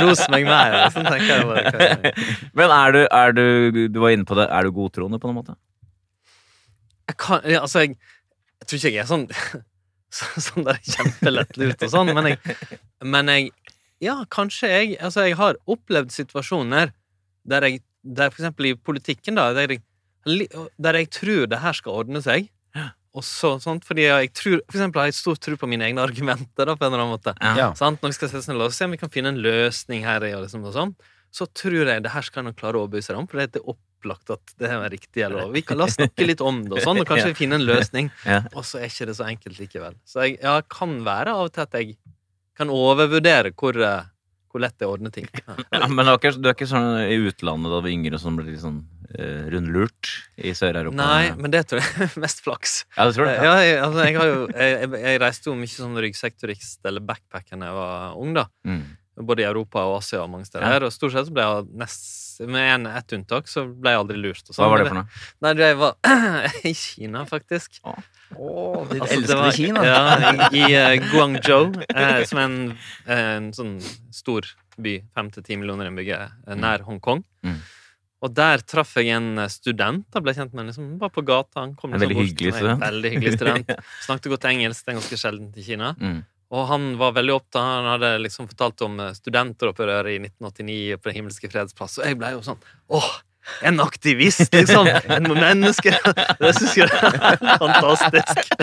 Ros 0.01 0.23
meg 0.34 0.47
mer. 0.47 0.77
Sånn 0.95 1.06
tenker 1.12 1.29
jeg 1.29 1.45
bare. 1.51 2.13
Men 2.58 2.73
er 2.79 2.95
du, 2.95 2.99
er 3.06 3.36
du 3.38 3.45
Du 3.93 3.99
var 4.01 4.15
inne 4.15 4.25
på 4.25 4.38
det. 4.39 4.47
Er 4.49 4.65
du 4.65 4.73
godtroende 4.73 5.19
på 5.21 5.29
noen 5.29 5.39
måte? 5.43 5.56
Jeg 7.12 7.19
kan, 7.21 7.45
altså, 7.60 7.84
jeg, 7.86 7.99
jeg 8.63 8.69
tror 8.71 8.82
ikke 8.82 8.93
jeg 8.95 9.03
er 9.03 9.12
sånn 9.12 9.27
så- 9.29 9.62
Sånn 10.47 10.67
der 10.67 10.80
kjempelettlurt 10.86 11.86
og 11.88 11.93
sånn, 11.93 12.12
men 12.13 12.34
jeg, 12.34 12.58
men 13.02 13.32
jeg 13.34 13.52
Ja, 14.04 14.19
kanskje 14.30 14.69
jeg 14.69 14.97
Altså, 14.99 15.23
jeg 15.28 15.38
har 15.39 15.58
opplevd 15.65 16.13
situasjoner 16.13 16.93
der 17.49 17.67
jeg 17.67 17.82
der 18.04 18.30
For 18.34 18.43
eksempel 18.43 18.67
i 18.67 18.76
politikken, 18.76 19.38
da, 19.39 19.54
der 19.56 19.71
jeg, 19.71 19.82
der 20.76 20.97
jeg 20.99 21.08
tror 21.15 21.47
det 21.47 21.62
her 21.63 21.78
skal 21.78 22.04
ordne 22.04 22.19
seg. 22.23 22.49
Og 23.13 23.21
så, 23.21 23.54
sånt, 23.62 23.86
fordi 23.86 24.08
jeg 24.08 24.32
tror, 24.34 24.62
for 24.65 24.80
eksempel 24.80 25.04
har 25.04 25.10
jeg 25.12 25.17
stor 25.19 25.38
tro 25.38 25.58
på 25.62 25.69
mine 25.69 25.86
egne 25.86 26.02
argumenter. 26.02 26.65
Da, 26.65 26.73
på 26.73 26.88
en 26.88 26.89
eller 26.89 27.04
annen 27.04 27.13
måte 27.13 27.36
Ja. 27.39 27.69
Sånn, 27.78 27.99
Når 28.02 28.10
vi 28.10 28.17
skal 28.17 28.32
sette 28.32 28.41
oss 28.41 28.49
ned 28.49 28.62
og 28.65 28.73
se 28.73 28.88
om 28.88 28.95
vi 28.95 28.99
kan 29.02 29.12
finne 29.13 29.30
en 29.30 29.41
løsning 29.43 30.04
her, 30.08 30.26
og 30.34 30.47
liksom, 30.47 30.65
og 30.65 30.73
sånn, 30.73 30.95
så 31.34 31.45
tror 31.54 31.91
jeg 31.91 32.04
det 32.04 32.13
her 32.13 32.26
skal 32.26 32.47
han 32.47 32.58
klare 32.58 32.80
å 32.80 32.88
overbevise 32.88 33.13
deg 33.13 33.21
om, 33.21 33.28
for 33.30 33.39
det 33.39 33.62
er 33.62 33.76
opplagt 34.04 34.30
at 34.36 34.54
det 34.60 34.70
er 34.70 34.89
riktig. 34.92 35.24
Eller, 35.26 35.50
vi 35.56 35.63
kan 35.66 35.80
la 35.80 35.88
oss 35.88 35.96
snakke 35.98 36.28
litt 36.28 36.42
om 36.44 36.63
det, 36.68 36.76
og 36.78 36.84
sånn, 36.84 37.00
og 37.02 37.08
kanskje 37.10 37.32
Ja. 37.32 37.39
finne 37.39 37.56
en 37.56 37.66
løsning. 37.68 38.12
Ja. 38.28 38.44
Og 38.54 38.63
så 38.68 38.80
er 38.84 38.89
ikke 38.92 39.08
det 39.08 39.16
så 39.18 39.26
enkelt 39.32 39.60
likevel. 39.60 39.96
Så 40.06 40.24
jeg 40.28 40.39
ja, 40.44 40.60
kan 40.70 41.00
være 41.06 41.32
av 41.34 41.48
og 41.48 41.54
til 41.56 41.62
at 41.66 41.74
jeg 41.80 41.96
kan 42.58 42.70
overvurdere 42.70 43.52
hvor, 43.58 43.74
eh, 43.82 44.10
hvor 44.54 44.62
lett 44.62 44.76
det 44.78 44.86
er 44.86 44.92
å 44.92 44.98
ordne 44.98 45.12
ting. 45.16 45.28
Ja. 45.74 45.88
Men 45.89 46.06
du 46.06 46.12
er, 46.12 46.18
ikke, 46.20 46.36
du 46.38 46.50
er 46.50 46.54
ikke 46.58 46.70
sånn 46.70 46.89
i 47.08 47.18
utlandet 47.30 47.72
da 47.72 47.80
du 47.80 47.88
var 47.88 47.94
yngre 47.96 48.20
som 48.22 48.36
ble 48.38 48.46
litt 48.52 48.62
sånn 48.62 48.82
uh, 49.18 49.46
rundlurt 49.54 50.12
i 50.38 50.54
Sør-Europa? 50.54 50.96
Nei, 51.00 51.32
men 51.38 51.52
det 51.54 51.63
tror 51.70 51.82
jeg 51.82 52.08
er 52.08 52.13
mest 52.26 52.44
flaks. 52.46 52.76
Ja, 52.98 53.08
du 53.10 53.16
tror 53.18 53.30
det? 53.32 53.38
Ja, 53.42 53.56
jeg, 53.66 53.80
altså, 53.82 54.04
jeg, 54.06 54.18
har 54.20 54.30
jo, 54.30 54.44
jeg, 54.54 54.76
jeg- 54.84 55.02
jeg 55.08 55.22
reiste 55.26 55.50
jo 55.50 55.56
mye 55.58 55.74
sånn 55.74 55.98
ryggsektorist 56.06 56.86
eller 56.92 57.02
backpacker 57.10 57.58
da 57.62 57.72
jeg 57.72 57.80
var 57.80 58.20
ung, 58.22 58.36
da. 58.38 58.46
Mm. 58.70 58.84
Både 59.15 59.43
i 59.43 59.45
Europa 59.45 59.84
og 59.86 59.99
Asia 59.99 60.23
og 60.23 60.30
mange 60.34 60.47
steder. 60.47 60.88
Og 60.88 60.93
stort 60.95 61.13
sett 61.13 61.28
så 61.28 61.34
ble 61.36 61.43
jeg 61.45 61.65
nest, 61.78 62.06
med 62.49 62.63
en, 62.76 62.88
ett 62.97 63.13
unntak 63.13 63.47
så 63.52 63.67
ble 63.69 63.91
jeg 63.93 63.99
aldri 64.02 64.17
lurt. 64.17 64.42
Og 64.50 64.56
sånn. 64.56 64.63
Hva 64.63 64.69
var 64.71 64.81
det 64.81 64.88
for 64.90 64.98
noe? 64.98 65.19
Nei, 65.46 65.52
jeg 65.62 65.77
var 65.77 65.94
i 66.71 66.73
Kina, 66.73 67.21
faktisk. 67.29 67.77
Å, 67.83 67.94
ditt 68.90 69.04
Altså, 69.04 69.19
elskede 69.19 69.38
var- 69.38 69.54
Kina. 69.60 69.83
Ja, 69.85 70.02
i, 70.50 70.63
eh, 70.73 70.96
Guangzhou, 71.12 71.69
eh, 71.94 72.23
som 72.25 72.42
er 72.42 72.48
en, 72.50 72.58
en 73.06 73.52
sånn 73.54 73.75
stor 74.10 74.50
by, 74.81 74.96
fem 75.13 75.29
til 75.29 75.46
ti 75.46 75.60
millioner 75.62 75.92
innbyggere, 75.92 76.31
eh, 76.48 76.58
nær 76.58 76.81
Hongkong. 76.90 77.21
Mm. 77.46 77.62
Og 78.23 78.31
der 78.33 78.62
traff 78.65 78.96
jeg 78.98 79.13
en 79.13 79.38
eh, 79.44 79.50
student. 79.54 80.08
Da 80.10 80.21
ble 80.23 80.33
jeg 80.33 80.42
kjent 80.42 80.58
med 80.58 80.71
liksom, 80.71 80.94
var 80.98 81.13
på 81.13 81.21
gata. 81.27 81.60
Han 81.62 81.75
kom 81.77 81.94
En 81.94 82.00
liksom 82.02 82.08
veldig 82.10 82.17
bort 82.17 82.29
hyggelig 82.33 82.54
student. 82.58 82.81
Veldig 82.88 83.10
hyggelig 83.13 83.33
student. 83.38 83.73
Snakket 84.08 84.33
godt 84.33 84.50
engelsk, 84.50 84.85
det 84.88 84.94
er 84.96 85.02
ganske 85.04 85.19
sjeldent 85.21 85.58
i 85.62 85.65
Kina. 85.69 85.94
Mm. 86.02 86.21
Og 86.54 86.67
han 86.69 86.91
var 86.99 87.15
veldig 87.17 87.33
opptatt. 87.33 87.65
Han 87.65 87.87
hadde 87.95 88.12
liksom 88.21 88.47
fortalt 88.51 88.81
om 88.85 88.99
studentopprøret 89.17 89.17
studenteropprøret 89.17 90.12
i 90.13 90.19
1989 90.21 90.97
på 91.01 91.10
Den 91.10 91.17
himmelske 91.17 91.49
freds 91.49 91.73
plass. 91.77 91.97
Og 91.97 92.06
jeg 92.06 92.19
ble 92.19 92.33
jo 92.35 92.43
sånn 92.45 92.60
Åh! 92.93 93.13
En 93.67 93.79
aktivist, 93.83 94.54
liksom. 94.54 94.87
En 94.87 95.25
menneske. 95.35 95.91
Det 96.39 96.51
syns 96.56 96.77
jeg 96.77 96.87
er 96.87 97.41
fantastisk. 97.63 98.54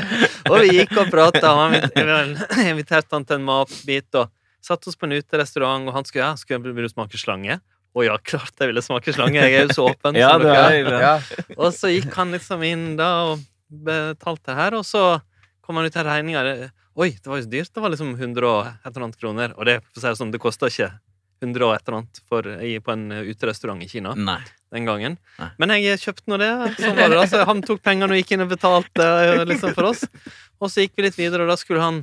Og 0.49 0.55
vi 0.63 0.79
gikk 0.79 0.95
og 1.03 1.11
prata, 1.13 1.51
og 1.53 1.75
han 1.75 2.39
inviterte 2.71 3.13
han 3.13 3.27
til 3.29 3.41
en 3.41 3.45
matbit, 3.45 4.09
og 4.17 4.31
satte 4.65 4.89
oss 4.89 4.97
på 4.97 5.05
en 5.09 5.19
uterestaurant, 5.19 5.85
og 5.89 5.99
han 5.99 6.09
skulle 6.09 6.25
ja, 6.31 6.33
skulle 6.41 6.73
vil 6.73 6.89
du 6.89 6.93
smake 6.95 7.21
slange. 7.21 7.59
Å 7.91 8.07
ja, 8.07 8.17
klart 8.23 8.55
jeg 8.57 8.71
ville 8.71 8.83
smake 8.87 9.13
slange, 9.13 9.37
jeg 9.43 9.59
er 9.59 9.69
jo 9.69 9.77
så 9.77 9.89
åpen. 9.91 10.17
Ja, 10.17 10.33
det 10.41 10.49
er 10.55 10.91
Ja. 10.95 11.15
og 11.59 11.75
så 11.77 11.91
gikk 11.93 12.15
han 12.17 12.33
liksom 12.33 12.63
inn 12.65 12.95
da 12.97 13.11
og 13.33 13.45
betalte 13.69 14.55
her, 14.57 14.79
og 14.79 14.87
så 14.87 15.19
kom 15.61 15.77
han 15.77 15.91
ut 15.91 15.97
av 16.01 16.07
regninga. 16.09 16.71
Oi, 16.99 17.13
det 17.23 17.31
var 17.31 17.39
jo 17.39 17.47
så 17.47 17.53
dyrt. 17.53 17.71
Det 17.75 17.83
var 17.85 17.93
liksom 17.93 18.15
100 18.17 18.49
og 18.49 18.67
et 18.67 18.91
eller 18.91 19.07
annet 19.07 19.21
kroner. 19.21 19.55
Og 19.57 19.69
det, 19.69 19.79
for 19.87 20.01
å 20.01 20.03
si 20.03 20.09
det 20.09 20.19
sånn, 20.19 20.33
det 20.35 20.43
kosta 20.43 20.71
ikke 20.71 20.91
100 21.41 21.67
og 21.67 21.75
et 21.75 21.87
eller 21.87 21.99
annet 22.01 22.23
for, 22.29 22.49
på 22.85 22.95
en 22.95 23.05
uterestaurant 23.31 23.85
i 23.85 23.89
Kina 23.89 24.13
Nei. 24.19 24.41
den 24.75 24.89
gangen. 24.89 25.17
Nei. 25.39 25.51
Men 25.63 25.75
jeg 25.79 26.01
kjøpte 26.03 26.33
nå 26.33 26.41
det. 26.43 26.51
Sånn 26.81 26.99
var 26.99 27.13
det 27.13 27.21
da. 27.21 27.27
Så 27.31 27.45
han 27.49 27.63
tok 27.65 27.83
pengene 27.87 28.13
og 28.13 28.21
gikk 28.21 28.35
inn 28.37 28.45
og 28.45 28.51
betalte 28.53 29.07
eh, 29.07 29.45
liksom 29.49 29.77
for 29.77 29.93
oss. 29.93 30.05
Og 30.61 30.69
så 30.73 30.85
gikk 30.85 30.99
vi 30.99 31.07
litt 31.07 31.17
videre, 31.19 31.47
og 31.47 31.53
da 31.53 31.57
skulle 31.61 31.85
han 31.85 32.03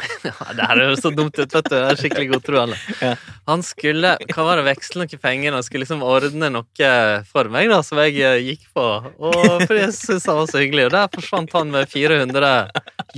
ja, 0.24 0.46
Det 0.56 0.66
her 0.66 0.80
høres 0.80 1.02
så 1.04 1.10
dumt 1.14 1.36
ut, 1.36 1.54
vet 1.54 1.68
du. 1.68 1.74
Jeg 1.76 1.90
er 1.90 2.00
skikkelig 2.00 2.28
godtroende. 2.32 2.78
Ja. 3.02 3.12
Han 3.50 3.64
skulle 3.66 4.14
hva 4.32 4.46
var 4.46 4.60
det, 4.60 4.66
veksle 4.70 5.02
noen 5.02 5.22
penger 5.22 5.56
og 5.56 5.64
skulle 5.66 5.84
liksom 5.84 6.04
ordne 6.06 6.50
noe 6.54 6.90
for 7.28 7.50
meg, 7.52 7.70
da, 7.72 7.80
som 7.86 8.00
jeg 8.02 8.18
eh, 8.22 8.38
gikk 8.50 8.68
på. 8.74 8.86
Og 9.12 9.38
fordi 9.66 9.82
jeg 9.84 9.94
syntes 9.98 10.28
han 10.30 10.40
var 10.40 10.50
så 10.50 10.62
hyggelig. 10.62 10.86
Og 10.88 10.94
der 10.96 11.12
forsvant 11.16 11.56
han 11.58 11.72
med 11.74 11.90
400 11.92 12.52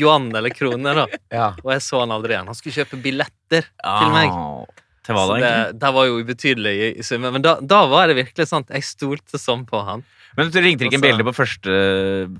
yuan, 0.01 0.31
eller 0.35 0.55
kroner, 0.55 1.05
da. 1.05 1.20
Ja. 1.33 1.51
Og 1.62 1.75
jeg 1.77 1.85
så 1.87 2.03
han 2.03 2.14
aldri 2.14 2.37
igjen. 2.37 2.51
Han 2.51 2.59
skulle 2.59 2.79
kjøpe 2.83 3.01
billetter 3.05 3.70
meg. 4.12 4.35
Ah, 4.35 4.83
Til 5.05 5.16
hva 5.16 5.27
Så 5.29 5.37
da, 5.37 5.41
det, 5.45 5.79
det 5.83 5.95
var 5.99 6.09
jo 6.09 6.20
ubetydelig 6.20 6.75
i, 6.75 6.91
i 6.99 7.07
summen. 7.07 7.37
Men 7.37 7.45
da, 7.45 7.59
da 7.61 7.85
var 7.91 8.11
det 8.11 8.18
virkelig 8.22 8.49
sant. 8.51 8.72
Jeg 8.72 8.89
stolte 8.89 9.41
sånn 9.41 9.66
på 9.68 9.83
han. 9.87 10.05
Men 10.35 10.51
du 10.51 10.59
ringte 10.59 10.89
ikke 10.89 10.99
en 10.99 11.05
bjelle 11.05 11.26
på 11.26 11.35
første, 11.37 11.74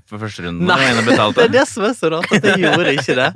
på 0.09 0.19
første 0.19 0.43
runden? 0.43 0.67
Nei, 0.67 0.89
Det 1.35 1.45
er 1.45 1.53
det 1.53 1.65
som 1.69 1.85
er 1.87 1.93
så 1.95 2.11
rart, 2.11 2.31
at 2.35 2.43
jeg 2.43 2.65
gjorde 2.65 2.93
ikke 2.97 3.15
det. 3.17 3.29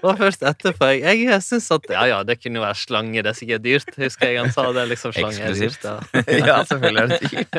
Det 0.00 0.06
var 0.08 0.16
først 0.18 0.44
etterpå. 0.50 0.88
Jeg, 0.96 1.22
jeg 1.26 1.44
syns 1.44 1.68
at 1.76 1.86
ja, 1.92 2.04
ja, 2.08 2.18
det 2.26 2.38
kunne 2.40 2.58
jo 2.58 2.64
være 2.64 2.78
slange, 2.80 3.20
det 3.20 3.30
er 3.30 3.36
sikkert 3.36 3.64
dyrt. 3.66 3.90
Husker 4.00 4.32
jeg 4.32 4.40
han 4.40 4.52
sa 4.54 4.64
det. 4.72 4.86
liksom 4.94 5.12
slange 5.14 5.44
er 5.44 5.58
dyrt. 5.58 5.88
Ja. 6.30 6.46
ja, 6.46 6.56
selvfølgelig 6.66 7.00
er 7.02 7.10
det 7.10 7.18
dyrt. 7.30 7.56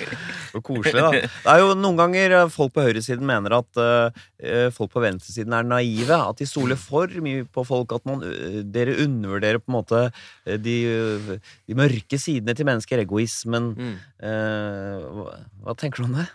Så 0.54 0.60
koselig, 0.64 1.00
da. 1.00 1.10
Det 1.24 1.52
er 1.54 1.60
jo 1.62 1.70
noen 1.78 1.98
ganger 1.98 2.34
eh, 2.38 2.50
folk 2.52 2.74
på 2.76 2.84
høyresiden 2.84 3.26
mener 3.26 3.56
at 3.56 3.80
uh, 3.80 4.68
folk 4.74 4.92
på 4.92 5.02
venstresiden 5.02 5.54
er 5.56 5.66
naive. 5.66 6.14
At 6.14 6.38
de 6.40 6.46
stoler 6.48 6.78
for 6.78 7.10
mye 7.24 7.46
på 7.46 7.64
folk. 7.66 7.94
At 7.96 8.06
man, 8.08 8.22
uh, 8.22 8.60
dere 8.74 8.96
undervurderer 9.02 9.62
på 9.62 9.72
en 9.72 9.76
måte 9.78 10.02
de, 10.62 10.76
uh, 10.90 11.56
de 11.66 11.78
mørke 11.78 12.20
sidene 12.20 12.54
til 12.56 12.68
mennesker. 12.68 13.02
Egoismen. 13.02 13.72
Mm. 13.74 13.94
Hva, 14.24 15.32
hva 15.64 15.74
tenker 15.76 15.93
det? 16.02 16.26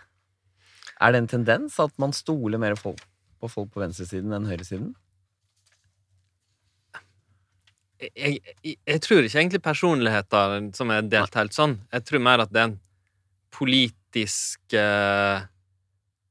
Er 1.00 1.12
det 1.12 1.18
en 1.22 1.26
tendens 1.28 1.78
at 1.80 1.92
man 1.98 2.12
stoler 2.12 2.58
mer 2.58 2.74
på 2.76 2.94
folk 3.48 3.70
på 3.72 3.80
venstresiden 3.80 4.32
enn 4.36 4.46
høyresiden? 4.48 4.94
Jeg, 8.00 8.38
jeg, 8.64 8.76
jeg 8.88 9.00
tror 9.04 9.26
ikke 9.26 9.38
egentlig 9.42 9.60
personligheter 9.64 10.54
som 10.76 10.90
er 10.94 11.02
delt 11.12 11.34
helt 11.36 11.52
sånn. 11.56 11.74
Jeg 11.92 12.04
tror 12.08 12.22
mer 12.24 12.40
at 12.46 12.52
det 12.52 12.60
er 12.62 12.68
en 12.70 12.78
politisk 13.52 14.76
eh, 14.76 15.42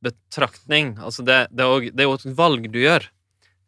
betraktning. 0.02 0.96
Altså 0.98 1.22
det, 1.28 1.44
det, 1.54 1.66
er 1.66 1.90
det 1.94 2.02
er 2.06 2.10
jo 2.10 2.16
et 2.18 2.26
valg 2.40 2.66
du 2.74 2.80
gjør. 2.82 3.06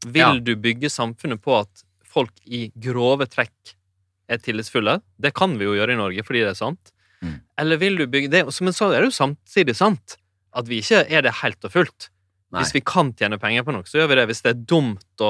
Vil 0.08 0.22
Ja. 0.24 0.32
du 0.42 0.56
bygge 0.58 0.90
samfunnet 0.90 1.42
på 1.46 1.60
at 1.60 1.84
folk 2.12 2.34
i 2.46 2.72
grove 2.82 3.28
trekk 3.30 3.76
er 4.32 4.42
tillitsfulle? 4.42 4.98
Det 5.22 5.34
kan 5.38 5.54
vi 5.60 5.66
jo 5.70 5.76
gjøre 5.78 5.94
i 5.94 6.00
Norge 6.02 6.26
fordi 6.26 6.42
det 6.42 6.56
er 6.56 6.58
sant. 6.58 6.94
Mm. 7.22 7.36
Eller 7.62 7.78
vil 7.78 8.00
du 8.00 8.08
bygge 8.10 8.32
det 8.34 8.40
Men 8.66 8.74
så 8.74 8.88
er 8.90 9.04
det 9.04 9.12
jo 9.12 9.14
samtidig 9.14 9.76
sant 9.78 10.18
at 10.58 10.68
vi 10.68 10.80
ikke 10.82 11.04
er 11.08 11.22
det 11.24 11.32
helt 11.44 11.64
og 11.64 11.72
fullt. 11.72 12.10
Nei. 12.52 12.64
Hvis 12.64 12.74
vi 12.76 12.82
kan 12.84 13.14
tjene 13.16 13.38
penger 13.40 13.64
på 13.64 13.72
noe, 13.76 13.86
så 13.88 14.02
gjør 14.02 14.10
vi 14.12 14.18
det. 14.20 14.26
Hvis 14.28 14.42
det 14.44 14.50
er 14.52 14.64
dumt 14.68 15.24
å, 15.24 15.30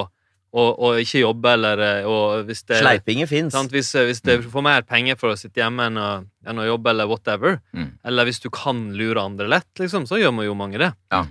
å, 0.50 0.64
å 0.82 0.90
ikke 0.98 1.22
jobbe, 1.22 1.52
eller 1.54 1.84
eh, 1.86 2.08
hvis 2.48 2.64
det 2.72 2.80
Sleipinger 2.82 3.30
fins. 3.30 3.54
Hvis, 3.70 3.92
eh, 4.00 4.08
hvis 4.10 4.24
du 4.26 4.48
får 4.50 4.66
mer 4.66 4.88
penger 4.88 5.20
for 5.22 5.36
å 5.36 5.38
sitte 5.38 5.62
hjemme 5.62 5.86
enn 5.92 6.00
å, 6.02 6.08
enn 6.50 6.62
å 6.64 6.66
jobbe, 6.66 6.90
eller 6.96 7.12
whatever, 7.12 7.60
Mm. 7.78 7.92
eller 8.10 8.26
hvis 8.26 8.42
du 8.42 8.50
kan 8.50 8.82
lure 8.98 9.22
andre 9.22 9.48
lett, 9.48 9.70
liksom, 9.78 10.08
så 10.10 10.18
gjør 10.18 10.34
man 10.34 10.48
jo 10.50 10.56
mange 10.58 10.82
det. 10.82 10.90
Ja. 11.14 11.26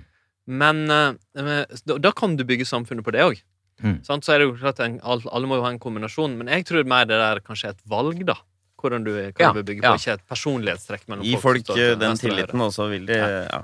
Men 0.47 0.85
eh, 0.89 1.65
da, 1.85 1.97
da 1.99 2.11
kan 2.15 2.37
du 2.39 2.45
bygge 2.47 2.65
samfunnet 2.69 3.03
på 3.03 3.11
det 3.11 3.25
òg. 3.27 3.41
Mm. 3.83 3.99
Så 4.05 4.15
er 4.31 4.39
det 4.39 4.45
jo 4.47 4.55
klart 4.61 4.79
en, 4.85 4.99
Alle 5.03 5.47
må 5.49 5.57
jo 5.57 5.63
ha 5.65 5.71
en 5.73 5.79
kombinasjon, 5.81 6.37
men 6.37 6.47
jeg 6.53 6.67
tror 6.69 6.85
mer 6.87 7.07
det 7.09 7.17
der 7.19 7.41
kanskje 7.43 7.71
er 7.71 7.75
et 7.75 7.83
valg, 7.89 8.23
da. 8.29 8.37
Hvordan 8.81 9.05
du, 9.05 9.11
hva 9.13 9.29
Ja, 9.31 9.51
du 9.51 9.61
vil 9.61 9.67
bygge 9.71 9.85
på, 9.85 9.93
ja. 9.93 9.99
ikke 10.01 10.17
et 10.19 10.25
personlighetstrekk 10.29 11.05
mellom 11.07 11.27
Gi 11.27 11.37
folk. 11.37 11.67
folk 11.67 11.77
eh, 11.77 11.93
den 11.93 12.11
venstre 12.11 12.31
tilliten, 12.31 12.65
og 12.65 12.73
så 12.75 12.89
vil 12.91 13.05
de 13.09 13.19
ja. 13.21 13.61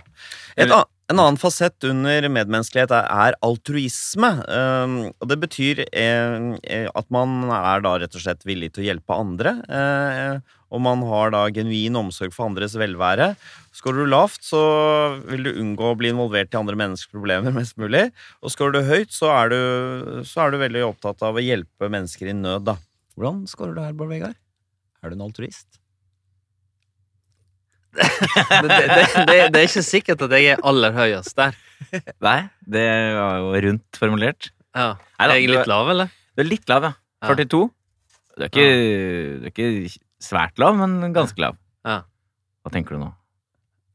Et, 0.57 0.71
en 1.07 1.21
annen 1.21 1.37
fasett 1.39 1.85
under 1.87 2.25
medmenneskelighet 2.27 2.91
er, 2.91 3.05
er 3.07 3.35
altruisme. 3.45 4.31
Um, 4.43 4.97
og 5.15 5.29
det 5.31 5.37
betyr 5.39 5.83
eh, 5.87 6.47
eh, 6.67 6.87
at 6.91 7.07
man 7.13 7.45
er 7.47 7.83
da 7.85 7.93
rett 8.01 8.17
og 8.17 8.23
slett 8.23 8.43
villig 8.47 8.73
til 8.75 8.83
å 8.83 8.87
hjelpe 8.89 9.15
andre. 9.15 9.53
Eh, 9.71 10.55
og 10.67 10.83
man 10.83 11.05
har 11.07 11.31
da 11.31 11.45
genuin 11.55 11.95
omsorg 11.95 12.35
for 12.35 12.49
andres 12.49 12.75
velvære. 12.75 13.29
Skårer 13.77 14.03
du 14.03 14.11
lavt, 14.11 14.41
så 14.43 14.59
vil 15.29 15.47
du 15.47 15.53
unngå 15.61 15.93
å 15.93 15.99
bli 15.99 16.11
involvert 16.11 16.51
i 16.51 16.59
andre 16.59 16.75
menneskers 16.81 17.13
problemer 17.13 17.55
mest 17.55 17.77
mulig. 17.79 18.09
Og 18.43 18.51
skårer 18.51 18.75
du 18.75 18.89
høyt, 18.89 19.15
så 19.15 19.31
er 19.31 19.53
du, 19.53 19.61
så 20.27 20.43
er 20.43 20.51
du 20.51 20.59
veldig 20.65 20.83
opptatt 20.89 21.23
av 21.23 21.39
å 21.39 21.45
hjelpe 21.45 21.87
mennesker 21.93 22.33
i 22.33 22.35
nød, 22.35 22.67
da. 22.67 22.75
Hvordan 23.15 23.45
skårer 23.47 23.79
du 23.79 23.81
her, 23.85 23.95
Bård 23.95 24.11
Vegard? 24.11 24.35
Er 25.03 25.11
du 25.11 25.17
en 25.17 25.25
altruist? 25.27 25.79
det, 27.97 28.69
det, 28.69 28.77
det, 29.25 29.37
det, 29.53 29.57
er 29.57 29.65
ikke 29.65 29.85
sikkert 29.85 30.21
at 30.27 30.35
jeg 30.37 30.53
er 30.53 30.61
aller 30.67 30.93
høyest 30.93 31.37
der. 31.37 31.57
Nei, 32.25 32.39
det 32.69 32.85
var 33.17 33.39
jo 33.41 33.61
rundt 33.67 33.99
formulert. 33.99 34.51
Ja. 34.77 34.91
Er 35.17 35.33
jeg 35.37 35.49
litt 35.49 35.69
lav, 35.69 35.89
eller? 35.93 36.11
Du 36.37 36.43
er 36.43 36.49
litt 36.49 36.69
lav, 36.69 36.85
ja. 36.85 36.93
Ja. 37.23 37.33
42. 37.33 37.63
Du 38.37 38.45
er 38.45 38.51
ikke, 38.51 38.65
du 38.67 39.47
er 39.47 39.53
ikke 39.53 39.69
svært 40.21 40.61
lav, 40.61 40.77
men 40.77 41.13
ganske 41.15 41.41
lav. 41.41 41.57
Ja. 41.87 42.03
Hva 42.61 42.73
tenker 42.73 42.97
du 42.97 43.01
nå? 43.01 43.11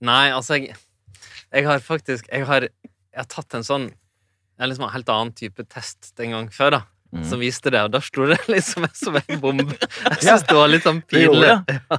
Nei, 0.02 0.32
altså, 0.34 0.58
jeg, 0.58 0.74
jeg 1.52 1.66
har 1.68 1.82
faktisk 1.84 2.26
Jeg 2.32 2.46
har, 2.48 2.64
jeg 2.66 3.20
har 3.20 3.28
tatt 3.30 3.54
en 3.54 3.66
sånn 3.66 3.92
har 4.62 4.70
liksom 4.70 4.86
en 4.86 4.94
helt 4.94 5.10
annen 5.10 5.32
type 5.36 5.64
test 5.70 6.12
en 6.22 6.34
gang 6.36 6.48
før, 6.54 6.76
da. 6.76 6.80
Mm. 7.12 7.24
Som 7.28 7.40
viste 7.44 7.68
det, 7.68 7.76
og 7.84 7.90
da 7.92 7.98
slo 8.00 8.24
det 8.30 8.38
liksom 8.48 8.86
som 8.96 9.18
en 9.20 9.40
bombe. 9.42 9.74
Jeg 9.76 10.22
Ja. 10.24 10.32
syns 10.38 10.46
det 10.48 10.54
var 10.56 10.70
litt 10.72 10.86
sånn 10.86 11.02
pinlig. 11.04 11.44
Ja. 11.44 11.98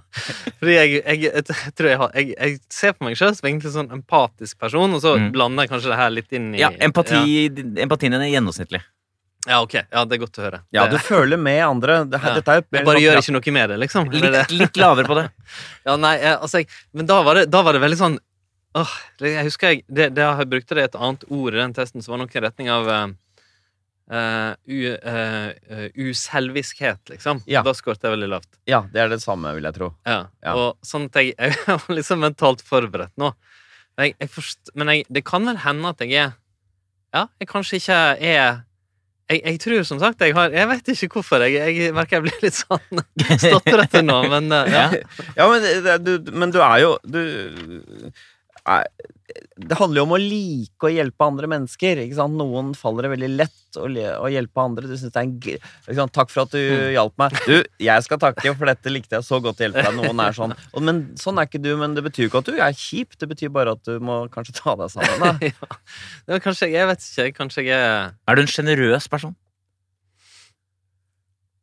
Fordi 0.57 0.74
jeg, 0.74 0.95
jeg, 1.05 1.20
jeg, 1.28 1.74
tror 1.78 1.89
jeg, 1.91 1.97
har, 2.01 2.16
jeg, 2.18 2.32
jeg 2.34 2.55
ser 2.74 2.95
på 2.97 3.05
meg 3.05 3.18
selv 3.20 3.38
som 3.38 3.45
egentlig 3.49 3.74
sånn 3.76 3.91
empatisk 3.93 4.57
person, 4.64 4.95
og 4.97 5.03
så 5.03 5.14
Mm. 5.20 5.28
blander 5.36 5.68
jeg 5.68 5.72
kanskje 5.76 5.91
det 5.93 5.99
her 5.99 6.09
litt 6.16 6.34
inn 6.34 6.47
i 6.55 6.64
Ja, 6.64 6.72
empati, 6.82 7.22
Ja, 7.45 7.84
empatien 7.86 8.11
din 8.16 8.26
er 8.26 8.32
gjennomsnittlig. 8.34 8.82
ja 9.45 9.61
ok. 9.61 9.74
Ja, 9.91 10.03
det 10.05 10.18
er 10.18 10.24
godt 10.26 10.39
å 10.41 10.45
høre. 10.47 10.59
Ja, 10.74 10.88
du 10.89 10.97
det, 10.97 11.01
føler 11.05 11.38
med 11.38 11.61
andre. 11.64 11.99
Det, 12.09 12.20
her- 12.20 12.30
Ja. 12.30 12.36
Dette 12.41 12.49
er 12.51 12.61
jo 12.64 12.66
jeg 12.80 12.86
bare 12.86 12.99
gjør 13.05 13.18
ikke 13.22 13.34
noe 13.38 13.53
med 13.53 13.70
det, 13.70 13.78
liksom. 13.86 14.09
Litt, 14.11 14.51
litt 14.51 14.78
lavere 14.82 15.05
på 15.05 15.16
det. 15.22 15.30
Ja, 15.86 15.95
nei, 15.95 16.16
jeg, 16.18 16.38
altså 16.41 16.57
jeg, 16.64 16.68
Men 16.93 17.05
da 17.05 17.22
var, 17.22 17.36
det, 17.36 17.49
da 17.51 17.61
var 17.61 17.74
det 17.78 17.82
veldig 17.86 17.97
sånn 18.01 18.18
åh, 18.76 18.89
Jeg 19.22 19.43
husker 19.45 19.68
jeg 19.76 19.84
det, 19.88 20.16
det 20.16 20.24
Jeg 20.26 20.49
brukte 20.49 20.74
det 20.76 20.84
et 20.89 20.95
annet 20.97 21.24
ord 21.30 21.53
i 21.53 21.57
den 21.61 21.74
testen 21.78 22.01
som 22.01 22.14
var 22.18 22.24
noe 22.26 22.34
i 22.34 22.39
retning 22.41 22.70
av 22.74 22.88
eh, 22.89 23.07
eh, 24.11 24.55
u, 24.65 24.79
eh, 24.95 25.47
eh, 25.47 25.89
uselviskhet, 25.95 27.09
liksom. 27.09 27.41
Ja. 27.49 27.63
Da 27.63 27.73
skåret 27.77 28.03
jeg 28.03 28.15
veldig 28.15 28.29
lavt. 28.35 28.49
Ja, 28.69 28.83
det 28.93 29.01
er 29.03 29.11
det 29.13 29.21
samme, 29.23 29.53
vil 29.57 29.67
jeg 29.67 29.77
tro. 29.77 29.93
Ja. 30.07 30.19
Ja. 30.43 30.55
Og 30.57 30.85
sånn 30.85 31.07
at 31.09 31.21
jeg, 31.21 31.35
jeg 31.39 31.55
er 31.75 31.87
liksom 31.93 32.23
mentalt 32.23 32.63
forberedt 32.65 33.15
nå. 33.21 33.33
Jeg, 34.01 34.15
jeg 34.17 34.29
forst, 34.33 34.73
men 34.75 34.89
jeg, 34.89 35.07
det 35.13 35.25
kan 35.27 35.45
vel 35.45 35.59
hende 35.61 35.93
at 35.93 36.01
jeg 36.01 36.17
er 36.17 36.31
Ja, 37.13 37.27
jeg 37.37 37.49
kanskje 37.51 37.77
ikke 37.77 37.97
er 38.25 38.63
jeg, 39.29 39.59
tror 39.61 39.85
som 39.87 39.99
sagt 40.01 40.21
jeg 40.21 40.33
har 40.35 40.51
Jeg 40.51 40.67
vet 40.67 40.89
ikke 40.93 41.19
hvorfor. 41.21 41.45
Jeg, 41.45 41.75
jeg 41.77 41.93
merker 41.95 42.17
jeg 42.17 42.25
blir 42.25 42.41
litt 42.43 42.57
sånn 42.57 43.03
stotrete 43.45 44.01
nå, 44.03 44.17
men 44.33 44.49
ja. 44.49 44.87
Ja, 45.37 45.45
men, 45.47 46.03
du, 46.03 46.31
men 46.33 46.53
du 46.53 46.59
er 46.61 46.81
jo 46.83 46.91
du, 47.05 47.21
Det 48.64 49.78
handler 49.80 50.01
jo 50.01 50.03
om 50.05 50.14
å 50.16 50.20
like 50.20 50.88
å 50.88 50.91
hjelpe 50.91 51.26
andre 51.26 51.47
mennesker. 51.49 51.99
Ikke 52.03 52.18
sant? 52.18 52.36
Noen 52.38 52.72
faller 52.78 53.07
det 53.07 53.11
veldig 53.16 53.30
lett 53.39 53.78
å, 53.80 53.88
å 53.88 54.30
hjelpe 54.32 54.61
andre. 54.61 54.88
Du 54.89 54.93
synes 54.95 55.14
det 55.14 55.22
er 55.22 55.28
en, 55.28 55.97
sant? 55.97 56.14
'Takk 56.14 56.30
for 56.34 56.43
at 56.45 56.51
du 56.53 56.59
Mm. 56.59 56.93
hjalp 56.95 57.14
meg.' 57.18 57.38
Du, 57.47 57.64
jeg 57.80 58.03
skal 58.05 58.20
takke, 58.22 58.55
for 58.55 58.70
dette 58.70 58.93
likte 58.93 59.18
jeg 59.18 59.26
så 59.28 59.41
godt 59.41 59.59
å 59.61 59.66
hjelpe 59.68 59.84
deg. 59.84 59.97
Noen 59.97 60.20
er 60.24 60.36
sånn. 60.38 60.53
Men 60.88 61.03
sånn 61.20 61.39
er 61.41 61.47
ikke 61.49 61.61
du. 61.64 61.76
Men 61.80 61.95
det 61.97 62.03
betyr 62.05 62.30
ikke 62.30 62.43
at 62.43 62.51
du 62.51 62.57
er 62.59 62.74
kjip. 62.78 63.18
Det 63.18 63.30
betyr 63.30 63.49
bare 63.53 63.76
at 63.78 63.84
du 63.84 63.99
må 63.99 64.28
kanskje 64.34 64.55
ta 64.59 64.76
deg 64.80 64.91
sammen. 64.93 65.20
Da. 65.20 65.34
ja. 66.34 66.39
Kanskje 66.43 66.72
jeg 66.74 66.88
vet 66.88 66.99
ikke. 67.09 67.30
Kanskje 67.41 67.66
jeg 67.68 67.80
er 67.80 68.14
Er 68.28 68.36
du 68.36 68.41
en 68.45 68.47
sjenerøs 68.53 69.09
person? 69.09 69.36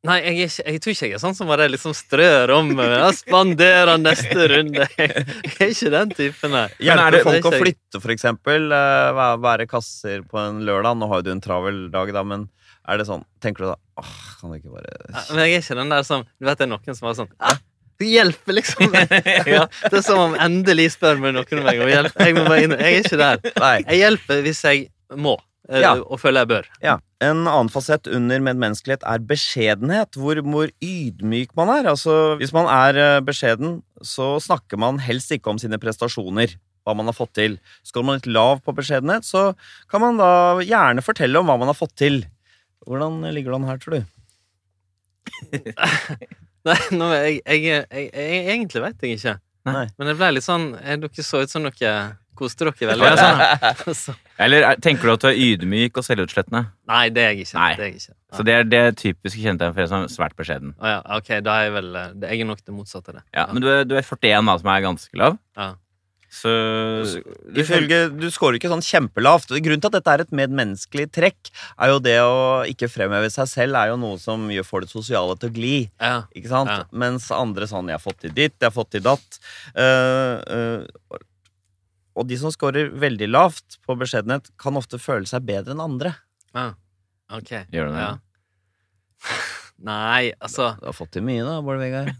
Nei, 0.08 0.14
jeg, 0.24 0.46
ikke, 0.48 0.64
jeg 0.64 0.80
tror 0.80 0.92
ikke 0.94 1.08
jeg 1.10 1.14
er 1.18 1.20
sånn 1.20 1.34
som 1.36 1.48
bare 1.50 1.66
liksom 1.68 1.92
strør 1.92 2.52
om 2.54 2.70
meg. 2.72 2.88
Jeg 2.94 3.16
spanderer 3.18 3.98
neste 4.00 4.46
runde. 4.48 4.86
Jeg, 4.96 5.24
jeg 5.44 5.56
er 5.60 5.74
ikke 5.74 5.90
den 5.92 6.14
typen, 6.16 6.54
nei. 6.56 6.62
Hjelpe 6.80 7.04
er 7.04 7.16
det- 7.18 7.20
folk 7.26 7.48
å 7.50 7.52
det 7.52 7.60
flytte, 7.60 8.00
for 8.00 8.14
eksempel. 8.14 8.70
eh, 8.72 9.36
Være 9.44 9.66
kasser 9.68 10.22
på 10.24 10.40
en 10.40 10.62
lørdag. 10.64 10.96
Nå 10.96 11.08
har 11.10 11.20
jo 11.20 11.26
du 11.28 11.30
en 11.34 11.42
travel 11.44 11.82
dag, 11.92 12.12
da, 12.16 12.22
men 12.24 12.48
er 12.88 12.96
det 12.96 13.04
sånn 13.10 13.26
Tenker 13.44 13.66
du 13.66 13.68
da 13.68 13.76
åh, 14.00 14.14
kan 14.40 14.50
du 14.50 14.56
ikke 14.56 14.72
bare 14.72 14.88
Ja, 15.12 15.20
Men 15.34 15.42
jeg 15.44 15.58
er 15.58 15.60
ikke 15.60 15.76
den 15.76 15.90
der 15.92 16.02
som 16.08 16.22
Du 16.40 16.46
vet 16.48 16.56
det 16.58 16.64
er 16.64 16.70
noen 16.72 16.96
som 16.96 17.08
er 17.10 17.18
sånn 17.18 17.28
ah, 17.38 17.58
Det 18.00 18.08
hjelper, 18.08 18.56
liksom. 18.56 18.94
ja, 19.52 19.66
det 19.84 19.98
er 20.00 20.02
som 20.06 20.18
om 20.24 20.34
endelig 20.40 20.88
spør 20.96 21.20
meg 21.20 21.36
noen 21.36 21.60
om 21.60 21.68
meg 21.68 21.82
om 21.84 21.92
hjelp. 21.92 22.16
Jeg 22.24 22.34
må 22.38 22.46
bare 22.48 22.62
inn. 22.64 22.72
Jeg 22.80 22.96
er 22.96 23.04
ikke 23.04 23.20
der. 23.20 23.84
Jeg 23.84 24.00
hjelper 24.00 24.40
hvis 24.48 24.62
jeg 24.64 24.86
må, 25.20 25.36
eh, 25.68 25.84
og 26.00 26.16
føler 26.22 26.40
jeg 26.46 26.48
bør. 26.54 26.70
Ja. 26.80 26.96
En 27.20 27.44
annen 27.44 27.68
fasett 27.68 28.08
under 28.08 28.40
medmenneskelighet 28.40 29.02
er 29.04 29.24
beskjedenhet, 29.28 30.16
hvor, 30.16 30.40
hvor 30.40 30.70
ydmyk 30.80 31.52
man 31.58 31.72
er. 31.74 31.90
Altså, 31.92 32.36
hvis 32.40 32.54
man 32.56 32.68
er 32.72 32.96
eh, 32.96 33.20
beskjeden, 33.24 33.80
så 34.00 34.38
snakker 34.40 34.80
man 34.80 35.02
helst 35.04 35.32
ikke 35.34 35.52
om 35.52 35.60
sine 35.60 35.76
prestasjoner, 35.82 36.54
hva 36.88 36.94
man 36.96 37.10
har 37.10 37.16
fått 37.18 37.34
til. 37.36 37.58
Skal 37.84 38.06
man 38.08 38.16
litt 38.16 38.30
lav 38.30 38.62
på 38.64 38.72
beskjedenhet, 38.76 39.28
så 39.28 39.50
kan 39.92 40.00
man 40.00 40.20
da 40.20 40.30
gjerne 40.64 41.04
fortelle 41.04 41.42
om 41.42 41.50
hva 41.50 41.58
man 41.60 41.68
har 41.68 41.76
fått 41.76 41.92
til. 42.00 42.22
Hvordan 42.88 43.20
ligger 43.36 43.52
det 43.52 43.60
an 43.60 43.68
her, 43.68 43.82
tror 43.84 43.98
du? 43.98 44.02
Nei, 46.70 46.80
nå, 46.96 47.06
jeg, 47.12 47.36
jeg, 47.44 47.60
jeg, 47.68 48.08
jeg, 48.08 48.40
Egentlig 48.54 48.82
vet 48.84 49.04
jeg 49.04 49.20
ikke. 49.20 49.36
Nei. 49.68 49.84
Men 50.00 50.08
det 50.08 50.16
ble 50.16 50.30
litt 50.32 50.44
sånn 50.46 50.70
Dere 50.72 51.24
så 51.24 51.42
ut 51.44 51.52
som 51.52 51.66
dere 51.66 51.92
koste 52.40 52.66
dere 52.66 52.90
veldig. 52.90 53.10
Ja, 53.20 53.74
sånn. 54.00 54.18
Eller 54.40 54.66
er- 54.72 54.80
tenker 54.82 55.10
du 55.10 55.14
at 55.14 55.26
du 55.26 55.28
er 55.30 55.42
ydmyk 55.44 56.00
og 56.00 56.06
selvutslettende? 56.06 56.64
Nei, 56.90 57.04
det 57.14 57.26
er 57.26 57.34
jeg 57.34 57.46
ikke. 57.46 57.58
Nei. 57.58 57.68
Det 57.76 57.84
er 57.84 57.92
jeg 57.92 58.00
ikke. 58.00 58.16
Så 58.36 58.46
det 58.46 58.56
er 58.56 58.66
det 58.70 58.82
typiske 59.00 59.42
kjennetegn 59.42 59.76
for 59.76 59.84
en 59.84 59.92
som 59.92 60.06
er 60.06 60.10
svært 60.12 60.38
beskjeden. 60.38 60.74
Å 60.78 60.96
ja, 60.96 60.98
ok, 61.18 61.30
da 61.44 61.58
er 61.58 61.68
jeg 61.68 61.76
vel 61.76 61.94
eh, 61.98 62.10
Jeg 62.28 62.42
er 62.44 62.50
nok 62.50 62.64
det 62.64 62.74
motsatte 62.74 63.12
av 63.12 63.20
det. 63.20 63.24
Ja, 63.36 63.46
men 63.52 63.64
du 63.64 63.70
er, 63.70 63.86
du 63.88 63.96
er 63.98 64.06
41, 64.06 64.50
da, 64.50 64.58
som 64.62 64.74
er 64.74 64.84
ganske 64.86 65.22
lav. 65.22 65.38
Ja. 65.58 65.72
Så 66.30 66.50
Ifølge, 67.58 68.04
du 68.14 68.28
scorer 68.30 68.56
ikke 68.60 68.70
sånn 68.70 68.84
kjempelavt. 68.86 69.50
Grunnen 69.50 69.82
til 69.82 69.90
at 69.90 69.96
dette 69.96 70.12
er 70.14 70.22
et 70.22 70.34
medmenneskelig 70.40 71.08
trekk, 71.10 71.50
er 71.74 71.90
jo 71.90 71.98
det 72.04 72.16
å 72.22 72.36
ikke 72.70 72.88
fremheve 72.90 73.32
seg 73.34 73.50
selv 73.50 73.80
er 73.80 73.90
jo 73.90 73.98
noe 73.98 74.20
som 74.22 74.46
gjør 74.54 74.68
får 74.68 74.86
det 74.86 74.92
sosiale 74.92 75.34
til 75.40 75.50
å 75.50 75.56
gli. 75.56 75.74
Ja. 75.98 76.20
Ikke 76.38 76.52
sant? 76.52 76.70
Ja. 76.70 76.86
Mens 76.94 77.26
andre 77.34 77.66
sånn 77.66 77.90
'jeg 77.90 77.98
har 77.98 78.04
fått 78.06 78.20
til 78.22 78.34
ditt, 78.36 78.54
jeg 78.60 78.70
har 78.70 78.76
fått 78.76 78.92
til 78.94 79.02
datt'. 79.02 79.40
Uh, 79.74 80.38
eh, 80.46 81.18
og 82.18 82.26
de 82.28 82.36
som 82.40 82.52
scorer 82.54 82.90
veldig 83.00 83.28
lavt 83.30 83.78
på 83.86 83.96
beskjedenhet, 84.00 84.50
kan 84.60 84.76
ofte 84.78 84.98
føle 85.00 85.28
seg 85.30 85.44
bedre 85.48 85.76
enn 85.76 85.84
andre. 85.84 86.14
Ah, 86.56 86.72
Ok. 87.30 87.52
Gjør 87.70 87.90
du 87.90 87.94
det? 87.94 88.02
Ja. 88.02 88.18
Nei, 89.80 90.32
altså 90.42 90.74
Du 90.80 90.88
har 90.90 90.96
fått 90.96 91.12
til 91.14 91.22
mye, 91.24 91.44
da, 91.46 91.60
Bård 91.64 91.78
Vegard. 91.80 92.10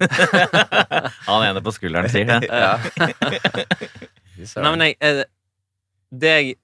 Han 1.29 1.45
ene 1.45 1.61
på 1.65 1.73
skulderen 1.77 2.09
sier 2.13 2.29
det. 2.29 2.47
Ja. 2.49 2.79
Nei, 4.63 4.71
men 4.71 4.85
jeg 4.87 4.95
eh, 5.05 5.25
Det 6.23 6.31
jeg 6.31 6.55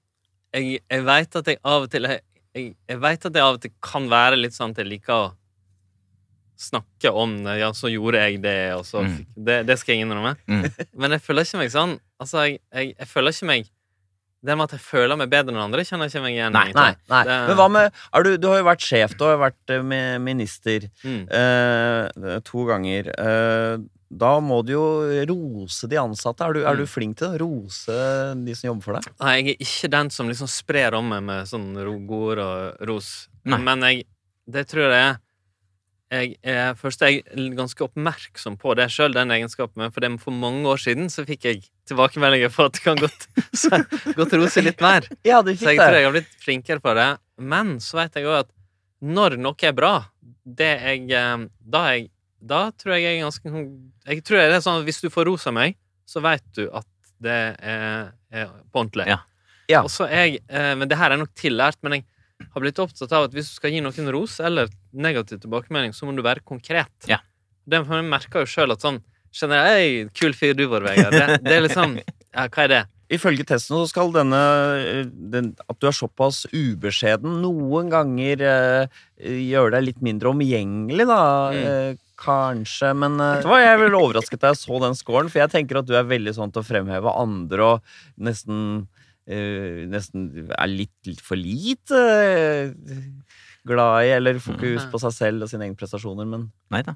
Jeg, 0.55 0.79
jeg 0.89 1.03
veit 1.05 1.35
at 1.37 1.51
jeg 1.51 1.59
av 1.61 1.85
og 1.85 1.91
til 1.93 2.07
Jeg, 2.09 2.23
jeg, 2.55 2.97
vet 3.03 3.27
at 3.29 3.35
jeg 3.37 3.43
av 3.45 3.59
og 3.59 3.61
til 3.61 3.75
kan 3.83 4.07
være 4.09 4.39
litt 4.39 4.55
sånn 4.55 4.73
at 4.73 4.81
jeg 4.81 4.89
liker 4.89 5.13
å 5.13 5.27
snakke 6.59 7.11
om 7.13 7.37
det. 7.45 7.59
Ja, 7.59 7.71
så 7.77 7.89
gjorde 7.91 8.21
jeg 8.25 8.41
det, 8.41 8.73
og 8.75 8.83
så 8.85 9.03
Mm. 9.05 9.15
fikk 9.17 9.27
det, 9.45 9.57
det 9.67 9.77
skal 9.79 9.95
jeg 9.95 10.05
innrømme. 10.07 10.35
Mm. 10.47 10.63
Men 10.97 11.11
jeg 11.11 11.21
føler 11.21 11.45
ikke 11.45 11.57
meg 11.61 11.71
sånn. 11.71 11.99
Altså, 12.19 12.45
jeg, 12.47 12.59
jeg, 12.73 12.95
jeg 12.97 13.07
føler 13.07 13.31
ikke 13.35 13.47
meg 13.53 13.67
Det 14.45 14.53
med 14.55 14.67
at 14.69 14.73
jeg 14.77 14.81
føler 14.85 15.17
meg 15.17 15.29
bedre 15.31 15.49
enn 15.49 15.57
andre, 15.63 15.81
kjenner 15.81 16.05
jeg 16.05 16.13
ikke 16.13 16.21
meg 16.21 16.35
igjen. 16.37 16.53
Nei, 16.53 16.71
nei, 16.71 16.91
nei. 17.09 17.23
Det- 17.25 17.47
Men 17.47 17.55
hva 17.57 17.65
med 17.71 17.91
du, 18.23 18.37
du 18.37 18.47
har 18.47 18.59
jo 18.59 18.65
vært 18.67 18.83
sjef, 18.85 19.17
du 19.17 19.23
har 19.25 19.33
jo 19.33 19.41
vært 19.41 19.73
eh, 19.73 20.17
minister 20.19 20.79
Mm. 21.03 21.23
eh, 21.31 22.39
to 22.45 22.65
ganger. 22.69 23.09
Eh, 23.17 23.77
da 24.13 24.39
må 24.39 24.63
du 24.63 24.71
jo 24.73 24.85
rose 25.27 25.87
de 25.89 25.97
ansatte. 25.97 26.45
Er 26.45 26.53
du, 26.53 26.61
er 26.65 26.75
du 26.77 26.83
Mm. 26.85 26.87
flink 26.87 27.17
til 27.17 27.27
å 27.33 27.39
rose 27.41 28.35
de 28.45 28.53
som 28.55 28.69
jobber 28.69 28.83
for 28.83 28.93
deg? 28.93 29.09
Nei, 29.19 29.35
jeg 29.41 29.47
er 29.49 29.65
ikke 29.65 29.89
den 29.89 30.09
som 30.11 30.29
liksom 30.29 30.47
sprer 30.47 30.93
om 30.93 31.09
meg 31.09 31.23
med 31.23 31.45
sånn 31.49 31.73
rogord 31.75 32.37
godord 32.37 32.39
og 32.39 32.87
ros. 32.87 33.27
Men 33.43 33.81
jeg, 33.81 34.05
det 34.49 34.67
tror 34.69 34.91
jeg 34.93 35.15
er 35.15 35.17
jeg 36.07 36.37
er, 36.39 36.75
Først 36.79 37.01
er 37.03 37.11
jeg 37.11 37.47
ganske 37.57 37.83
oppmerksom 37.83 38.55
på 38.59 38.75
det 38.79 38.87
sjøl, 38.93 39.15
den 39.15 39.33
egenskapen. 39.35 39.89
For 39.91 40.03
det, 40.03 40.11
for 40.23 40.35
mange 40.35 40.67
år 40.71 40.79
siden 40.79 41.11
så 41.11 41.25
fikk 41.27 41.47
jeg 41.49 41.63
tilbakemeldinger 41.89 42.51
på 42.53 42.67
at 42.67 42.77
det 42.77 42.83
kan 42.85 42.99
godt, 42.99 43.27
så, 43.63 43.81
godt 44.15 44.35
rose 44.39 44.63
litt 44.63 44.83
mer. 44.83 45.07
Ja, 45.27 45.41
du 45.43 45.51
Så 45.55 45.73
jeg 45.73 45.81
tror 45.81 45.99
jeg 45.99 46.07
har 46.07 46.15
blitt 46.15 46.37
flinkere 46.43 46.83
på 46.83 46.95
det. 46.97 47.09
Men 47.37 47.77
så 47.83 47.99
vet 48.01 48.15
jeg 48.19 48.29
òg 48.29 48.43
at 48.45 48.53
når 49.03 49.37
noe 49.41 49.67
er 49.67 49.75
bra, 49.77 49.95
det 50.47 50.71
jeg 50.73 51.11
eh, 51.13 51.47
Da, 51.61 51.81
jeg, 51.93 52.07
da 52.39 52.61
tror 52.73 52.95
jeg 52.95 53.03
jeg 53.03 53.17
er 53.17 53.25
ganske 53.27 53.51
sånn, 53.51 53.67
Jeg 54.07 54.23
tror 54.25 54.39
det 54.39 54.55
er 54.55 54.63
sånn 54.63 54.79
at 54.81 54.87
hvis 54.87 55.03
du 55.03 55.09
får 55.13 55.27
ros 55.29 55.45
av 55.49 55.57
meg, 55.59 55.75
så 56.07 56.23
vet 56.23 56.45
du 56.55 56.69
at 56.71 56.87
det 57.21 57.41
er, 57.59 58.13
er 58.31 58.53
på 58.71 58.79
ordentlig. 58.79 59.09
Ja. 59.09 59.19
Ja. 59.67 59.83
Og 59.83 59.91
så 59.91 60.07
er 60.07 60.29
jeg 60.29 60.39
eh, 60.47 60.73
Men 60.79 60.87
det 60.87 60.99
her 60.99 61.11
er 61.11 61.19
nok 61.19 61.33
tillært, 61.35 61.79
men 61.83 61.99
jeg 61.99 62.07
har 62.45 62.63
blitt 62.63 62.79
opptatt 62.81 63.13
av 63.15 63.27
at 63.27 63.35
hvis 63.35 63.51
du 63.51 63.57
skal 63.57 63.73
gi 63.73 63.83
noen 63.83 64.11
ros 64.13 64.39
eller 64.43 64.71
negativ 64.93 65.41
tilbakemelding, 65.43 65.95
så 65.95 66.07
må 66.07 66.15
du 66.17 66.23
være 66.25 66.45
konkret. 66.45 66.93
Ja. 67.09 67.21
Det 67.67 67.83
for 67.83 67.99
jeg 67.99 68.09
merker 68.09 68.45
jo 68.45 68.51
sjøl 68.57 68.75
at 68.75 68.85
sånn 68.85 69.03
Skjønner 69.37 69.65
jeg, 69.67 69.79
«Ei, 69.83 69.95
kul 70.15 70.31
fyr 70.33 70.53
du 70.55 70.63
var, 70.71 70.85
Vegard. 70.85 71.13
Det, 71.13 71.41
det 71.43 71.51
er 71.57 71.65
liksom 71.65 71.97
Ja, 71.99 72.45
hva 72.47 72.63
er 72.63 72.71
det? 72.71 72.79
Ifølge 73.13 73.43
testen 73.47 73.75
så 73.75 73.85
skal 73.87 74.09
denne 74.15 74.39
eh, 74.79 75.03
den, 75.05 75.51
At 75.67 75.77
du 75.79 75.87
er 75.89 75.95
såpass 75.95 76.45
ubeskjeden 76.51 77.37
noen 77.43 77.91
ganger 77.91 78.43
eh, 78.47 78.99
gjøre 79.19 79.75
deg 79.77 79.85
litt 79.89 80.01
mindre 80.03 80.31
omgjengelig, 80.33 81.07
da. 81.11 81.21
Mm. 81.53 81.61
Eh, 81.61 82.03
kanskje, 82.17 82.91
men 82.97 83.19
uh, 83.21 83.45
var 83.45 83.61
jeg 83.61 83.79
vel 83.83 83.95
overrasket 83.97 84.41
da 84.41 84.49
jeg 84.49 84.61
så 84.63 84.79
den 84.81 84.95
scoren, 84.97 85.29
for 85.29 85.43
jeg 85.43 85.53
tenker 85.53 85.77
at 85.79 85.85
du 85.85 85.93
er 85.97 86.07
veldig 86.09 86.33
sånn 86.33 86.53
til 86.53 86.63
å 86.63 86.65
fremheve 86.65 87.13
andre 87.13 87.67
og 87.75 87.91
nesten 88.17 88.63
eh, 88.79 88.96
Nesten 89.27 90.49
er 90.55 90.67
litt, 90.71 90.93
litt 91.05 91.19
for 91.21 91.35
lite 91.35 91.97
eh, 91.99 92.71
glad 93.67 94.05
i, 94.07 94.13
eller 94.15 94.39
fokus 94.39 94.85
Mm. 94.85 94.91
på 94.93 94.99
seg 95.03 95.11
selv 95.11 95.43
og 95.43 95.49
sine 95.51 95.65
egne 95.67 95.75
prestasjoner, 95.75 96.25
men 96.25 96.45
Nei 96.71 96.81
da. 96.87 96.95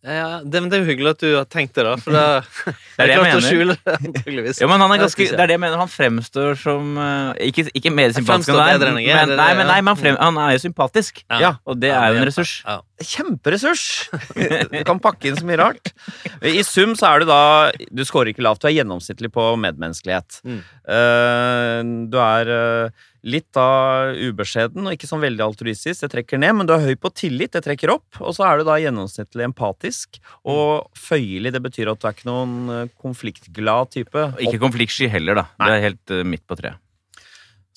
Ja, 0.00 0.40
det, 0.40 0.60
men 0.62 0.70
det 0.72 0.78
er 0.78 0.80
jo 0.80 0.88
hyggelig 0.88 1.10
at 1.12 1.20
du 1.20 1.28
har 1.34 1.46
tenkt 1.52 1.74
det, 1.76 1.82
da. 1.84 1.92
For 2.00 2.14
det, 2.14 2.22
Det 2.96 3.04
er 3.04 3.10
det 3.10 3.16
jeg 3.16 3.24
mener. 3.26 3.44
skjule. 3.44 3.76
Ja, 4.60 4.68
men 4.70 4.80
han 4.80 4.94
er 4.94 5.00
ganske, 5.02 5.26
det 5.28 5.36
er 5.36 5.50
det 5.50 5.56
jeg 5.58 5.60
mener. 5.60 5.80
Han 5.80 5.90
fremstår 5.92 6.56
som 6.60 6.96
eh, 7.00 7.48
Ikke, 7.50 7.66
ikke 7.76 7.92
mer 7.92 8.14
sympatisk 8.16 8.52
enn 8.54 8.60
er, 8.62 8.80
men, 8.80 8.96
nei, 8.96 9.50
men, 9.58 9.66
nei, 9.68 9.80
men 9.82 9.92
han, 9.92 9.98
frem, 10.00 10.16
han 10.16 10.40
er 10.40 10.54
jo 10.56 10.62
sympatisk. 10.64 11.20
Ja. 11.28 11.54
Og 11.68 11.80
det 11.82 11.92
er 11.92 12.14
jo 12.14 12.22
en 12.22 12.28
ressurs. 12.30 12.54
Ja. 12.64 12.78
Kjemperessurs! 13.00 13.84
Du 14.72 14.80
kan 14.88 15.00
pakke 15.00 15.30
inn 15.30 15.38
så 15.38 15.46
mye 15.48 15.60
rart. 15.60 15.92
I 16.44 16.64
sum 16.66 16.92
så 16.98 17.12
er 17.14 17.22
du 17.22 17.30
da 17.30 17.42
Du 17.88 18.02
scorer 18.08 18.32
ikke 18.32 18.44
lavt, 18.44 18.60
du 18.64 18.68
er 18.68 18.76
gjennomsnittlig 18.76 19.30
på 19.32 19.46
medmenneskelighet. 19.60 20.40
Mm. 20.44 20.60
Uh, 20.84 21.78
du 22.12 22.18
er 22.20 22.52
eh, 22.56 23.06
litt 23.26 23.48
da 23.56 24.10
ubeskjeden 24.16 24.86
og 24.86 24.94
ikke 24.96 25.08
sånn 25.10 25.22
veldig 25.24 25.44
altruistisk, 25.44 26.02
det 26.04 26.10
trekker 26.14 26.40
ned, 26.40 26.54
men 26.56 26.68
du 26.68 26.74
er 26.74 26.84
høy 26.84 26.94
på 27.00 27.12
tillit, 27.12 27.52
det 27.56 27.64
trekker 27.66 27.92
opp. 27.92 28.20
Og 28.20 28.34
så 28.36 28.46
er 28.48 28.60
du 28.60 28.68
da 28.68 28.78
gjennomsnittlig 28.80 29.46
empatisk 29.48 30.20
og 30.48 30.88
føyelig, 30.98 31.52
det 31.56 31.62
betyr 31.64 31.92
at 31.92 32.00
du 32.00 32.08
er 32.08 32.16
ikke 32.16 32.30
noen 32.30 32.54
eh, 32.74 32.92
konfliktglad 33.00 33.92
type. 33.96 34.28
Og 34.30 34.44
Ikke 34.46 34.62
konfliktsky 34.62 35.10
heller, 35.12 35.42
da. 35.42 35.48
Det 35.60 35.74
er 35.74 35.84
helt 35.88 36.14
eh, 36.16 36.24
midt 36.26 36.46
på 36.48 36.58
treet. 36.60 36.80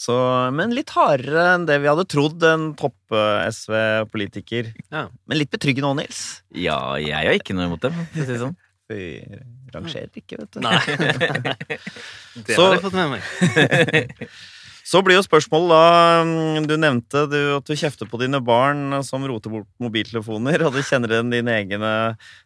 Så, 0.03 0.15
men 0.51 0.73
litt 0.75 0.91
hardere 0.95 1.43
enn 1.53 1.67
det 1.69 1.77
vi 1.83 1.87
hadde 1.87 2.03
trodd, 2.09 2.41
en 2.47 2.71
topp-SV-politiker. 2.79 4.73
Ja. 4.91 5.05
Men 5.29 5.39
litt 5.39 5.51
betryggende 5.53 5.91
òg, 5.91 5.99
Nils. 6.01 6.23
Ja, 6.49 6.97
jeg 6.99 7.13
har 7.15 7.37
ikke 7.37 7.55
noe 7.55 7.69
imot 7.69 7.85
dem. 7.85 7.95
For 8.11 8.23
å 8.23 8.25
si 8.25 8.31
det 8.33 8.41
sånn. 8.41 8.57
Vi 8.91 9.05
rangerer 9.71 10.09
ikke, 10.19 10.41
vet 10.41 10.57
du. 10.57 10.59
Nei. 10.61 10.75
Det 12.45 12.57
har 12.57 12.75
jeg 12.75 12.83
fått 12.83 12.97
med 12.97 13.13
meg. 13.15 13.21
Så 14.83 14.99
blir 15.03 15.15
jo 15.15 15.23
spørsmålet 15.23 15.71
da 15.71 16.23
mm, 16.27 16.67
Du 16.67 16.75
nevnte 16.79 17.25
du, 17.31 17.37
at 17.57 17.67
du 17.67 17.75
kjefter 17.79 18.09
på 18.09 18.19
dine 18.21 18.41
barn 18.43 18.99
som 19.07 19.23
roter 19.27 19.53
bort 19.53 19.69
mobiltelefoner, 19.81 20.65
og 20.67 20.75
du 20.75 20.83
kjenner 20.83 21.15
igjen 21.15 21.31
dine 21.31 21.55
egne 21.61 21.93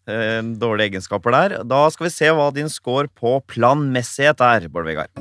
eh, 0.09 0.41
dårlige 0.61 0.93
egenskaper 0.93 1.33
der. 1.33 1.57
Da 1.67 1.85
skal 1.93 2.09
vi 2.09 2.13
se 2.13 2.29
hva 2.29 2.51
din 2.53 2.69
score 2.71 3.09
på 3.09 3.39
planmessighet 3.49 4.43
er, 4.45 4.69
Bård 4.69 4.89
Vegard. 4.89 5.11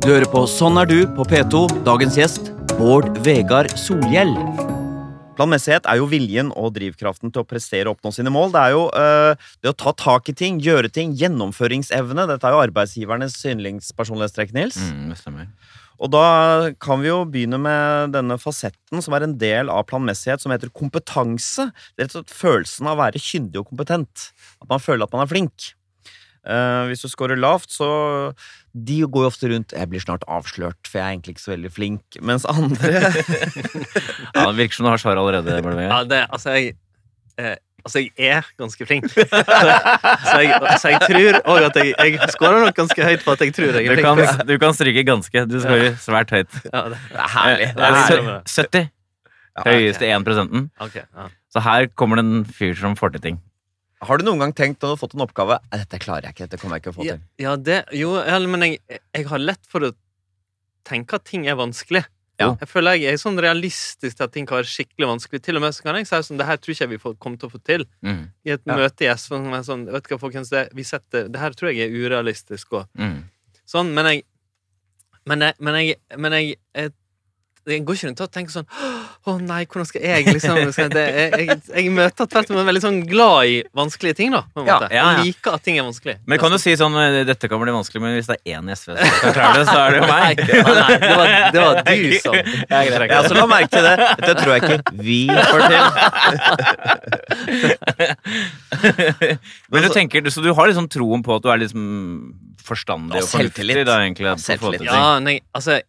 Du 0.00 0.12
hører 0.12 0.28
på 0.30 0.46
Sånn 0.48 0.78
er 0.80 0.88
du 0.88 1.00
på 1.16 1.26
P2. 1.28 1.66
Dagens 1.86 2.16
gjest 2.20 2.52
Bård 2.76 3.10
Vegard 3.26 3.72
Solhjell. 3.80 4.34
Planmessighet 5.36 5.86
er 5.88 6.00
jo 6.00 6.08
viljen 6.10 6.50
og 6.56 6.72
drivkraften 6.76 7.32
til 7.32 7.44
å 7.44 7.48
prestere 7.48 7.90
og 7.90 7.98
oppnå 7.98 8.12
sine 8.16 8.32
mål. 8.32 8.54
Det 8.54 8.62
er 8.62 8.74
jo 8.74 8.84
uh, 8.90 9.48
det 9.62 9.72
å 9.72 9.76
ta 9.76 9.92
tak 9.96 10.30
i 10.32 10.36
ting, 10.36 10.60
gjøre 10.64 10.90
ting, 10.92 11.12
gjennomføringsevne. 11.20 12.28
Dette 12.30 12.48
er 12.48 12.56
jo 12.56 12.62
arbeidsgivernes 12.64 13.36
yndlingspersonlighetstrekk, 13.52 14.54
Nils. 14.56 14.80
Mm, 14.80 15.10
det 15.12 15.20
stemmer. 15.20 15.50
Og 15.96 16.12
da 16.12 16.26
kan 16.82 17.00
vi 17.00 17.08
jo 17.08 17.22
begynne 17.28 17.58
med 17.60 18.12
denne 18.16 18.36
fasetten 18.40 19.00
som 19.04 19.16
er 19.16 19.24
en 19.24 19.36
del 19.40 19.72
av 19.72 19.86
planmessighet, 19.88 20.42
som 20.42 20.52
heter 20.52 20.72
kompetanse. 20.76 21.70
Det 21.94 22.04
er 22.04 22.08
rett 22.08 22.18
og 22.18 22.22
slett 22.22 22.36
følelsen 22.36 22.90
av 22.90 22.98
å 22.98 23.04
være 23.04 23.22
kyndig 23.22 23.62
og 23.62 23.70
kompetent. 23.72 24.30
At 24.60 24.68
man 24.72 24.82
føler 24.82 25.06
at 25.06 25.16
man 25.16 25.24
er 25.24 25.32
flink. 25.32 25.72
Eh, 26.46 26.86
hvis 26.90 27.02
du 27.02 27.08
scorer 27.10 27.38
lavt, 27.38 27.72
så 27.74 27.88
De 28.76 29.00
går 29.02 29.24
jo 29.24 29.28
ofte 29.30 29.48
rundt 29.48 29.72
'Jeg 29.72 29.88
blir 29.88 30.00
snart 30.04 30.24
avslørt, 30.28 30.86
for 30.86 30.98
jeg 30.98 31.06
er 31.06 31.12
egentlig 31.16 31.34
ikke 31.34 31.46
så 31.46 31.54
veldig 31.56 31.72
flink'. 31.72 32.20
Mens 32.20 32.44
andre 32.44 32.92
Ja, 34.34 34.46
det 34.52 34.56
virker 34.56 34.74
som 34.74 34.84
du 34.84 34.90
har 34.90 35.00
svar 35.00 35.16
allerede. 35.16 35.56
Ja, 35.88 36.04
det, 36.04 36.26
altså, 36.30 36.50
jeg 36.50 36.74
eh, 37.38 37.56
Altså, 37.86 38.00
jeg 38.18 38.26
er 38.26 38.42
ganske 38.58 38.86
flink. 38.86 39.04
så, 39.14 40.38
jeg, 40.42 40.78
så 40.82 40.88
jeg 40.90 41.00
tror 41.06 41.36
òg 41.46 41.66
at 41.68 41.76
jeg, 41.78 41.94
jeg 41.94 42.30
scorer 42.34 42.64
nok 42.64 42.74
ganske 42.74 43.04
høyt 43.04 43.22
på 43.22 43.30
at 43.30 43.44
jeg 43.44 43.54
tror 43.54 43.78
jeg 43.78 43.86
Du 43.86 43.92
er 43.92 44.02
kan, 44.02 44.18
flink. 44.18 44.48
du 44.48 44.58
kan 44.58 44.74
stryke 44.74 45.04
ganske. 45.06 45.44
Du 45.46 45.60
scorer 45.62 45.94
svært 46.02 46.34
høyt. 46.34 46.50
Ja, 46.72 46.82
det, 46.90 46.98
er 47.14 47.28
herlig. 47.30 47.68
Eh, 47.68 47.74
Det 47.76 47.84
er 47.86 47.94
herlig. 47.94 48.40
70. 48.50 48.88
Ja, 49.56 49.62
Høyeste 49.70 50.08
1 50.10 50.70
okay, 50.80 51.04
ja. 51.16 51.28
Så 51.54 51.62
her 51.62 51.86
kommer 51.94 52.18
det 52.18 52.24
en 52.26 52.44
fyr 52.44 52.74
som 52.74 52.96
får 52.98 53.14
til 53.14 53.20
ting. 53.20 53.38
Har 54.04 54.18
du 54.18 54.26
noen 54.26 54.42
gang 54.42 54.52
tenkt 54.52 54.82
når 54.82 54.90
du 54.90 54.92
har 54.92 55.00
fått 55.00 55.14
en 55.16 55.24
oppgave 55.24 55.56
Dette 55.72 55.98
klarer 56.02 56.28
jeg 56.28 56.36
ikke, 56.36 56.48
dette 56.50 56.60
kommer 56.60 56.76
jeg 56.76 56.84
ikke 56.84 56.92
å 56.92 56.96
få 56.98 57.06
til. 57.06 57.22
ja 57.40 57.54
det 57.56 57.78
Jo, 57.96 58.10
men 58.50 58.66
jeg, 58.66 58.80
jeg 59.16 59.28
har 59.30 59.40
lett 59.40 59.64
for 59.70 59.88
å 59.88 59.92
tenke 60.86 61.16
at 61.16 61.24
ting 61.26 61.46
er 61.48 61.56
vanskelig. 61.58 62.04
Ja. 62.36 62.50
Jeg 62.60 62.68
føler 62.68 62.98
jeg 63.00 63.14
er 63.16 63.20
sånn 63.20 63.40
realistisk 63.40 64.18
til 64.18 64.26
at 64.26 64.32
ting 64.34 64.44
kan 64.46 64.58
være 64.60 64.68
skikkelig 64.68 65.08
vanskelig. 65.08 65.40
Til 65.42 65.56
og 65.56 65.64
med 65.64 65.72
så 65.72 65.86
kan 65.86 65.96
jeg 65.96 66.08
si 66.10 66.18
sånn 66.28 66.36
Det 66.36 66.46
her 66.46 66.58
tror 66.60 66.74
ikke 66.74 66.84
jeg 66.84 66.92
vi 66.92 66.98
får, 67.00 67.14
kommer 67.24 67.40
til 67.40 67.48
å 67.48 67.54
få 67.54 67.60
til. 67.64 67.86
Mm. 68.04 68.20
I 68.44 68.52
et 68.58 68.62
Ja. 68.68 68.76
møte 68.76 69.06
i 69.06 69.08
SV 69.08 69.38
som 69.40 69.54
er 69.56 69.64
sånn 69.64 69.86
Vet 69.90 70.10
hva, 70.12 70.18
folkens, 70.20 70.52
det, 70.52 70.68
vi 70.76 70.84
setter, 70.84 71.30
det 71.32 71.40
her 71.40 71.56
tror 71.56 71.72
jeg 71.72 71.88
er 71.88 71.96
urealistisk. 71.96 72.76
òg. 72.76 72.86
Mm. 73.00 73.24
sånn, 73.64 73.94
men 73.94 74.04
jeg 74.12 74.24
Men 75.26 75.40
jeg, 75.40 75.54
men 75.58 75.74
jeg, 75.74 75.96
men 76.16 76.32
jeg, 76.32 76.54
jeg, 76.76 76.92
jeg 77.66 77.82
går 77.86 77.94
ikke 77.98 78.06
rundt 78.08 78.20
og 78.22 78.30
tenker 78.30 78.52
sånn 78.54 78.68
Å 79.26 79.28
nei, 79.42 79.64
hvordan 79.66 79.86
skal 79.88 80.02
jeg 80.06 80.22
liksom 80.30 80.70
skal 80.74 80.88
det, 80.92 81.02
jeg, 81.16 81.30
jeg, 81.48 81.56
jeg 81.74 81.90
møter 81.94 82.24
tvert 82.30 82.50
imot 82.52 82.66
veldig 82.68 82.82
sånn 82.84 83.00
glad 83.10 83.38
i 83.50 83.52
vanskelige 83.74 84.14
ting, 84.20 84.30
da. 84.36 84.42
På 84.54 84.58
en 84.62 84.66
måte. 84.68 84.86
ja, 84.94 85.00
ja. 85.00 85.04
Jeg 85.18 85.24
liker 85.32 85.50
at 85.58 85.62
ting 85.66 85.76
er 85.80 85.84
vanskelig. 85.88 86.14
Men 86.30 86.36
kan 86.42 86.50
du 86.54 86.58
si 86.62 86.72
sånn 86.78 86.94
eh, 87.00 87.24
Dette 87.26 87.44
kan 87.50 87.58
bli 87.62 87.74
vanskelig, 87.74 88.00
men 88.04 88.10
hvis 88.14 88.28
det 88.30 88.36
er 88.38 88.42
én 88.60 88.64
i 88.70 88.72
SV 88.78 88.88
som 88.94 89.02
klarer 89.34 89.54
det, 89.58 89.66
så 89.66 89.78
er 89.82 89.88
det 89.90 89.98
jo 89.98 90.06
meg. 90.12 90.34
nei, 90.46 90.94
det 91.02 91.14
var, 91.18 91.26
det 91.56 91.60
var 91.66 91.74
du 91.90 92.06
som 92.22 92.34
Ja, 93.10 93.18
så 93.26 93.34
la 93.34 93.46
merke 93.50 93.70
til 93.74 93.82
det. 93.86 93.96
Dette 94.22 94.34
tror 94.38 94.50
jeg 94.54 94.62
ikke 94.62 94.78
vi 95.02 95.26
får 95.34 95.60
til. 95.66 95.82
Men 99.72 99.82
du 99.82 99.88
tenker, 99.94 100.30
Så 100.30 100.40
du 100.44 100.50
har 100.54 100.68
liksom 100.70 100.88
troen 100.92 101.22
på 101.26 101.36
at 101.36 101.42
du 101.44 101.48
er 101.52 101.58
liksom 101.62 101.82
forstandig 102.66 103.22
og 103.22 103.28
fornuftig? 103.30 103.84
Da, 103.86 103.94
egentlig, 104.02 104.28
Ja, 104.30 104.36
selvtillit. 104.42 104.82
Ja, 104.86 105.18
nei, 105.22 105.36
altså 105.56 105.72
Jeg, 105.76 105.82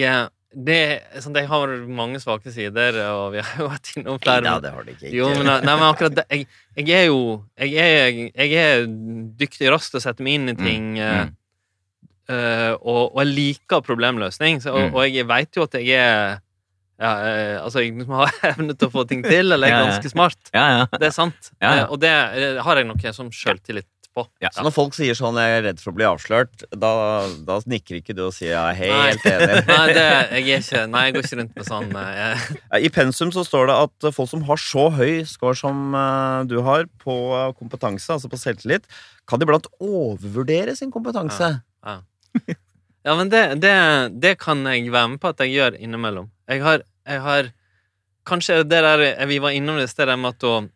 jeg 0.00 0.28
det, 0.54 0.78
sånn, 1.20 1.34
jeg 1.36 1.48
har 1.50 1.72
mange 1.92 2.18
svake 2.22 2.50
sider, 2.54 2.96
og 3.12 3.34
vi 3.34 3.42
har 3.44 3.58
jo 3.60 3.66
vært 3.68 3.90
innom 4.00 4.16
flere. 4.22 4.44
Nei, 4.46 4.54
det 4.64 4.70
har 4.72 4.86
de 4.86 4.94
ikke. 4.96 5.10
Jo, 5.12 5.28
men, 5.36 5.46
nei, 5.66 5.74
men 5.74 5.84
akkurat 5.90 6.14
det 6.16 6.24
jeg, 6.32 6.46
jeg 6.80 6.94
er 6.96 7.06
jo 7.10 7.18
jeg 7.60 7.74
er, 7.84 8.20
jeg 8.32 8.54
er 8.62 8.86
dyktig 9.42 9.68
raskt 9.74 9.92
til 9.92 10.00
å 10.00 10.04
sette 10.06 10.24
meg 10.24 10.38
inn 10.40 10.54
i 10.54 10.56
ting, 10.58 10.86
eh, 10.98 11.26
Mm. 12.28 12.34
uh, 12.36 12.74
og, 12.84 13.14
og 13.14 13.20
jeg 13.22 13.30
liker 13.32 13.80
problemløsning. 13.86 14.58
Så, 14.60 14.72
og, 14.74 14.90
Mm. 14.90 14.94
og 14.96 15.06
jeg 15.16 15.26
veit 15.28 15.56
jo 15.56 15.62
at 15.64 15.76
jeg 15.80 15.88
er 15.96 16.40
ja, 16.98 17.12
uh, 17.14 17.64
Altså, 17.64 17.80
jeg 17.84 17.94
liksom 17.94 18.16
har 18.18 18.32
evne 18.52 18.74
til 18.76 18.88
å 18.88 18.92
få 18.92 19.04
ting 19.08 19.22
til, 19.24 19.52
eller 19.54 19.68
jeg 19.70 19.76
er 19.78 19.86
ganske 19.92 20.10
smart. 20.12 20.50
Ja, 20.52 20.64
ja. 20.80 20.82
Det 20.98 21.08
er 21.08 21.14
sant. 21.14 21.52
Eh, 21.60 21.84
og 21.88 22.00
det 22.02 22.10
har 22.66 22.76
jeg 22.80 22.88
noe 22.88 23.12
som 23.16 23.30
sjøltillit 23.30 23.86
på. 24.18 24.24
Ja. 24.44 24.50
Så 24.54 24.64
når 24.66 24.74
folk 24.74 24.96
sier 24.96 25.16
sånn 25.16 25.38
'jeg 25.38 25.56
er 25.56 25.64
redd 25.68 25.80
for 25.82 25.92
å 25.92 25.96
bli 25.96 26.06
avslørt', 26.08 26.64
da, 26.74 26.92
da 27.46 27.58
nikker 27.70 28.00
ikke 28.00 28.16
du 28.18 28.24
og 28.26 28.34
sier 28.36 28.52
'jeg 28.52 28.76
er 28.76 28.92
Nei. 28.92 29.06
helt 29.08 29.26
enig'. 29.30 29.66
Nei, 29.72 29.86
det, 29.94 30.06
jeg 30.06 30.42
er 30.42 30.62
ikke 30.62 30.84
Nei, 30.92 31.04
jeg 31.06 31.16
går 31.16 31.28
ikke 31.28 31.40
rundt 31.40 31.56
med 31.56 31.68
sånn 31.68 31.96
eh, 32.02 32.46
jeg, 32.74 32.84
I 32.88 32.92
pensum 32.98 33.32
så 33.34 33.46
står 33.46 33.70
det 33.70 33.78
at 33.86 34.10
folk 34.14 34.30
som 34.30 34.44
har 34.50 34.62
så 34.62 34.88
høy 34.98 35.24
score 35.28 35.56
som 35.58 35.94
eh, 35.94 36.44
du 36.50 36.58
har 36.66 36.88
på 37.02 37.18
kompetanse, 37.58 38.10
altså 38.12 38.30
på 38.30 38.40
selvtillit, 38.40 38.84
kan 39.28 39.42
iblant 39.42 39.68
overvurdere 39.80 40.74
sin 40.76 40.90
kompetanse. 40.94 41.56
Ja, 43.06 43.14
men 43.16 43.30
det, 43.32 43.60
det, 43.62 43.74
det 44.20 44.34
kan 44.42 44.66
jeg 44.68 44.90
være 44.92 45.14
med 45.14 45.20
på 45.22 45.30
at 45.30 45.40
jeg 45.40 45.54
gjør 45.54 45.78
innimellom. 45.78 46.26
Jeg 46.50 46.60
har, 46.64 46.82
jeg 47.08 47.24
har 47.24 47.54
Kanskje 48.28 48.58
det 48.68 48.82
der 48.84 49.26
Vi 49.30 49.38
var 49.40 49.54
innom 49.56 49.78
det 49.80 49.88
stedet 49.88 50.18
med 50.20 50.34
at, 50.36 50.44
å, 50.44 50.68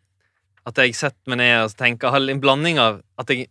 at 0.65 0.75
jeg 0.79 0.95
setter 0.95 1.27
meg 1.33 1.37
ned 1.41 1.65
og 1.65 1.73
tenker 1.77 2.09
Har 2.13 2.23
en 2.29 2.39
blanding 2.43 2.79
av 2.79 3.01
at 3.19 3.29
jeg 3.29 3.47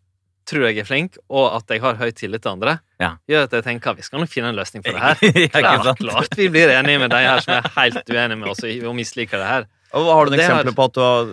tror 0.49 0.65
jeg 0.67 0.79
er 0.83 0.85
flink, 0.89 1.19
og 1.31 1.53
at 1.55 1.71
jeg 1.71 1.81
har 1.85 1.95
høy 2.01 2.11
tillit 2.19 2.43
til 2.43 2.51
andre, 2.51 2.81
Ja. 2.99 3.13
gjør 3.31 3.45
at 3.47 3.53
jeg 3.53 3.63
tenker 3.65 3.95
vi 3.95 4.03
skal 4.03 4.19
nok 4.21 4.29
finne 4.29 4.49
en 4.51 4.57
løsning 4.59 4.83
på 4.83 4.91
det 4.91 4.99
her. 5.01 5.15
Klart, 5.55 5.99
klart 6.01 6.35
vi 6.37 6.49
blir 6.51 6.69
enige 6.75 6.99
med 6.99 7.11
de 7.15 7.21
her 7.23 7.39
som 7.45 7.55
er 7.61 7.69
helt 7.77 8.11
uenige 8.11 8.39
med 8.41 8.49
oss 8.51 8.65
og 8.65 8.97
misliker 8.99 9.39
det 9.39 9.47
her. 9.47 9.69
Og 9.95 10.07
Har 10.09 10.25
du 10.25 10.31
noen 10.33 10.41
eksempler 10.41 10.73
har- 10.73 10.75
på 10.75 10.85
at 10.89 10.95
du 10.97 11.01
har 11.05 11.25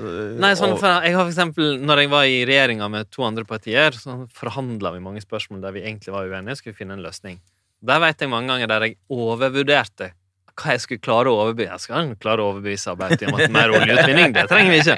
Nei, 0.43 0.51
sånn, 0.59 0.77
for 0.77 0.87
jeg 1.01 1.15
har 1.15 1.23
for 1.23 1.31
eksempel, 1.31 1.79
når 1.79 1.97
jeg 2.03 2.09
var 2.11 2.23
i 2.27 2.37
regjeringa 2.45 2.89
med 2.91 3.09
to 3.09 3.23
andre 3.23 3.45
partier, 3.47 3.91
så 3.97 4.27
forhandla 4.35 4.91
vi 4.93 4.99
mange 4.99 5.21
spørsmål 5.23 5.61
der 5.63 5.71
vi 5.71 5.81
egentlig 5.87 6.11
var 6.13 6.27
uenige, 6.29 6.57
skulle 6.59 6.75
finne 6.75 6.93
en 6.99 7.01
løsning. 7.03 7.39
Der 7.81 7.99
vet 8.03 8.19
jeg 8.19 8.29
mange 8.29 8.51
ganger 8.51 8.67
der 8.67 8.81
jeg 8.89 8.97
overvurderte 9.09 10.11
hva 10.59 10.75
jeg 10.75 10.81
skulle 10.83 11.03
klare 11.05 11.31
å 11.31 11.37
overbevise. 11.45 11.71
Jeg 11.71 11.83
skal 11.87 12.13
klare 12.21 12.43
å 12.43 12.51
overbevise 12.53 12.91
Arbeiderpartiet 12.93 13.31
om 13.33 13.39
at 13.39 13.53
mer 13.55 13.73
oljeutvinning, 13.79 14.33
det 14.35 14.45
trenger 14.51 14.71
vi 14.75 14.79
ikke. 14.83 14.95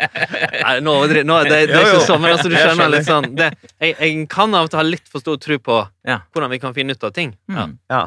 Nei, 0.65 0.75
nå, 0.83 0.93
nå, 1.29 1.39
det, 1.45 1.49
det 1.51 1.59
er 1.61 1.73
Jo, 1.75 1.81
jo. 1.85 1.97
ikke 1.97 2.05
sånn, 2.09 2.21
men 2.25 2.35
altså, 2.35 2.49
du 2.51 2.57
skjønner 2.59 2.93
litt 2.95 3.07
sånn 3.09 3.27
det, 3.37 3.49
jeg, 3.81 3.95
jeg 4.01 4.23
kan 4.33 4.55
av 4.57 4.67
og 4.69 4.71
til 4.73 4.81
ha 4.81 4.85
litt 4.89 5.11
for 5.11 5.23
stor 5.23 5.37
tro 5.41 5.59
på 5.61 5.81
Ja. 6.09 6.19
hvordan 6.33 6.51
vi 6.55 6.59
kan 6.63 6.73
finne 6.77 6.97
ut 6.97 7.03
av 7.09 7.13
ting. 7.17 7.35
Ja, 7.51 7.67
Mm. 7.69 7.77
Ja. 7.91 8.05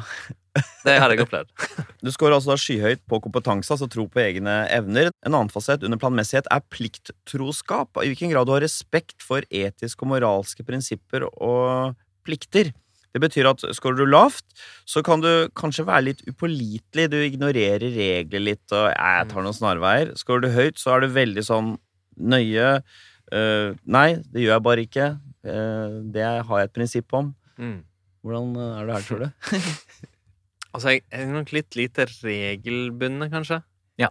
det 0.87 0.93
har 1.03 1.11
jeg 1.11 1.25
opplevd. 1.25 1.49
Du 2.05 2.11
scorer 2.13 2.37
altså 2.37 2.53
da 2.53 2.59
skyhøyt 2.61 3.01
på 3.11 3.19
kompetanse, 3.25 3.71
altså 3.73 3.89
tro 3.91 4.05
på 4.13 4.21
egne 4.23 4.53
evner. 4.71 5.09
En 5.25 5.33
annen 5.35 5.49
fasett 5.51 5.83
under 5.87 5.99
planmessighet 5.99 6.47
er 6.53 6.61
plikttroskap. 6.71 7.97
I 8.03 8.11
hvilken 8.13 8.31
grad 8.31 8.47
du 8.47 8.53
har 8.55 8.63
respekt 8.63 9.23
for 9.25 9.43
etiske 9.51 10.05
og 10.05 10.11
moralske 10.13 10.63
prinsipper 10.67 11.25
og 11.33 11.95
plikter. 12.27 12.71
Det 13.15 13.23
betyr 13.23 13.47
at 13.47 13.63
scorer 13.77 14.01
du 14.01 14.09
lavt, 14.11 14.45
så 14.91 15.01
kan 15.07 15.23
du 15.23 15.49
kanskje 15.55 15.87
være 15.87 16.09
litt 16.09 16.23
upålitelig. 16.27 17.07
Du 17.13 17.19
ignorerer 17.23 17.95
regler 17.95 18.43
litt 18.43 18.75
og 18.75 18.91
'jeg 18.91 19.29
tar 19.31 19.43
noen 19.47 19.55
snarveier'. 19.55 20.17
Scorer 20.19 20.43
du 20.43 20.49
høyt, 20.51 20.79
så 20.83 20.97
er 20.97 21.01
du 21.05 21.15
veldig 21.15 21.45
sånn 21.47 21.77
nøye. 22.19 22.83
Uh, 23.33 23.75
'Nei, 23.87 24.19
det 24.35 24.43
gjør 24.43 24.59
jeg 24.59 24.63
bare 24.67 24.87
ikke'. 24.87 25.11
Uh, 25.47 26.03
det 26.11 26.25
har 26.27 26.59
jeg 26.59 26.65
et 26.65 26.75
prinsipp 26.75 27.13
om. 27.15 27.35
Mm. 27.59 27.85
Hvordan 28.25 28.57
eh, 28.57 28.81
er 28.81 28.87
det 28.87 28.95
her, 28.95 29.07
tror 29.07 29.19
du? 29.25 29.31
Altså, 30.75 30.89
jeg 30.91 31.05
er 31.15 31.29
nok 31.31 31.53
litt 31.55 31.77
lite 31.79 32.03
regelbundet, 32.25 33.31
kanskje. 33.31 33.61
Ja. 34.01 34.09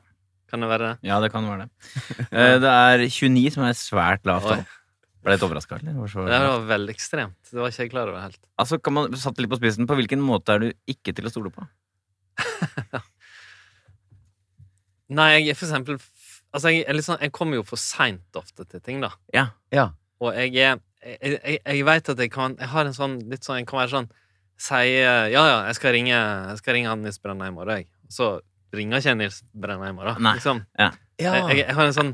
Kan 0.48 0.62
det 0.64 0.70
være 0.72 0.86
det? 0.94 1.10
Ja, 1.10 1.18
det 1.20 1.30
kan 1.34 1.44
være 1.44 1.66
det. 1.66 1.70
Eh, 2.32 2.56
Det 2.64 2.72
er 2.72 3.04
29, 3.04 3.52
som 3.52 3.66
er 3.68 3.76
svært 3.76 4.24
lavt. 4.24 4.48
Oi. 4.48 4.62
Ble 5.24 5.38
litt 5.38 5.46
overraska, 5.46 5.78
eller? 5.80 5.96
Var 6.02 6.12
så 6.12 6.26
Det 6.28 6.40
var 6.44 6.66
veldig 6.68 6.94
ekstremt. 6.94 7.38
Det 7.50 7.60
var 7.62 7.72
ikke 7.72 7.86
jeg 7.86 7.92
klar 7.94 8.12
over 8.12 8.26
helt. 8.26 8.40
Altså, 8.60 8.80
kan 8.84 8.96
man 8.98 9.16
satt 9.20 9.40
litt 9.40 9.52
på 9.52 9.60
spissen 9.60 9.88
På 9.88 9.96
hvilken 10.00 10.22
måte 10.24 10.56
er 10.56 10.64
du 10.64 10.68
ikke 10.90 11.14
til 11.16 11.30
å 11.30 11.32
stole 11.32 11.52
på? 11.54 11.64
Nei, 15.18 15.30
jeg 15.38 15.54
er 15.54 15.60
for 15.60 15.70
eksempel 15.70 16.00
Altså, 16.54 16.70
jeg, 16.70 16.84
er 16.86 16.98
litt 16.98 17.08
sånn, 17.08 17.22
jeg 17.24 17.34
kommer 17.34 17.58
jo 17.58 17.64
for 17.66 17.82
seint 17.82 18.38
ofte 18.38 18.66
til 18.70 18.82
ting, 18.86 19.00
da. 19.02 19.14
Ja. 19.34 19.48
Ja. 19.74 19.92
Og 20.22 20.36
jeg 20.36 20.54
er 20.58 20.82
Jeg, 21.04 21.34
jeg, 21.36 21.60
jeg 21.60 21.86
veit 21.88 22.10
at 22.10 22.20
jeg 22.20 22.32
kan 22.32 22.58
Jeg 22.60 22.70
har 22.72 22.88
en 22.88 22.96
sånn 22.96 23.18
litt 23.32 23.44
sånn 23.48 23.62
Jeg 23.62 23.68
kan 23.70 23.82
være 23.82 23.94
sånn 23.96 24.10
Si 24.64 24.82
ja, 24.96 25.28
ja, 25.34 25.44
jeg 25.68 25.76
skal 25.80 25.96
ringe 25.96 26.14
Jeg 26.14 26.60
skal 26.62 26.78
ringe 26.78 26.92
han 26.92 27.02
Nils 27.04 27.18
Brenna 27.20 27.50
i 27.50 27.56
morgen, 27.56 27.82
jeg. 27.82 27.90
Så 28.12 28.36
ringer 28.74 29.02
ikke 29.02 29.16
Nils 29.18 29.42
Brenna 29.54 29.90
i 29.90 29.96
morgen. 29.96 30.22
Nei. 30.24 30.36
Liksom. 30.38 30.62
Ja. 30.80 30.92
Jeg, 31.20 31.42
jeg, 31.50 31.58
jeg 31.64 31.76
har 31.78 31.90
en 31.90 31.96
sånn 31.96 32.14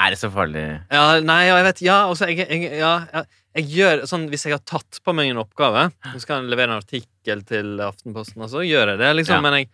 Er 0.00 0.14
det 0.14 0.18
så 0.20 0.30
farlig? 0.32 0.62
Ja, 0.90 1.20
nei, 1.20 1.42
ja, 1.50 1.56
jeg 1.60 1.66
vet 1.66 1.82
Ja, 1.84 1.96
også, 2.08 2.28
jeg, 2.30 2.46
jeg, 2.48 2.70
ja, 2.80 2.92
jeg, 3.12 3.26
jeg 3.60 3.66
gjør 3.74 4.04
sånn 4.08 4.28
Hvis 4.32 4.46
jeg 4.48 4.54
har 4.56 4.62
tatt 4.64 5.00
på 5.04 5.12
meg 5.16 5.28
en 5.32 5.42
oppgave, 5.42 5.88
så 6.14 6.22
skal 6.22 6.40
jeg 6.40 6.52
levere 6.54 6.72
en 6.72 6.80
artikkel 6.80 7.42
til 7.48 7.80
Aftenposten, 7.84 8.40
og 8.46 8.48
så 8.52 8.62
gjør 8.64 8.94
jeg 8.94 9.02
det, 9.02 9.10
liksom. 9.20 9.36
Ja. 9.40 9.44
Men, 9.44 9.58
jeg, 9.60 9.68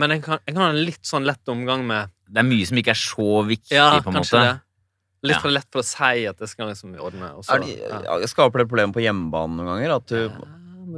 men 0.00 0.14
jeg, 0.16 0.22
kan, 0.24 0.40
jeg 0.46 0.54
kan 0.56 0.64
ha 0.64 0.70
en 0.72 0.80
litt 0.86 1.04
sånn 1.04 1.26
lett 1.28 1.52
omgang 1.52 1.84
med 1.88 2.08
Det 2.30 2.40
er 2.40 2.48
mye 2.48 2.66
som 2.70 2.80
ikke 2.80 2.94
er 2.94 3.00
så 3.02 3.28
viktig, 3.50 3.74
Ja, 3.76 3.90
på 4.00 4.12
en 4.14 4.20
måte. 4.22 4.40
det. 4.40 4.56
Litt 5.28 5.36
Ja. 5.36 5.40
for 5.44 5.52
lett 5.52 5.66
for 5.68 5.82
å 5.82 5.84
si 5.84 6.24
at 6.30 6.38
det 6.40 6.48
skal 6.48 6.70
liksom 6.70 6.94
ordne. 6.96 7.34
Og 7.36 7.44
så, 7.44 7.58
Er 7.58 7.66
det, 7.66 7.74
ja. 7.82 7.98
ja, 8.08 8.26
skaper 8.30 8.62
det 8.62 8.68
problemer 8.70 8.94
på 8.96 9.02
hjemmebane 9.04 9.58
noen 9.58 9.68
ganger? 9.74 9.96
At 9.98 10.06
du 10.08 10.16
Ja, 10.22 10.30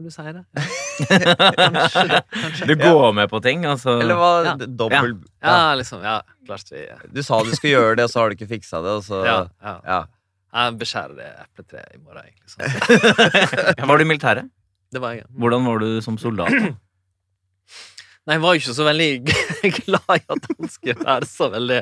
når 0.03 0.11
du 0.11 0.15
sier 0.15 0.35
det. 0.37 0.45
Kanskje 1.63 2.05
det. 2.11 2.23
Kanskje. 2.35 2.69
Du 2.69 2.75
går 2.81 3.13
med 3.17 3.31
på 3.31 3.41
ting, 3.45 3.67
altså. 3.69 3.97
Eller 4.03 4.19
hva? 4.19 4.31
Ja. 4.47 4.55
Dobbel 4.67 5.15
ja. 5.15 5.47
Ja, 5.47 5.75
liksom. 5.79 6.03
Ja, 6.05 6.19
klart 6.47 6.73
vi 6.73 6.85
Du 7.15 7.23
sa 7.25 7.41
du 7.47 7.53
skulle 7.55 7.77
gjøre 7.77 7.97
det, 8.01 8.09
og 8.09 8.13
så 8.13 8.23
har 8.23 8.33
du 8.33 8.37
ikke 8.39 8.51
fiksa 8.51 8.83
det, 8.85 8.99
og 9.01 9.07
så 9.07 9.23
Ja. 9.27 9.39
ja. 9.63 9.77
ja. 9.87 10.01
Jeg 10.53 10.79
beskjærer 10.83 11.15
det 11.17 11.29
epletreet 11.47 11.95
i 11.97 12.01
morgen, 12.03 12.27
jeg, 12.29 12.35
liksom. 12.45 13.87
Var 13.89 13.97
du 13.97 14.05
i 14.05 14.09
militæret? 14.11 14.51
Det 14.93 15.01
var 15.01 15.15
jeg. 15.17 15.25
Hvordan 15.41 15.65
var 15.65 15.81
du 15.81 16.03
som 16.05 16.19
soldat? 16.21 16.53
Nei, 18.23 18.37
jeg 18.37 18.43
var 18.45 18.55
jo 18.55 18.61
ikke 18.61 18.75
så 18.77 18.85
veldig 18.87 19.07
glad 19.81 20.13
i 20.15 20.21
at 20.31 20.45
han 20.47 20.69
skulle 20.71 20.95
være 21.01 21.27
så 21.27 21.49
veldig 21.51 21.79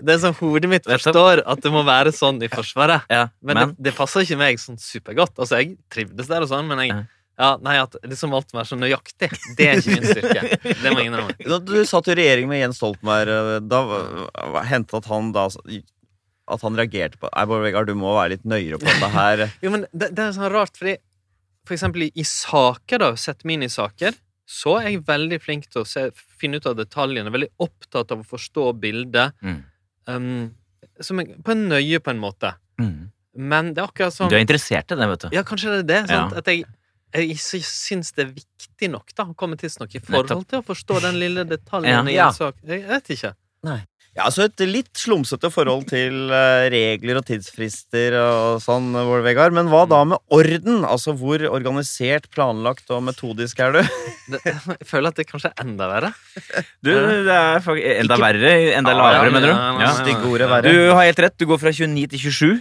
Det 0.00 0.14
er 0.16 0.22
sånn 0.24 0.34
hodet 0.40 0.70
mitt 0.72 0.88
forstår 0.88 1.44
at 1.46 1.60
det 1.62 1.70
må 1.70 1.84
være 1.86 2.10
sånn 2.16 2.40
i 2.42 2.48
Forsvaret. 2.50 3.04
Ja, 3.12 3.28
Men, 3.38 3.60
men, 3.60 3.74
det, 3.76 3.90
det 3.90 3.94
passer 3.94 4.24
ikke 4.24 4.40
meg 4.40 4.58
sånn 4.58 4.80
supergodt. 4.82 5.36
Altså, 5.36 5.60
jeg 5.60 5.76
trivdes 5.92 6.32
der 6.32 6.42
og 6.42 6.50
sånn, 6.50 6.66
men 6.72 6.82
jeg 6.82 6.96
Ja. 7.36 7.50
Nei, 7.60 7.74
at 7.82 7.96
liksom 8.08 8.32
alt 8.36 8.52
må 8.54 8.62
være 8.62 8.70
så 8.70 8.78
nøyaktig, 8.80 9.28
det 9.58 9.66
er 9.68 9.80
ikke 9.82 9.96
min 9.96 10.06
styrke. 10.08 10.58
Det 10.82 10.92
må 10.92 11.02
jeg 11.02 11.10
innrømme. 11.10 11.34
Da 11.44 11.58
du 11.60 11.74
satt 11.88 12.08
i 12.08 12.16
regjering 12.16 12.48
med 12.48 12.62
Jens 12.62 12.80
Stoltenberg, 12.80 13.32
eh, 13.34 13.58
da 13.68 14.62
hendte 14.70 15.00
at 15.02 15.10
han 15.12 15.32
da 15.36 15.48
At 16.46 16.62
han 16.62 16.76
reagerte 16.78 17.18
på 17.18 17.28
Nei, 17.32 17.44
Bård 17.50 17.64
Vegar, 17.66 17.84
du 17.88 17.94
må 17.98 18.12
være 18.14 18.36
litt 18.36 18.44
nøyere 18.46 18.78
på 18.78 18.86
dette 18.86 19.08
her. 19.10 19.44
Jo, 19.64 19.72
men 19.74 19.84
det, 19.92 20.12
det 20.14 20.28
er 20.28 20.36
sånn 20.36 20.52
rart, 20.52 20.78
fordi 20.78 20.96
for 21.66 21.74
eksempel 21.74 22.06
i, 22.06 22.10
i 22.14 22.22
saker, 22.22 23.02
da, 23.02 23.08
sett 23.18 23.42
meg 23.44 23.58
inn 23.58 23.66
i 23.66 23.72
saker, 23.72 24.14
så 24.46 24.76
er 24.78 24.92
jeg 24.92 25.02
veldig 25.08 25.40
flink 25.42 25.66
til 25.66 25.82
å 25.82 25.88
se, 25.90 26.04
finne 26.38 26.60
ut 26.60 26.68
av 26.70 26.76
detaljene. 26.78 27.32
Veldig 27.34 27.48
opptatt 27.66 28.14
av 28.14 28.22
å 28.22 28.26
forstå 28.30 28.68
bildet. 28.78 29.34
Mm. 29.42 29.58
Um, 30.06 30.28
som 31.02 31.18
jeg, 31.18 31.34
på 31.42 31.50
en 31.56 31.64
nøye, 31.72 31.98
på 31.98 32.14
en 32.14 32.22
måte. 32.22 32.54
mm. 32.78 33.10
Men 33.36 33.74
det 33.76 33.82
er 33.82 33.90
akkurat 33.90 34.14
som 34.14 34.30
Du 34.32 34.36
er 34.38 34.40
interessert 34.40 34.92
i 34.94 34.96
det, 34.96 35.06
vet 35.10 35.24
du. 35.26 35.34
Ja, 35.34 35.42
kanskje 35.44 35.74
det 35.74 35.80
er 35.82 35.88
det. 35.90 35.98
Sant? 36.08 36.32
Ja. 36.32 36.40
At 36.40 36.46
jeg, 36.48 36.62
jeg 37.14 37.36
syns 37.38 38.12
det 38.16 38.26
er 38.26 38.32
viktig 38.34 38.90
nok 38.92 39.12
da 39.16 39.28
å 39.30 39.34
komme 39.38 39.58
tidsnok 39.60 39.94
i 39.96 40.02
forhold 40.04 40.48
til 40.50 40.60
å 40.60 40.66
forstå 40.66 41.02
den 41.06 41.20
lille 41.22 41.46
detaljen 41.48 42.10
i 42.10 42.18
en 42.20 42.34
sak. 42.34 42.58
Jeg 42.66 42.86
vet 42.88 43.12
ikke. 43.16 43.36
Ja, 44.16 44.24
altså 44.24 44.46
Et 44.46 44.62
litt 44.64 44.96
slumsete 44.96 45.50
forhold 45.52 45.90
til 45.90 46.30
eh, 46.32 46.66
regler 46.72 47.18
og 47.20 47.26
tidsfrister 47.28 48.14
og 48.16 48.62
sånn, 48.64 48.88
Vål 48.94 49.24
Vegard. 49.26 49.52
Men 49.56 49.68
hva 49.68 49.82
da 49.90 49.98
med 50.08 50.22
orden? 50.32 50.86
Altså 50.88 51.12
Hvor 51.20 51.44
organisert, 51.50 52.30
planlagt 52.32 52.88
og 52.96 53.04
metodisk 53.04 53.60
er 53.60 53.76
du? 53.76 53.82
Jeg 54.46 54.88
føler 54.88 55.12
at 55.12 55.20
det 55.20 55.28
kanskje 55.28 55.52
er 55.52 55.66
enda 55.66 55.90
verre. 55.90 56.14
Du, 56.80 56.94
det 57.28 57.34
er 57.34 57.60
faktisk 57.60 57.92
enda 58.06 58.16
Ikke- 58.16 58.24
verre. 58.24 58.54
Enda 58.78 58.94
ah, 58.94 59.02
lavere, 59.02 59.28
ja, 59.28 59.36
mener 59.36 59.52
du? 59.52 59.84
ja. 59.84 59.92
Stygge 60.00 60.32
ordet 60.32 60.64
Du 60.64 60.74
har 60.96 61.04
helt 61.04 61.22
rett. 61.26 61.36
Du 61.36 61.46
går 61.52 61.60
fra 61.60 61.74
29 61.76 62.08
til 62.14 62.24
27. 62.24 62.56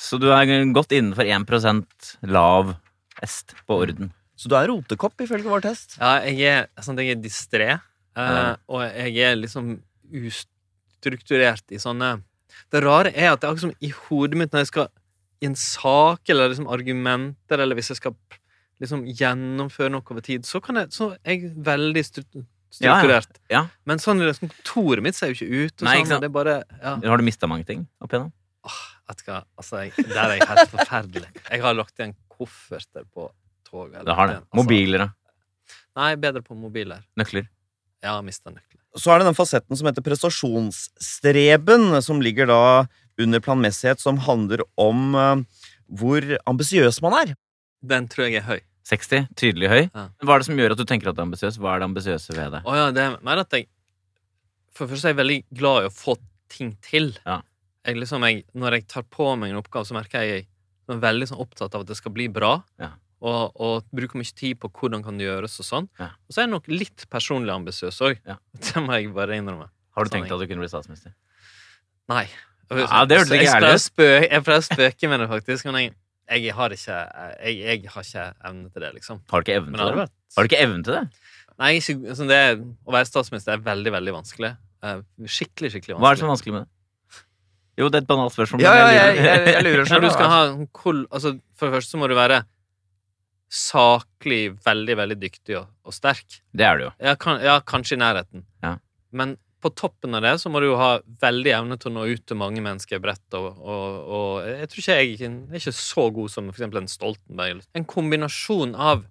Så 0.00 0.18
du 0.18 0.30
er 0.32 0.50
godt 0.74 0.96
innenfor 0.96 1.28
1% 1.28 2.12
lav 2.26 2.74
est 3.22 3.54
på 3.66 3.78
orden. 3.82 4.12
Så 4.38 4.48
du 4.50 4.54
er 4.54 4.68
rotekopp, 4.70 5.16
ifølge 5.24 5.50
vår 5.50 5.64
test? 5.66 5.96
Ja, 5.98 6.18
jeg 6.22 6.40
er, 6.46 6.68
sånn, 6.84 6.98
jeg 7.02 7.16
er 7.16 7.22
distré, 7.22 7.70
Uh, 8.18 8.24
Ja. 8.24 8.56
og 8.66 8.80
jeg 8.82 9.18
er 9.22 9.36
liksom 9.38 9.76
ustrukturert 10.10 11.70
i 11.70 11.78
sånne 11.78 12.16
Det 12.72 12.80
rare 12.82 13.12
er 13.14 13.30
at 13.30 13.40
det 13.40 13.46
er 13.46 13.52
akkurat 13.52 13.66
som 13.68 13.74
i 13.84 13.90
hodet 14.08 14.38
mitt 14.40 14.50
når 14.54 14.64
jeg 14.64 14.70
skal 14.72 14.88
i 15.38 15.46
en 15.46 15.54
sak 15.54 16.32
eller 16.32 16.50
liksom 16.50 16.66
argumenter, 16.66 17.60
eller 17.62 17.78
hvis 17.78 17.92
jeg 17.92 18.00
skal 18.00 18.16
liksom 18.82 19.04
gjennomføre 19.06 19.92
noe 19.94 20.02
over 20.10 20.24
tid, 20.26 20.42
så, 20.48 20.58
kan 20.64 20.80
jeg, 20.80 20.90
så 20.90 21.12
er 21.22 21.36
jeg 21.36 21.52
veldig 21.68 22.02
stru 22.08 22.24
Ja, 22.24 22.40
ja. 22.42 22.96
strukturert. 22.98 23.38
Ja. 23.54 23.60
Men 23.86 24.02
sånn 24.02 24.18
liksom, 24.24 24.50
kontoret 24.50 25.04
mitt 25.06 25.14
ser 25.16 25.30
jo 25.30 25.38
ikke 25.38 25.62
ut. 25.68 25.76
Og 25.78 25.86
Nei, 25.86 25.94
sånn, 25.94 26.02
ikke 26.02 26.10
sant? 26.10 26.24
det 26.26 26.28
er 26.28 26.34
bare 26.34 26.56
ja. 26.82 26.96
Har 27.12 27.22
du 27.22 27.24
mista 27.28 27.46
mange 27.50 27.64
ting 27.70 27.86
opp 28.02 28.10
igjennom? 28.10 28.32
Vet 29.08 29.22
du 29.22 29.30
hva, 29.30 29.38
altså, 29.62 29.84
jeg, 29.86 29.94
der 30.10 30.24
er 30.24 30.34
jeg 30.40 30.48
helt 30.50 30.74
forferdelig. 30.74 31.30
Jeg 31.52 31.62
har 31.64 31.78
lagt 31.78 31.94
igjen 32.02 32.16
kofferter 32.38 33.04
på 33.12 33.28
toget. 33.68 34.04
Det 34.06 34.14
har 34.14 34.30
det. 34.30 34.40
Altså, 34.40 34.60
Mobiler, 34.62 35.06
da. 35.06 35.10
Nei, 35.98 36.12
bedre 36.20 36.42
på 36.44 36.54
mobiler. 36.54 37.02
Nøkler. 37.18 37.48
Ja, 38.04 38.14
mista 38.22 38.52
nøkler. 38.52 38.78
Så 38.98 39.10
er 39.12 39.20
det 39.20 39.28
den 39.28 39.36
fasetten 39.36 39.78
som 39.78 39.88
heter 39.88 40.04
prestasjonsstreben, 40.06 41.90
som 42.02 42.22
ligger 42.22 42.48
da 42.50 42.62
under 43.18 43.42
planmessighet, 43.42 44.00
som 44.00 44.20
handler 44.22 44.62
om 44.78 45.18
uh, 45.18 45.42
hvor 45.90 46.24
ambisiøs 46.48 47.00
man 47.04 47.16
er. 47.18 47.34
Den 47.82 48.08
tror 48.10 48.28
jeg 48.28 48.40
er 48.40 48.46
høy. 48.46 48.60
60. 48.88 49.28
Tydelig 49.36 49.68
høy. 49.68 49.82
Ja. 49.82 50.06
Hva 50.24 50.36
er 50.36 50.42
det 50.42 50.48
som 50.48 50.60
gjør 50.60 50.74
at 50.74 50.80
du 50.80 50.86
tenker 50.88 51.10
at 51.10 51.18
du 51.18 51.20
er 51.20 51.28
ambisiøs? 51.28 51.58
Hva 51.60 51.74
er 51.74 51.82
det 51.82 51.88
ambisiøse 51.90 52.36
ved 52.36 52.54
det? 52.56 52.62
Oh, 52.64 52.76
ja, 52.78 52.88
det 52.94 53.04
er 53.04 53.18
mer 53.26 53.42
at 53.42 53.52
jeg 53.52 53.68
For 54.72 54.86
det 54.86 54.94
første 54.94 55.10
er 55.10 55.14
jeg 55.16 55.18
veldig 55.18 55.38
glad 55.58 55.82
i 55.82 55.88
å 55.88 55.92
få 55.92 56.14
ting 56.48 56.70
til. 56.86 57.10
Ja. 57.26 57.40
Jeg 57.88 57.98
liksom, 57.98 58.24
jeg, 58.24 58.44
når 58.54 58.78
jeg 58.78 58.86
tar 58.88 59.04
på 59.10 59.26
meg 59.40 59.50
en 59.50 59.58
oppgave, 59.58 59.88
så 59.88 59.96
merker 59.96 60.22
jeg 60.22 60.46
er 60.96 61.04
veldig 61.04 61.28
sånn 61.30 61.42
opptatt 61.44 61.76
av 61.76 61.84
at 61.84 61.90
det 61.90 61.98
skal 61.98 62.14
bli 62.14 62.28
bra. 62.32 62.58
Ja. 62.80 62.94
Og, 63.18 63.56
og 63.58 63.88
bruker 63.94 64.20
mye 64.20 64.30
tid 64.30 64.60
på 64.62 64.70
hvordan 64.70 65.02
kan 65.02 65.18
det 65.18 65.26
gjøres 65.26 65.58
og 65.62 65.66
sånn. 65.66 65.88
Ja. 65.98 66.12
Og 66.28 66.34
så 66.34 66.40
er 66.40 66.46
jeg 66.46 66.54
nok 66.54 66.68
litt 66.70 67.06
personlig 67.10 67.54
ambisiøs 67.56 67.98
òg. 68.06 68.20
Ja. 68.28 68.38
Det 68.68 68.82
må 68.84 68.98
jeg 68.98 69.10
bare 69.16 69.40
innrømme. 69.40 69.70
Har 69.98 70.06
du 70.06 70.12
Sånn 70.12 70.20
tenkt 70.22 70.34
at 70.36 70.42
du 70.42 70.46
kunne 70.46 70.62
bli 70.62 70.70
statsminister? 70.70 71.16
Nei. 72.08 72.28
Ja, 72.68 73.02
det 73.08 73.22
hørtes 73.22 73.32
ikke 73.32 73.54
ærlig 73.56 73.72
ut. 73.72 74.02
Jeg 74.28 74.44
pleier 74.44 74.60
å 74.60 74.66
spøke 74.66 75.10
med 75.10 75.22
det, 75.22 75.26
faktisk. 75.30 75.66
Men 75.68 75.78
jeg, 75.80 75.94
jeg, 76.28 76.54
har, 76.54 76.74
ikke, 76.76 76.98
jeg, 77.40 77.58
jeg 77.64 77.92
har 77.94 78.06
ikke 78.06 78.26
evne 78.50 78.70
til 78.70 78.84
det, 78.84 78.92
liksom. 79.00 79.22
Har 79.32 79.42
du 79.42 79.48
ikke 79.48 79.58
evne 79.62 79.74
til 79.74 79.90
det? 79.90 79.98
vært 80.02 80.14
Har 80.36 80.44
du 80.44 80.50
ikke 80.50 80.62
evne 80.66 80.84
til 80.84 80.96
det? 80.98 81.04
Nei, 81.58 81.70
ikke, 81.80 82.14
sånn 82.14 82.30
det, 82.30 82.40
å 82.86 82.94
være 82.94 83.08
statsminister 83.08 83.56
er 83.56 83.64
veldig, 83.64 83.92
veldig 83.96 84.14
vanskelig. 84.20 84.52
Eh, 84.86 85.00
skikkelig, 85.26 85.72
skikkelig 85.74 85.96
vanskelig. 85.96 86.04
Hva 86.04 86.10
er 86.12 86.18
det 86.18 86.22
som 86.22 86.28
er 86.28 86.34
vanskelig 86.36 86.54
med 86.54 86.66
det? 86.66 86.70
Jo, 87.78 87.88
det 87.88 88.00
er 88.00 88.04
et 88.04 88.10
banalt 88.10 88.34
spørsmål. 88.34 88.62
Ja, 88.64 88.74
ja, 88.74 88.86
jeg 88.90 89.18
jeg, 89.22 89.42
jeg, 89.52 89.64
lurer 89.66 89.84
selv. 89.86 90.04
du 90.08 90.14
skal 90.14 90.32
ha 90.32 90.40
altså, 90.50 91.36
For 91.58 91.68
det 91.68 91.78
første 91.78 91.94
så 91.94 92.00
må 92.00 92.08
du 92.10 92.16
være 92.18 92.42
saklig 93.48 94.42
veldig, 94.64 94.96
veldig 94.98 95.16
dyktig 95.22 95.56
og, 95.60 95.68
og 95.86 95.94
sterk. 95.96 96.40
Det 96.52 96.66
er 96.66 96.80
du 96.80 96.88
jo. 96.88 96.94
Ja, 97.00 97.14
kan, 97.20 97.38
ja, 97.44 97.60
kanskje 97.64 97.96
i 97.96 98.02
nærheten. 98.02 98.44
Ja. 98.64 98.74
Men 99.14 99.38
på 99.62 99.70
toppen 99.74 100.14
av 100.14 100.22
det 100.22 100.34
så 100.42 100.50
må 100.52 100.60
du 100.62 100.68
jo 100.68 100.78
ha 100.78 100.98
veldig 101.22 101.52
evne 101.56 101.78
til 101.80 101.90
å 101.90 101.94
nå 101.96 102.06
ut 102.12 102.24
til 102.28 102.38
mange 102.38 102.62
mennesker 102.62 103.00
bredt. 103.02 103.26
Og, 103.38 103.48
og, 103.58 103.86
og 104.18 104.50
jeg 104.50 104.70
tror 104.70 104.82
ikke 104.82 104.98
jeg 104.98 105.14
er 105.28 105.62
ikke 105.62 105.76
så 105.78 106.08
god 106.18 106.34
som 106.34 106.50
for 106.50 106.58
eksempel 106.58 106.82
en 106.82 106.90
Stoltenberg. 106.92 107.64
En 107.78 107.88
kombinasjon 107.88 108.74
av 108.74 109.06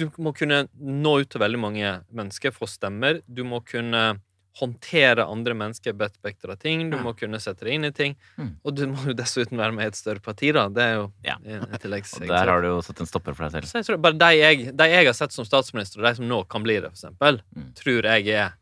Du 0.00 0.06
må 0.16 0.32
kunne 0.32 0.62
nå 0.80 1.10
ut 1.20 1.28
til 1.28 1.42
veldig 1.42 1.58
mange 1.60 1.88
mennesker, 2.08 2.54
få 2.56 2.64
stemmer. 2.70 3.20
Du 3.28 3.42
må 3.44 3.60
kunne 3.68 4.14
håndtere 4.58 5.24
andre 5.30 5.54
mennesker 5.54 5.92
bredt 5.94 6.16
spekter 6.18 6.50
av 6.50 6.56
ting. 6.58 6.88
Du 6.90 6.96
må 6.98 7.12
kunne 7.16 7.38
sette 7.40 7.64
deg 7.64 7.74
inn 7.78 7.84
i 7.86 7.92
ting. 7.94 8.16
Mm. 8.36 8.48
Og 8.66 8.74
du 8.74 8.82
må 8.90 9.04
jo 9.06 9.14
dessuten 9.14 9.56
være 9.60 9.72
med 9.76 9.84
i 9.84 9.88
et 9.92 9.98
større 10.00 10.20
parti, 10.20 10.50
da. 10.52 10.66
Det 10.68 10.82
er 10.82 10.94
jo 10.98 11.12
Ja. 11.24 11.36
en 11.44 11.78
tilleggs... 11.78 12.16
Og 12.20 12.26
der 12.26 12.50
har 12.50 12.60
du 12.60 12.68
jo 12.68 12.80
satt 12.82 13.00
en 13.00 13.06
stopper 13.06 13.32
for 13.38 13.46
deg 13.46 13.52
selv. 13.62 13.70
Så 13.70 13.78
jeg 13.78 13.86
tror 13.86 14.00
bare 14.02 14.18
de 14.18 14.30
jeg, 14.36 14.76
de 14.76 14.88
jeg 14.90 15.06
har 15.06 15.14
sett 15.14 15.32
som 15.32 15.44
statsminister, 15.46 16.00
og 16.02 16.08
de 16.10 16.14
som 16.18 16.26
nå 16.28 16.42
kan 16.50 16.62
bli 16.66 16.80
det, 16.80 16.90
for 16.90 16.98
eksempel, 16.98 17.40
Mm. 17.54 17.70
tror 17.78 18.02
jeg 18.10 18.28
er 18.28 18.52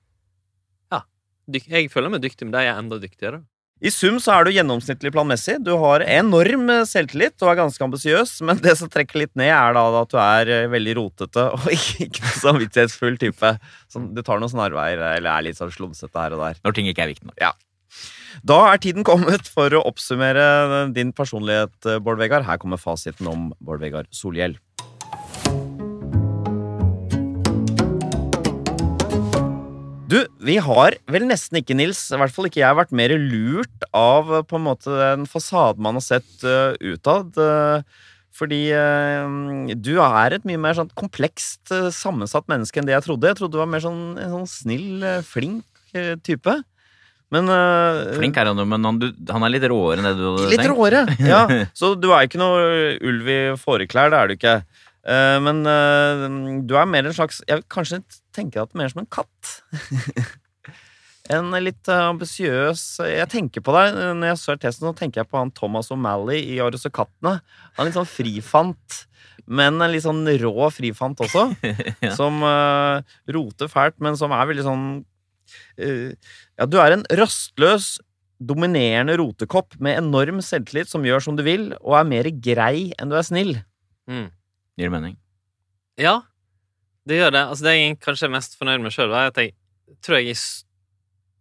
Ja. 0.92 1.00
Jeg 1.48 1.90
føler 1.90 2.10
meg 2.12 2.20
dyktig, 2.20 2.44
men 2.44 2.52
de 2.52 2.58
er 2.68 2.76
enda 2.78 2.98
dyktigere. 3.00 3.42
I 3.78 3.92
sum 3.94 4.16
så 4.18 4.32
er 4.34 4.46
du 4.46 4.50
gjennomsnittlig 4.56 5.12
planmessig. 5.14 5.58
Du 5.62 5.70
har 5.78 6.02
enorm 6.02 6.66
eh, 6.74 6.86
selvtillit 6.88 7.38
og 7.44 7.52
er 7.52 7.60
ganske 7.60 7.84
ambisiøs, 7.86 8.32
men 8.48 8.58
det 8.64 8.74
som 8.80 8.90
trekker 8.90 9.22
litt 9.22 9.34
ned, 9.38 9.52
er 9.54 9.76
da 9.76 9.84
at 10.00 10.10
du 10.14 10.18
er 10.22 10.52
eh, 10.54 10.66
veldig 10.72 10.98
rotete 10.98 11.46
og 11.54 11.70
ikke, 11.76 12.10
noe 12.24 12.34
samvittighetsfull 12.42 13.20
type. 13.22 13.54
Sånn, 13.92 14.10
du 14.16 14.24
tar 14.26 14.42
noen 14.42 14.52
snarveier 14.52 15.02
eller 15.14 15.30
er 15.30 15.46
litt 15.46 15.60
sånn 15.60 15.74
slumsete 15.74 16.14
her 16.18 16.34
og 16.34 16.44
der. 16.46 16.62
Når 16.66 16.78
ting 16.78 16.90
ikke 16.90 17.06
er 17.06 17.14
viktig 17.14 17.30
nok. 17.30 17.64
Da 18.46 18.58
er 18.68 18.80
tiden 18.82 19.06
kommet 19.06 19.48
for 19.50 19.72
å 19.74 19.84
oppsummere 19.88 20.88
din 20.94 21.14
personlighet, 21.16 21.74
eh, 21.86 22.02
Bård 22.02 22.18
Vegar. 22.20 22.44
Her 22.46 22.58
kommer 22.58 22.82
fasiten 22.82 23.30
om 23.30 23.52
Bård 23.62 23.82
Vegar 23.84 24.10
Solhjell. 24.14 24.58
Vi 30.48 30.56
har 30.64 30.96
vel 31.10 31.26
nesten 31.28 31.60
ikke, 31.60 31.76
Nils, 31.76 32.06
i 32.12 32.18
hvert 32.20 32.34
fall 32.34 32.48
ikke 32.48 32.62
jeg, 32.62 32.76
vært 32.78 32.94
mer 32.96 33.14
lurt 33.20 33.88
av 33.96 34.30
eh, 34.38 34.44
på 34.46 34.58
en 34.58 34.66
måte 34.68 34.92
den 34.94 35.26
fasaden 35.28 35.84
man 35.84 35.98
har 35.98 36.04
sett 36.04 36.46
uh, 36.46 36.72
utad. 36.80 37.36
Uh, 37.36 37.82
fordi 38.38 38.68
uh, 38.70 39.74
du 39.74 39.96
er 40.04 40.36
et 40.36 40.48
mye 40.48 40.60
mer 40.62 40.78
sånn 40.78 40.90
komplekst 40.98 41.72
uh, 41.74 41.90
sammensatt 41.94 42.48
menneske 42.50 42.80
enn 42.80 42.88
det 42.88 42.96
jeg 42.96 43.06
trodde. 43.08 43.30
Jeg 43.30 43.40
trodde 43.40 43.56
du 43.58 43.62
var 43.62 43.70
mer 43.70 43.84
sånn, 43.84 44.02
en 44.20 44.34
sånn 44.38 44.50
snill, 44.50 45.06
flink 45.26 45.66
type. 46.24 46.58
Men 47.32 47.48
Flink 48.16 48.36
er 48.40 48.48
han 48.48 48.60
jo, 48.60 48.64
men 48.68 48.84
han, 48.84 48.98
du, 49.00 49.10
han 49.28 49.44
er 49.44 49.52
litt 49.52 49.64
råere 49.68 50.00
enn 50.00 50.06
det 50.06 50.14
du 50.16 50.22
hadde 50.24 50.46
Litt 50.48 50.62
tenkt. 50.62 50.72
råere, 50.72 51.02
ja. 51.28 51.42
Så 51.76 51.92
du 51.96 52.08
er 52.08 52.28
ikke 52.28 52.40
noe 52.40 52.94
ulv 53.04 53.28
i 53.28 53.40
fåreklær, 53.60 54.12
det 54.12 54.20
er 54.20 54.30
du 54.30 54.36
ikke. 54.36 54.54
Men 55.44 55.62
du 56.68 56.74
er 56.76 56.88
mer 56.90 57.06
en 57.08 57.14
slags 57.16 57.38
Jeg 57.48 57.60
vil 57.60 57.64
kanskje 58.38 58.68
det 58.68 58.76
er 58.76 58.82
mer 58.82 58.92
som 58.92 59.02
en 59.02 59.10
katt. 59.10 59.50
en 61.38 61.50
litt 61.60 61.90
uh, 61.90 62.08
ambisiøs 62.08 62.82
Jeg 63.04 63.28
tenker 63.32 63.64
på 63.64 63.74
deg 63.76 63.98
når 64.16 64.32
jeg 64.32 64.40
ser 64.40 64.60
testen, 64.62 64.88
så 64.88 64.96
tenker 64.96 65.22
jeg 65.22 65.30
på 65.30 65.40
han 65.40 65.52
Thomas 65.56 65.90
O'Malley 65.94 66.40
i 66.54 66.58
Årets 66.64 66.88
og 66.88 66.94
kattene. 67.00 67.38
Han 67.76 67.84
er 67.84 67.90
litt 67.90 67.98
sånn 67.98 68.10
frifant, 68.10 69.02
men 69.48 69.80
en 69.80 69.92
litt 69.92 70.06
sånn 70.06 70.24
rå 70.42 70.72
frifant 70.74 71.20
også. 71.26 71.50
Ja. 72.04 72.14
Som 72.14 72.42
uh, 72.46 73.02
roter 73.34 73.70
fælt, 73.70 73.98
men 74.04 74.16
som 74.18 74.32
er 74.34 74.46
veldig 74.48 74.66
sånn 74.66 74.84
uh, 75.02 76.10
Ja, 76.58 76.68
du 76.70 76.78
er 76.80 76.94
en 76.94 77.06
rastløs 77.18 77.96
dominerende 78.38 79.16
rotekopp 79.18 79.74
med 79.82 79.98
enorm 79.98 80.38
selvtillit 80.44 80.90
som 80.90 81.02
gjør 81.06 81.24
som 81.24 81.38
du 81.38 81.42
vil, 81.46 81.72
og 81.82 81.96
er 81.98 82.06
mer 82.06 82.28
grei 82.38 82.92
enn 82.94 83.10
du 83.10 83.16
er 83.18 83.26
snill. 83.26 83.56
Mm. 84.08 84.28
Gir 84.78 84.86
det 84.86 84.94
mening? 84.94 85.16
Ja, 85.98 86.20
det 87.08 87.18
gjør 87.22 87.34
det. 87.34 87.44
Altså, 87.50 87.64
det 87.68 87.76
jeg 87.78 87.98
kanskje 88.04 88.28
er 88.28 88.34
mest 88.36 88.58
fornøyd 88.60 88.84
med 88.84 88.94
sjøl, 88.94 89.12
er 89.16 89.32
at 89.32 89.40
jeg 89.42 89.54
tror 90.04 90.20
jeg 90.20 90.34
i 90.34 90.38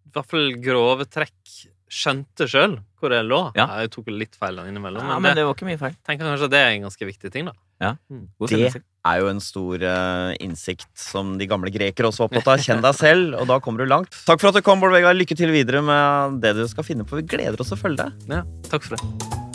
i 0.08 0.12
hvert 0.16 0.30
fall 0.32 0.54
grove 0.64 1.06
trekk 1.12 1.56
skjønte 1.92 2.48
sjøl 2.50 2.78
hvor 3.00 3.12
det 3.14 3.20
lå. 3.28 3.38
Ja. 3.56 3.68
Jeg 3.84 3.92
tok 3.94 4.08
litt 4.12 4.34
feil 4.40 4.58
innimellom, 4.64 5.04
Ja, 5.04 5.14
men, 5.20 5.22
men 5.22 5.36
det, 5.36 5.42
det 5.44 5.46
var 5.48 5.56
ikke 5.56 5.68
mye 5.68 5.80
feil. 5.80 5.94
tenker 6.08 6.26
kanskje 6.26 6.48
at 6.50 6.54
det 6.56 6.62
er 6.64 6.72
en 6.74 6.88
ganske 6.88 7.08
viktig 7.12 7.32
ting, 7.36 7.52
da. 7.52 7.92
God 8.40 8.50
Det- 8.50 8.82
Er 9.08 9.20
jo 9.22 9.28
en 9.32 9.40
stor 9.40 9.84
uh, 9.86 10.34
innsikt 10.44 10.90
som 11.00 11.38
de 11.40 11.46
gamle 11.48 11.72
grekere 11.72 12.10
også 12.10 12.26
var 12.26 12.32
opptatt 12.32 12.50
av. 12.56 12.64
Kjenn 12.66 12.82
deg 12.84 12.96
selv, 12.98 13.38
og 13.40 13.48
da 13.48 13.60
kommer 13.64 13.86
du 13.86 13.92
langt. 13.94 14.12
Takk 14.28 14.42
for 14.42 14.50
at 14.50 14.56
du 14.60 14.66
kom, 14.66 14.82
Bård 14.84 14.92
Vegar. 14.98 15.16
Lykke 15.16 15.38
til 15.38 15.54
videre 15.54 15.84
med 15.86 16.42
det 16.44 16.56
du 16.58 16.66
skal 16.68 16.84
finne 16.88 17.06
på. 17.08 17.22
Vi 17.22 17.28
gleder 17.38 17.62
oss 17.62 17.72
til 17.72 17.78
å 17.80 17.84
følge 17.86 18.04
deg. 18.08 18.32
Ja, 18.40 18.44
takk 18.72 18.84
for 18.90 18.98
det. 18.98 19.47